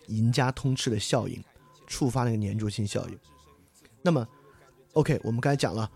[0.09, 1.43] 赢家通吃的效应，
[1.86, 3.19] 触发那个粘着性效应。
[4.03, 4.28] 那么
[4.93, 5.90] ，OK，我们刚才讲了，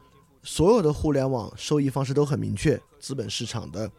[0.47, 3.90] 所有的互联网收益方式都很明确，资本市场的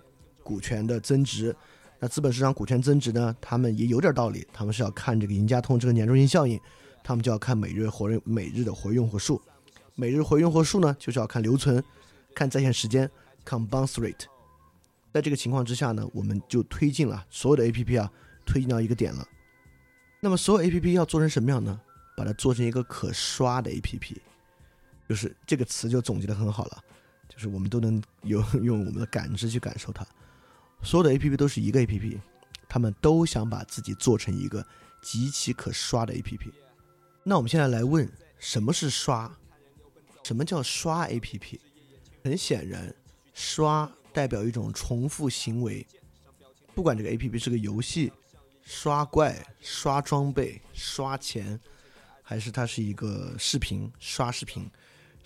[0.44, 1.54] 股权的增值。
[2.00, 6.58] 那资本市场股权增值呢，他们也有点道理，他们是要看这个赢家通这个粘着性效应，
[7.04, 9.42] 他们就要看每日活跃每日的活用户数，
[9.96, 11.84] 每日活用户数呢，就是要看留存，
[12.34, 13.12] 看在线时间，
[13.44, 14.24] 看 bounce rate。
[15.14, 18.10] 在这个情况之下呢，我们就推进了所有的 A P P 啊，
[18.46, 19.28] 推进到一个点了。
[20.22, 21.78] 那么所有 A P P 要做成什么样呢？
[22.16, 24.22] 把它做成一个可刷的 A P P，
[25.08, 26.84] 就是这个词就总结的很好了，
[27.30, 30.06] 就是我们都能有 用我们的感知去感受它。
[30.84, 32.20] 所有的 A P P 都是一个 A P P，
[32.68, 34.66] 他们都想把自己做成一个
[35.02, 36.52] 极其可刷的 A P P。
[37.24, 38.10] 那我们现在来问，
[38.40, 39.32] 什么是刷？
[40.24, 41.60] 什么叫刷 A P P？
[42.24, 42.94] 很显然，
[43.34, 43.92] 刷。
[44.14, 45.86] 代表一种重复行为，
[46.74, 48.12] 不管这个 A P P 是个游戏、
[48.64, 51.60] 刷怪、刷装备、刷钱，
[52.24, 54.68] 还是它是一个视频、刷视频，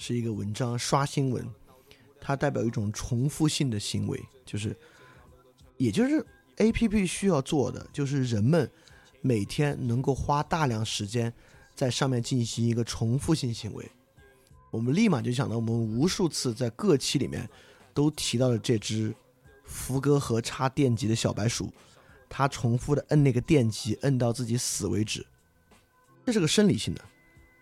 [0.02, 1.48] 是一个文章、刷新闻，
[2.20, 4.76] 它代表一种重复性的行为，就是，
[5.78, 6.26] 也就是
[6.58, 8.68] A P P 需要做的，就是人们
[9.22, 11.32] 每天能够花大量时间
[11.76, 13.88] 在上面进行一个重复性行为。
[14.72, 17.48] 我们立马就想到，我们无数次在各期里面。
[17.94, 19.14] 都提到了这只
[19.66, 21.70] 福哥和插电极的小白鼠，
[22.30, 25.26] 它重复的摁那个电极，摁到自己死为止。
[26.26, 27.04] 这是个生理性的，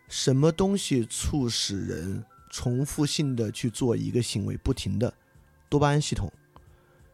[0.07, 5.14] 什么东西促使人重复性的去做一个行为，不停的
[5.70, 6.32] 多巴胺系统。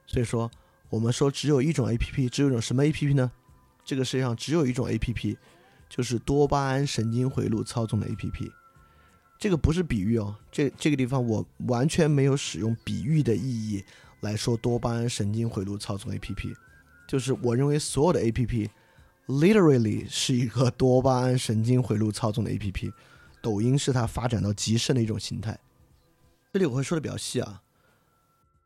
[0.08, 0.50] 所以说，
[0.90, 3.32] 我们说只有一种 A P P，只有一种什么 A P P 呢？
[3.84, 5.38] 这个世界上只有一种 A P P，
[5.90, 8.52] 就是多巴胺神经回路操纵的 APP。
[9.38, 13.84] 这个不是比喻哦，这这个地方我完全没有使用比喻的意义
[14.22, 16.56] 来说多巴胺神经回路操纵 APP，
[17.06, 18.70] 就是我认为所有的 APP
[19.28, 22.92] literally 是一个多巴胺神经回路操纵的 APP，
[23.46, 25.56] 抖音是它发展到极盛的一种形态。
[26.52, 27.62] 这里我会说的比较细啊，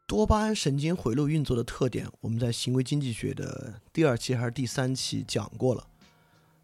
[0.08, 5.86] 多巴胺神经回路运作的特点，我们在行为经济学的第二期还是第三期讲过了，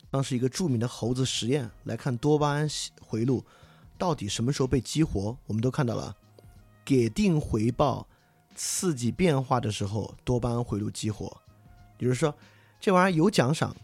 [0.10, 2.66] 当时一个著名的猴子实验来看多巴胺
[3.02, 3.44] 回路。
[3.98, 5.38] 到底什么时候被激活？
[5.46, 6.16] 我们都看到了，
[6.86, 8.08] 给定回报
[8.56, 11.36] 刺激变化的时候，多巴胺回路激活。
[11.98, 12.34] 比如说，
[12.80, 13.76] 这玩意儿有奖赏，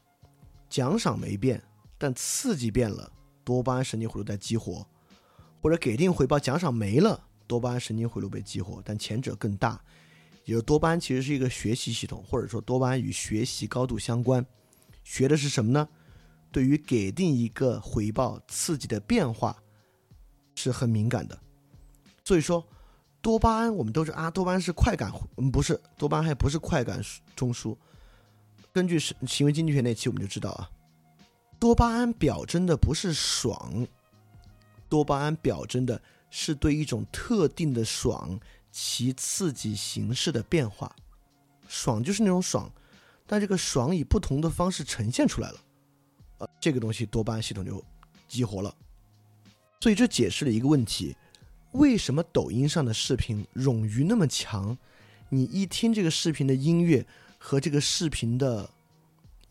[0.70, 1.62] 奖赏没变，
[1.98, 3.12] 但刺激变了，
[3.44, 4.86] 多巴胺神经回路在激活；
[5.62, 9.82] 或者给定回报，奖赏没了，多巴胺神经回路被激活，但前者更大。
[10.46, 14.46] 也就多巴胺其实是一个学习系统，或者说多巴胺与学习高度相关。
[15.04, 15.88] 学的是什么呢？
[16.52, 19.56] 对于给定一个回报刺激的变化。
[20.54, 21.40] 是很敏感的，
[22.26, 22.64] 所以说
[23.22, 27.02] 多巴胺我们都是啊，多巴胺是快感，嗯，不是多巴胺还不是快感
[27.36, 27.76] 中枢。
[28.74, 30.70] 根据行为经济学那期我们就知道啊，
[31.62, 33.86] 多巴胺表征的不是爽，
[34.90, 36.02] 多巴胺表征的
[36.32, 38.40] 是对一种特定的爽
[38.72, 40.96] 其刺激形式的变化。
[41.68, 42.68] 爽就是那种爽，
[43.28, 45.60] 但这个爽以不同的方式呈现出来了，
[46.40, 47.86] 呃，这个东西多巴胺系统就
[48.28, 48.76] 激活了。
[49.82, 51.16] 所以这解释了一个问题：
[51.74, 54.76] 为什么抖音上的视频冗余那么强？
[55.30, 57.06] 你一听这个视频的音乐
[57.38, 58.68] 和这个视频的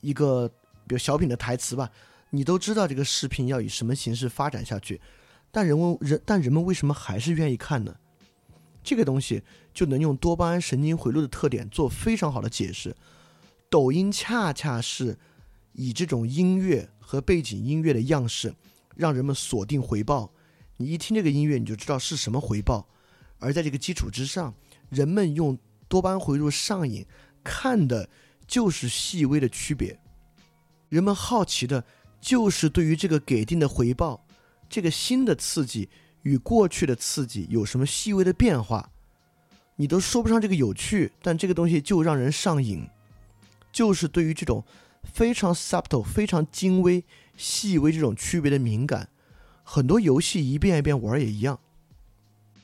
[0.01, 0.51] 一个
[0.91, 1.89] 比如小品的台词吧，
[2.31, 5.01] 你都知道这个视频要以什么形式发展下去，
[5.53, 7.95] 但人们人但人们为什么还是愿意看呢？
[8.83, 9.41] 这个东西
[9.73, 12.97] 就能用多巴胺神经回路的特点做非常好的解释。
[13.69, 15.17] 抖音恰恰是
[15.75, 18.53] 以这种音乐和背景音乐的样式。
[18.97, 20.33] 让人们锁定回报，
[20.77, 22.89] 你一听这个音乐，你就知道是什么回报。
[23.39, 24.53] 而在这个基础之上，
[24.91, 25.57] 人们用
[25.89, 27.07] 多巴胺回路上瘾，
[27.45, 28.11] 看的
[28.47, 29.99] 就是细微的区别。
[30.91, 31.85] 人们好奇的
[32.21, 34.27] 就是对于这个给定的回报，
[34.69, 35.89] 这个新的刺激
[36.23, 38.91] 与过去的刺激有什么细微的变化。
[39.77, 42.87] 你都说不上这个有趣，但这个东西就让人上瘾，
[43.73, 44.62] 就是对于这种
[45.05, 47.03] 非常 subtle、非常精微。
[47.37, 49.09] 细微这种区别的敏感，
[49.62, 51.59] 很多游戏一遍一遍玩也一样。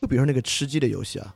[0.02, 1.34] 就比如说那个吃鸡的游戏啊，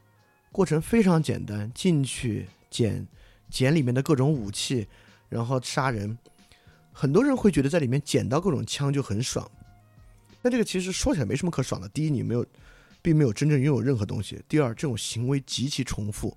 [0.53, 3.09] 过程非常简单，进去捡
[3.49, 4.87] 捡里面的各种武器，
[5.31, 6.19] 然后杀人。
[7.01, 9.51] 很多人会觉得在里面捡到各种枪就很爽，
[10.43, 11.89] 但这个其实说起来没什么可爽的。
[11.89, 12.45] 第一，你没有，
[13.01, 16.37] 并没有真正拥有任何东西；第二，这种行为极其重复。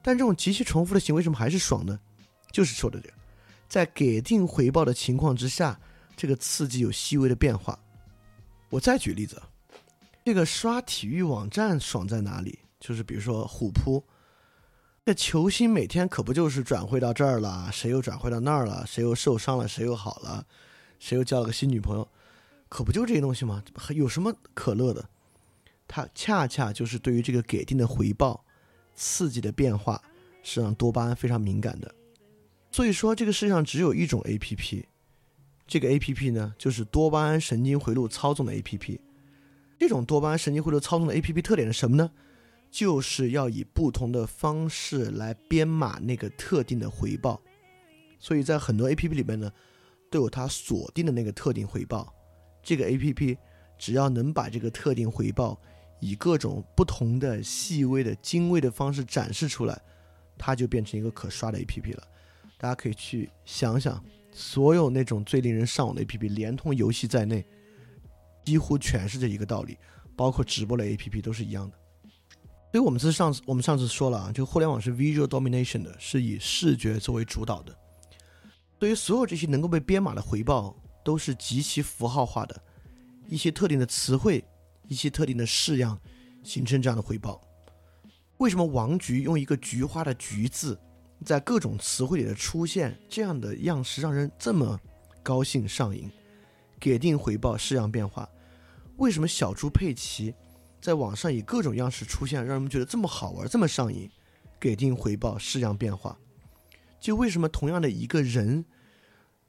[0.00, 2.00] 但这种极其重复的行为，为什么还是爽呢？
[2.50, 3.14] 就是说的这个，
[3.68, 5.78] 在给定回报的情况之下。
[6.16, 7.78] 这个刺激有细微的变化。
[8.70, 9.42] 我再举例子，
[10.24, 12.58] 这个刷体育网站爽在哪里？
[12.80, 14.02] 就是比如说虎扑，
[15.06, 20.44] 这球星每天可不就是转会到这儿了，谁又转会到那儿了，谁又受伤了，谁又好了，
[20.98, 22.08] 谁又交了个新女朋友，
[22.68, 23.62] 可不就这些东西吗？
[23.90, 25.08] 有什么可乐的？
[25.86, 28.44] 它恰恰就是对于这个给定的回报、
[28.96, 30.02] 刺激的变化，
[30.42, 31.94] 是让多巴胺非常敏感的。
[32.72, 34.88] 所以说，这个世界上只有一种 A P P。
[35.68, 39.00] 这个 A P P 呢，就是多巴胺神经回路操纵的 A P P。
[39.78, 42.10] 这种多巴胺神经回路操纵的 A P P 特点是什么呢？
[42.70, 47.40] 就是要以不同的方式来编码那个特定的回报。
[48.18, 49.52] 所以在很多 A P P 里面呢，
[50.10, 52.14] 都有它锁定的那个特定回报。
[52.62, 53.38] 这个 A P P
[53.78, 55.60] 只要能把这个特定回报
[56.00, 59.80] 以各种不同的细微的精微的方式展示出来，
[60.36, 62.02] 它就变成一个可刷的 A P P 了。
[62.58, 64.02] 大家可以去想想。
[64.38, 67.42] 所有那种最令人上网的 APP，连同游戏在内，
[68.44, 69.78] 几乎全是这一个道理，
[70.14, 71.76] 包括直播类 APP 都是一样的。
[72.76, 77.74] 所以我们是上次我们上次说了啊，就互联网是 visual domination 的，是以视觉作为主导的。
[78.78, 82.62] 对于所有这些能够被编码的回报，都是极其符号化的，
[83.30, 84.44] 一些特定的词汇，
[84.88, 85.98] 一些特定的式样，
[86.42, 87.40] 形成这样的回报。
[88.36, 90.78] 为什么王菊用一个菊花的“菊”字？
[91.24, 94.78] 在各种词汇里的出现，这样的样式让人这么
[95.22, 96.10] 高兴上瘾。
[96.78, 98.28] 给定回报式样变化，
[98.98, 100.34] 为什么小猪佩奇
[100.86, 104.08] 在网上以各种样式出现，让人们觉得这么好玩，这么上瘾？
[104.60, 106.16] 给定回报式样变化，
[107.00, 108.64] 就为什么同样的一个人，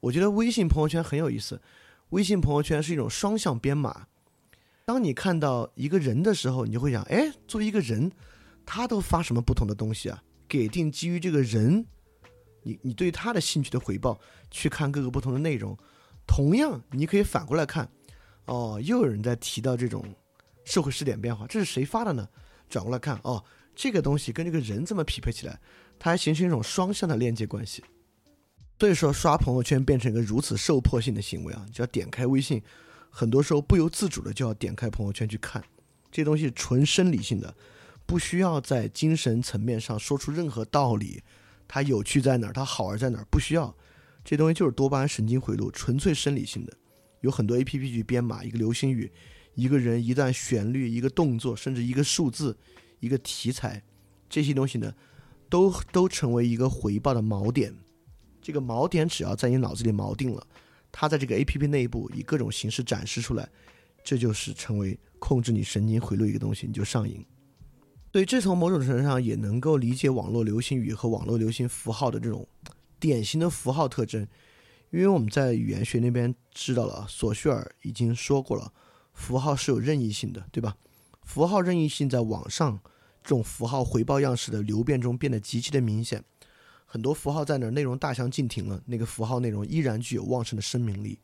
[0.00, 1.62] 我觉得微信朋友圈很有意思。
[2.08, 4.08] 微信朋友圈是一种双向编码。
[4.84, 8.10] 当你看到一个人的时候，你就会想：哎，作为一个人，
[8.66, 10.20] 他都发什么不同的东西啊？
[10.48, 11.86] 给定基于这个人，
[12.64, 14.18] 你你对他的兴趣的回报
[14.50, 15.78] 去看各个不同的内容，
[16.26, 17.88] 同样，你可以反过来看，
[18.46, 20.04] 哦，又有人在提到这种
[20.68, 22.28] 社会试点变化，这是谁发的呢？
[22.68, 23.42] 转过来看，哦，
[23.74, 25.58] 这个东西跟这个人这么匹配起来，
[25.98, 27.82] 它还形成一种双向的链接关系。
[28.78, 32.62] 所以说，刷朋友圈变成一个如此受迫性的行为啊，就要点开微信，
[33.08, 35.64] 很多时候不由自主的就要点开朋友圈去看，
[36.12, 37.54] 这东西纯生理性的，
[38.04, 41.22] 不需要在精神层面上说出任何道理，
[41.66, 43.74] 它有趣在哪儿，它好玩在哪儿，不需要，
[44.22, 46.76] 这东西就是多巴胺神经回路，纯粹生理性的。
[47.22, 49.10] 有很多 A P P 去编码一个流星雨，
[49.58, 52.56] 一个人一段旋律，一个动作，甚至一个数字，
[53.00, 53.82] 一个题材，
[54.28, 54.94] 这些东西呢，
[55.50, 57.74] 都都成为一个回报的锚点。
[58.40, 60.46] 这个锚点只要在你脑子里锚定了，
[60.92, 63.48] 它在这个 A P P 内部以各种形式展示出来，
[64.04, 67.26] 这就是成为控制你神经回路一个东西，你就上瘾。
[68.12, 72.46] 所以这从某种程度上也能够理解网络流行语和网络流行符号的这种
[73.00, 74.24] 典型的符号特征，
[74.92, 78.72] 因为我们在语言学那边知道了，索绪尔已经说过了，
[79.18, 80.76] 符号是有任意性的，对吧？
[81.24, 82.80] 符号任意性在网上
[83.22, 86.24] 这种符号回报样式的流变中变得极其的明显。
[86.86, 91.18] 很多符号在那儿，内容大相径庭了，那个符号内容依然具有旺盛的生命力。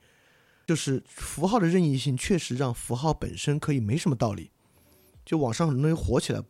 [0.66, 4.50] 就是符号的任意性，确实让符号本身可以没什么道理。
[5.24, 6.42] 就网上很多东西火起来，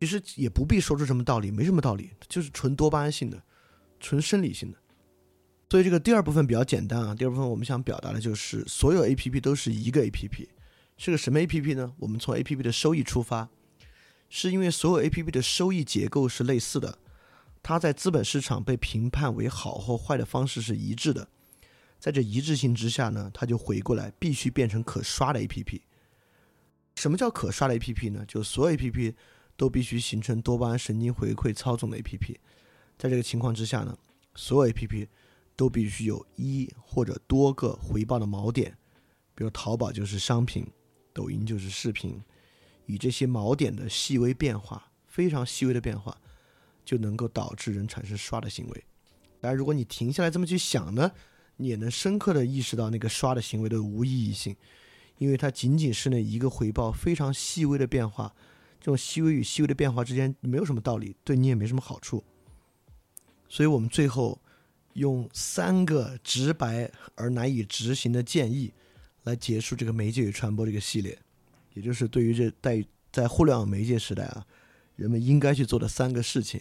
[0.00, 3.42] 其实也不必说出什么道理，没什么道理，就是纯多巴胺性的，
[4.00, 4.78] 纯生理性的。
[5.70, 7.14] 所以这个第二部分比较简单啊。
[7.14, 10.48] 第二部分我们想表达的就是，所有 A P P 都是一个 A P P，
[10.98, 11.94] 是个什么 A P P 呢？
[11.98, 13.48] 我们从 A P P 的收益出发，
[14.28, 16.98] 是因为所有 A P P 的收益结构是类似的。
[17.62, 21.28] 它在资本市场被评判为好或坏的方式是一致的，
[22.00, 25.82] 在这一致性之下呢，它就回过来必须变成可刷的 APP。
[26.96, 28.24] 什么叫可刷的 APP 呢？
[28.26, 29.14] 就所有 APP
[29.56, 32.34] 都必须形成多巴胺神经回馈操纵的 APP。
[32.98, 33.96] 在这个情况之下呢，
[34.34, 35.06] 所有 APP
[35.60, 38.74] 都必须有一或者多个回报的锚点，
[39.34, 40.66] 比如淘宝就是商品，
[41.12, 42.18] 抖音就是视频，
[42.86, 46.16] 以这些锚点的细微变化，非常细微的变化。
[46.82, 48.84] 就能够导致人产生刷的行为。
[49.40, 51.12] 当然，如果你停下来这么去想呢，
[51.56, 54.56] 你也能深刻的意识到那个刷的行为的无意义性，
[55.18, 58.34] 因为它仅仅是那一个回报非常细微的变化，
[58.80, 62.24] 这种细微与细微的变化之间没有什么道理，对你也没什么好处。
[63.48, 64.40] 所以我们最后
[64.94, 68.72] 用三个直白而难以执行的建议
[69.24, 71.18] 来结束这个媒介与传播这个系列，
[71.74, 74.46] 也就是对于这在在互联网媒介时代啊，
[74.96, 76.60] 人们应该去做的三个事情。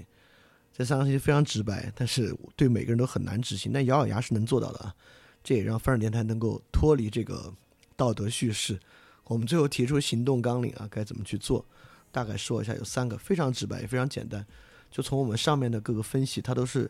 [0.71, 3.71] 这三个事情非常直白，但是对每个人都很难执行。
[3.73, 4.95] 但咬咬牙是能做到的啊！
[5.43, 7.53] 这也让翻转电台能够脱离这个
[7.97, 8.79] 道德叙事。
[9.25, 11.65] 我们最后提出行动纲领啊，该怎么去做？
[12.11, 14.45] 大概说一下，有三个非常直白也非常简单。
[14.89, 16.89] 就从我们上面的各个分析，它都是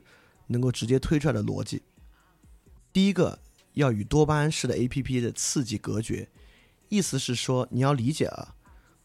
[0.50, 1.82] 能够直接推出来的逻辑。
[2.92, 3.40] 第一个，
[3.74, 6.28] 要与多巴胺式的 APP 的刺激隔绝，
[6.90, 8.56] 意思是说你要理解啊，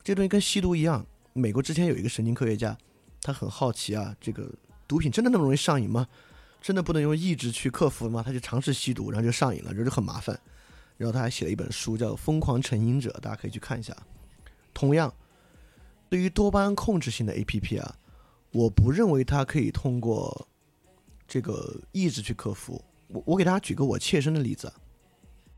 [0.02, 1.06] 这东西跟吸毒一样。
[1.32, 2.76] 美国之前有一个神经科学家，
[3.22, 4.50] 他很好奇啊，这个。
[4.86, 6.06] 毒品真的那么容易上瘾吗？
[6.60, 8.22] 真的不能用意志去克服吗？
[8.24, 10.38] 他就尝试吸毒，然后就上瘾了，这就很麻烦。
[10.98, 13.96] 然后他还写了一本书，叫《疯狂成瘾者》，大家可以去看一下。
[14.74, 15.12] 同样，
[16.10, 17.96] 对于多巴胺控制性的 APP 啊，
[18.52, 20.46] 我不认为它可以通过
[21.34, 22.80] 这个意志去克服。
[23.08, 24.72] 我我给大家举个我切身的例子，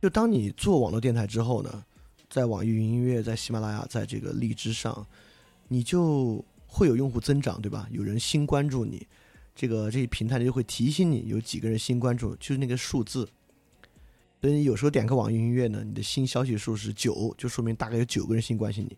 [0.01, 1.85] 就当你做网络电台之后呢，
[2.31, 5.07] 在网易云音乐、在喜马拉雅、在这个荔枝上，
[5.69, 6.43] 你就。
[6.69, 7.87] 会有用户增长，对吧？
[7.91, 9.07] 有人新关注你，
[9.55, 13.27] 这个这些平台就会提醒你有几个人新关注，就是那个数字。
[14.41, 18.97] 所以有时候点开网易云音乐呢，你的新消息数是九，就说明大概有九个人新关心你；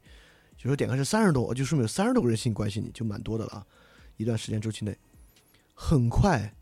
[0.56, 3.64] 有时候点开是三十多，就说明有三十多个人新关心你，就蛮多的了。
[4.16, 4.96] 一段时间周期内，
[5.74, 6.52] 很快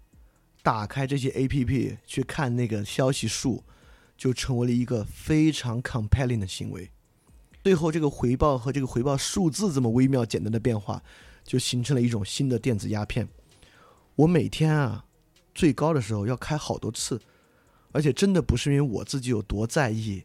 [0.66, 3.62] 打开这些 APP 去看那个消息数，
[4.16, 6.90] 就成为了一个非常 compelling 的行为。
[7.62, 11.00] 最后，这个回报和这个回报数字这么微妙简单的变化，
[11.44, 13.28] 就形成了一种新的电子鸦片。
[14.16, 15.04] 我每天啊，
[15.54, 17.20] 最高的时候要开好多次，
[17.92, 20.24] 而且真的不是因为我自己有多在意，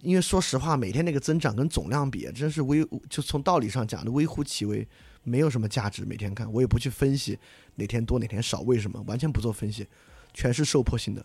[0.00, 4.88] 因为说实话，每天那个增长跟总量比，真是微，就从道理上讲的微乎其微，
[5.28, 6.04] 没有什么价值。
[6.04, 7.38] 每天看，我也不去分析
[7.74, 9.86] 哪天多哪天少，为什么，完全不做分析，
[10.32, 11.24] 全是受迫性的。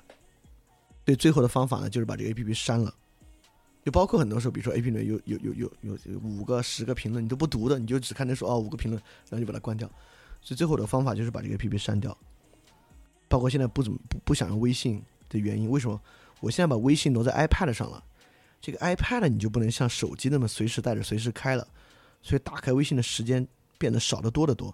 [1.05, 2.93] 对，最后的方法呢，就是把这个 A P P 删了。
[3.83, 9.87] 就包括很多时候，比如说 A P P 里有有有有有有五个、十个评论，你都不读的，你就只看那说哦五个评论，然后就把它关掉。
[10.41, 12.17] 所以最后的方法就是把这个 A P P 删掉。
[13.27, 15.99] 包括现在不怎么不不想用微信的原因，为什么？
[16.39, 18.03] 我现在把微信挪在 iPad 上了，
[18.61, 21.67] 这个 iPad 你就不能像手机那么随时带着、随时开了，
[22.21, 23.47] 所以打开微信的时间
[23.83, 24.73] 变得少得多得多。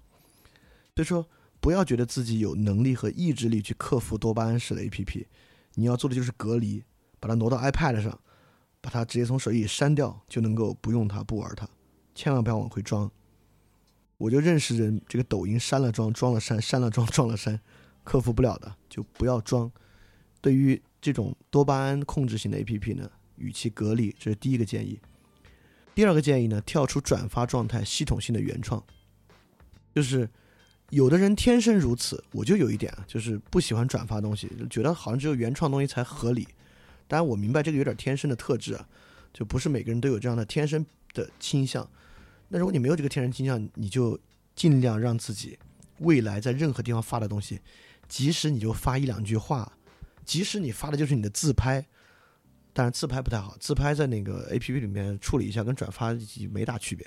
[0.96, 1.28] 所以说，
[1.60, 5.26] 不要觉得自己有能力和意志力去克服多巴胺式的 A P P，
[5.74, 6.84] 你要做的就是隔离，
[7.20, 8.20] 把它挪到 iPad 上，
[8.80, 11.68] 把它直接从手机里删掉，就能够不用它，不玩它。
[12.14, 13.10] 千万不要往回装。
[14.18, 17.60] 我就认识人，这个抖音删了装，装了删，删了装，装了删，
[18.04, 19.72] 克服不了的就不要装。
[20.42, 25.00] 对于这种多巴胺控制型的 APP 呢，与其隔离，这是第一个建议。
[25.96, 28.84] 第二个建议呢，跳出转发状态，系统性的原创。
[30.00, 30.30] 就是
[30.92, 36.48] 有的人天生如此，我就有一点啊，就是不喜欢转发东西，就觉得好像只有原创东西才合理。
[37.06, 38.88] 当然我明白这个有点天生的特质啊，
[39.34, 41.86] 就不是每个人都有这样的天生的倾向。
[42.48, 44.18] 那如果你没有这个天生倾向，你就
[44.56, 45.60] 尽量让自己
[45.98, 47.60] 未来在任何地方发的东西，
[48.08, 49.74] 即使你就发一两句话，
[50.24, 51.86] 即使你发的就是你的自拍。
[52.72, 56.16] 但是自拍不太好，自拍在那个 A P P 里面处理一下，跟转发
[56.50, 57.06] 没大区别。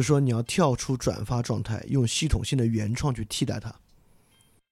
[0.00, 3.70] 就是说你要跳出转发状态，用系统性的原创去替代它。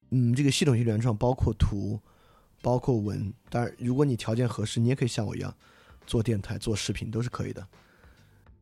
[0.09, 2.01] 嗯，这个系统性原创包括图，
[2.63, 3.31] 包括文。
[3.51, 5.55] 当然，如果你条件合适，你也可以像我一样
[6.07, 7.61] 做电台、做视频，都是可以的。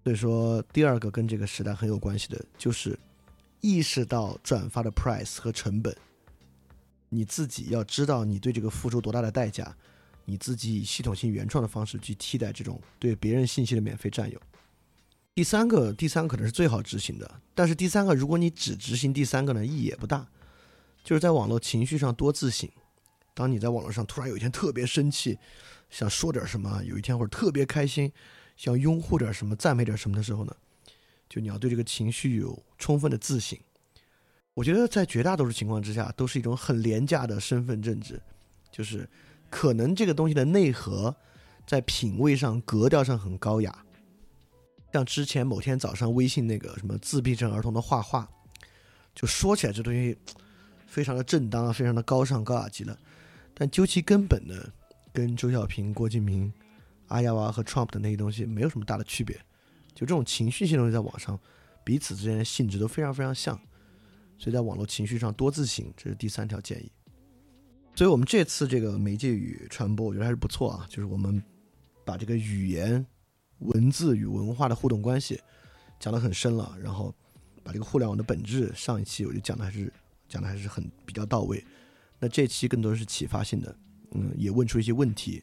[0.03, 2.99] 所以说，第二个跟这个时代很有关系的，就是
[3.61, 5.97] 意识到转发的 price 和成本。
[7.11, 9.73] 你自己要知道你对这个付出多大的代价。
[10.25, 14.43] 你自己以系统性原创的方式去替代这种对别人信息的免费占有。
[15.37, 20.27] 第三个，第三个可能是最好执行的，但是第三个，如果你只执行第三个呢，意义也不大。
[21.05, 22.67] 就是在网络情绪上多自省。
[23.35, 25.39] 当你在网络上突然有一天特别生气，
[25.91, 28.11] 想说点什么；有一天或者特别开心，
[28.57, 30.57] 想拥护点什么、赞美点什么的时候呢，
[31.29, 33.59] 就你要对这个情绪有充分的自省。
[34.55, 38.19] 我觉得在绝大多数情况之下，都是一种很廉价的身份政治，
[38.73, 39.07] 就是。
[39.49, 41.15] 可能这个东西的内核，
[41.67, 43.86] 在品味上、格调上很高雅。
[44.97, 48.27] 像之前某天早上微信那个什么自闭症儿童的画画，
[49.15, 50.17] 就说起来这东西
[50.87, 52.99] 非常的正当啊，非常的高尚、高雅极了。
[53.53, 54.55] 但究其根本呢，
[55.13, 56.51] 跟周小平、郭敬明、
[57.09, 59.37] 阿亚娃和 Trump 的那些东西没有什么大的区别。
[59.95, 61.39] 就这种情绪性东西，在网上
[61.85, 63.55] 彼此之间的性质都非常非常像。
[64.39, 66.91] 所以在网络情绪上多自省，这是第三条建议。
[67.95, 70.87] 所以，我们这次这个媒介与传播，我觉得还是不错啊。
[70.89, 71.43] 就是我们
[72.05, 73.05] 把这个语言、
[73.61, 75.41] 文字与文化的互动关系
[75.99, 77.15] 讲得很深了，然后
[77.63, 79.93] 把这个互联网的本质，上一期我就讲的还是
[80.29, 81.65] 讲的还是很比较到位。
[82.19, 83.77] 那这期更多是启发性的，
[84.13, 85.43] 嗯，也问出一些问题，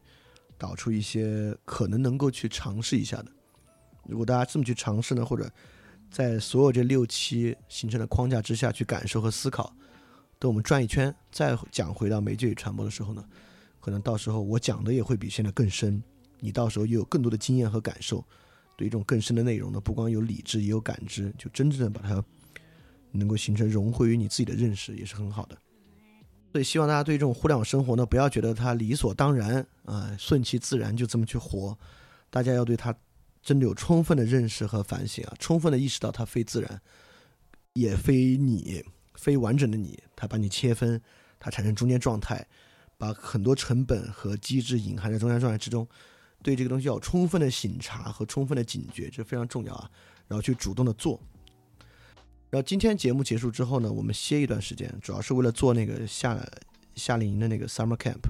[0.58, 3.32] 导出一些可能能够去尝试一下的。
[4.08, 5.50] 如果大家这么去尝试呢，或者
[6.10, 9.76] 在所有这六期形成的框架之下去感受和思考。
[10.40, 13.24] 等我们转一圈，再讲回到媒介与传播的时候呢，
[13.80, 16.04] 可能到时候我讲的也会比现在更深，
[16.44, 18.22] 你到时候又有更多的经验和感受，
[18.76, 22.22] 对一种更深的内容呢，不光有理智，也有感知，就真正的把它
[23.12, 25.58] 能够形成融汇于你自己的认识，也是很好的。
[26.52, 31.78] 所以希望大家对这种互联网生活呢，不要觉得它理所当然啊，顺其自然就这么去活，
[32.30, 32.94] 大家要对它
[33.42, 36.82] 真的有充分的认识和反省啊，充分的意识到它非自然，
[37.74, 38.84] 也非你。
[39.16, 41.00] 非完整的你，它把你切分，
[41.40, 42.46] 它产生中间状态，
[42.98, 45.88] 把很多成本和机制隐含在中间状态之中。
[46.44, 49.90] 对这个东西要充分的醒察和充分的警觉，这非常重要啊。
[50.28, 51.20] 然后去主动的做。
[52.50, 56.40] 然后今天节目结束之后呢，我们歇一段时间，主要是为了做那个夏
[56.96, 58.22] 夏令营的那个 summer camp，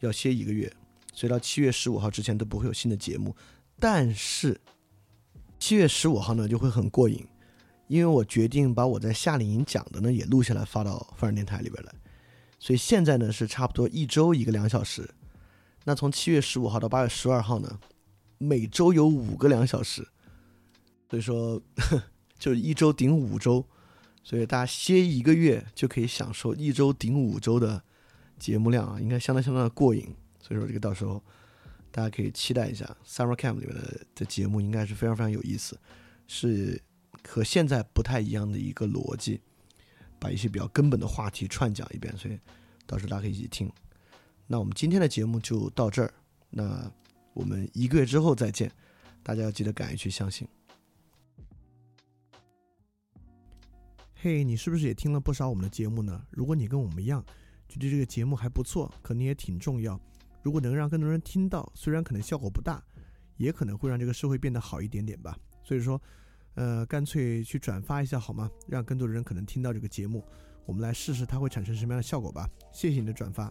[0.00, 0.72] 要歇一个月，
[1.12, 3.36] 所以到七月十五号之前都不会有新的节目。
[3.78, 4.58] 但是
[5.58, 7.26] 七月十五号呢，就会很过瘾。
[7.88, 11.92] 因为我决定把我在夏令营讲的呢也录下来发到范儿电台里边来，
[12.58, 15.06] 所以现在呢是差不多一周一个两小时。
[15.84, 17.78] 那从七月十五号到八月十二号呢，
[18.38, 20.06] 每周有五个两小时，
[21.08, 21.60] 所以说
[22.38, 23.66] 就一周顶五周，
[24.22, 27.82] 所以大家歇一个月就可以享受一周顶五周的
[28.38, 30.14] 节目量啊，应该相当相当的过瘾。
[30.40, 31.22] 所以说这个到时候
[31.90, 35.78] 大家可以期待一下 Summer Camp 里面的的节目，应该是非常非常有意思，
[36.26, 36.82] 是。
[37.28, 39.40] 和现在不太一样的一个逻辑，
[40.18, 42.36] 把一些比较根本的话题串讲一遍，所以
[42.84, 43.70] 到时候大家可以一起听。
[44.52, 46.12] 那我们今天的节目就到这儿，
[46.50, 46.92] 那
[47.32, 48.70] 我们一个月之后再见，
[49.22, 50.46] 大家要记得敢于去相信。
[54.14, 56.22] 嘿，你是不是也听了不少我们的节目呢？
[56.30, 57.24] 如果你跟我们一样
[57.66, 59.98] 觉得这个节目还不错，可能也挺重要，
[60.42, 62.84] 如果能让更多人听到，虽然可能效果不大，
[63.38, 65.34] 也可能会让这个社会变得好一点点吧。
[65.64, 65.98] 所以说。
[66.54, 68.50] 呃，干脆去转发一下好吗？
[68.68, 70.22] 让更多的人可能听到这个节目，
[70.66, 72.46] 我们来试试它会产生什么样的效果吧。
[72.70, 73.50] 谢谢你的转发，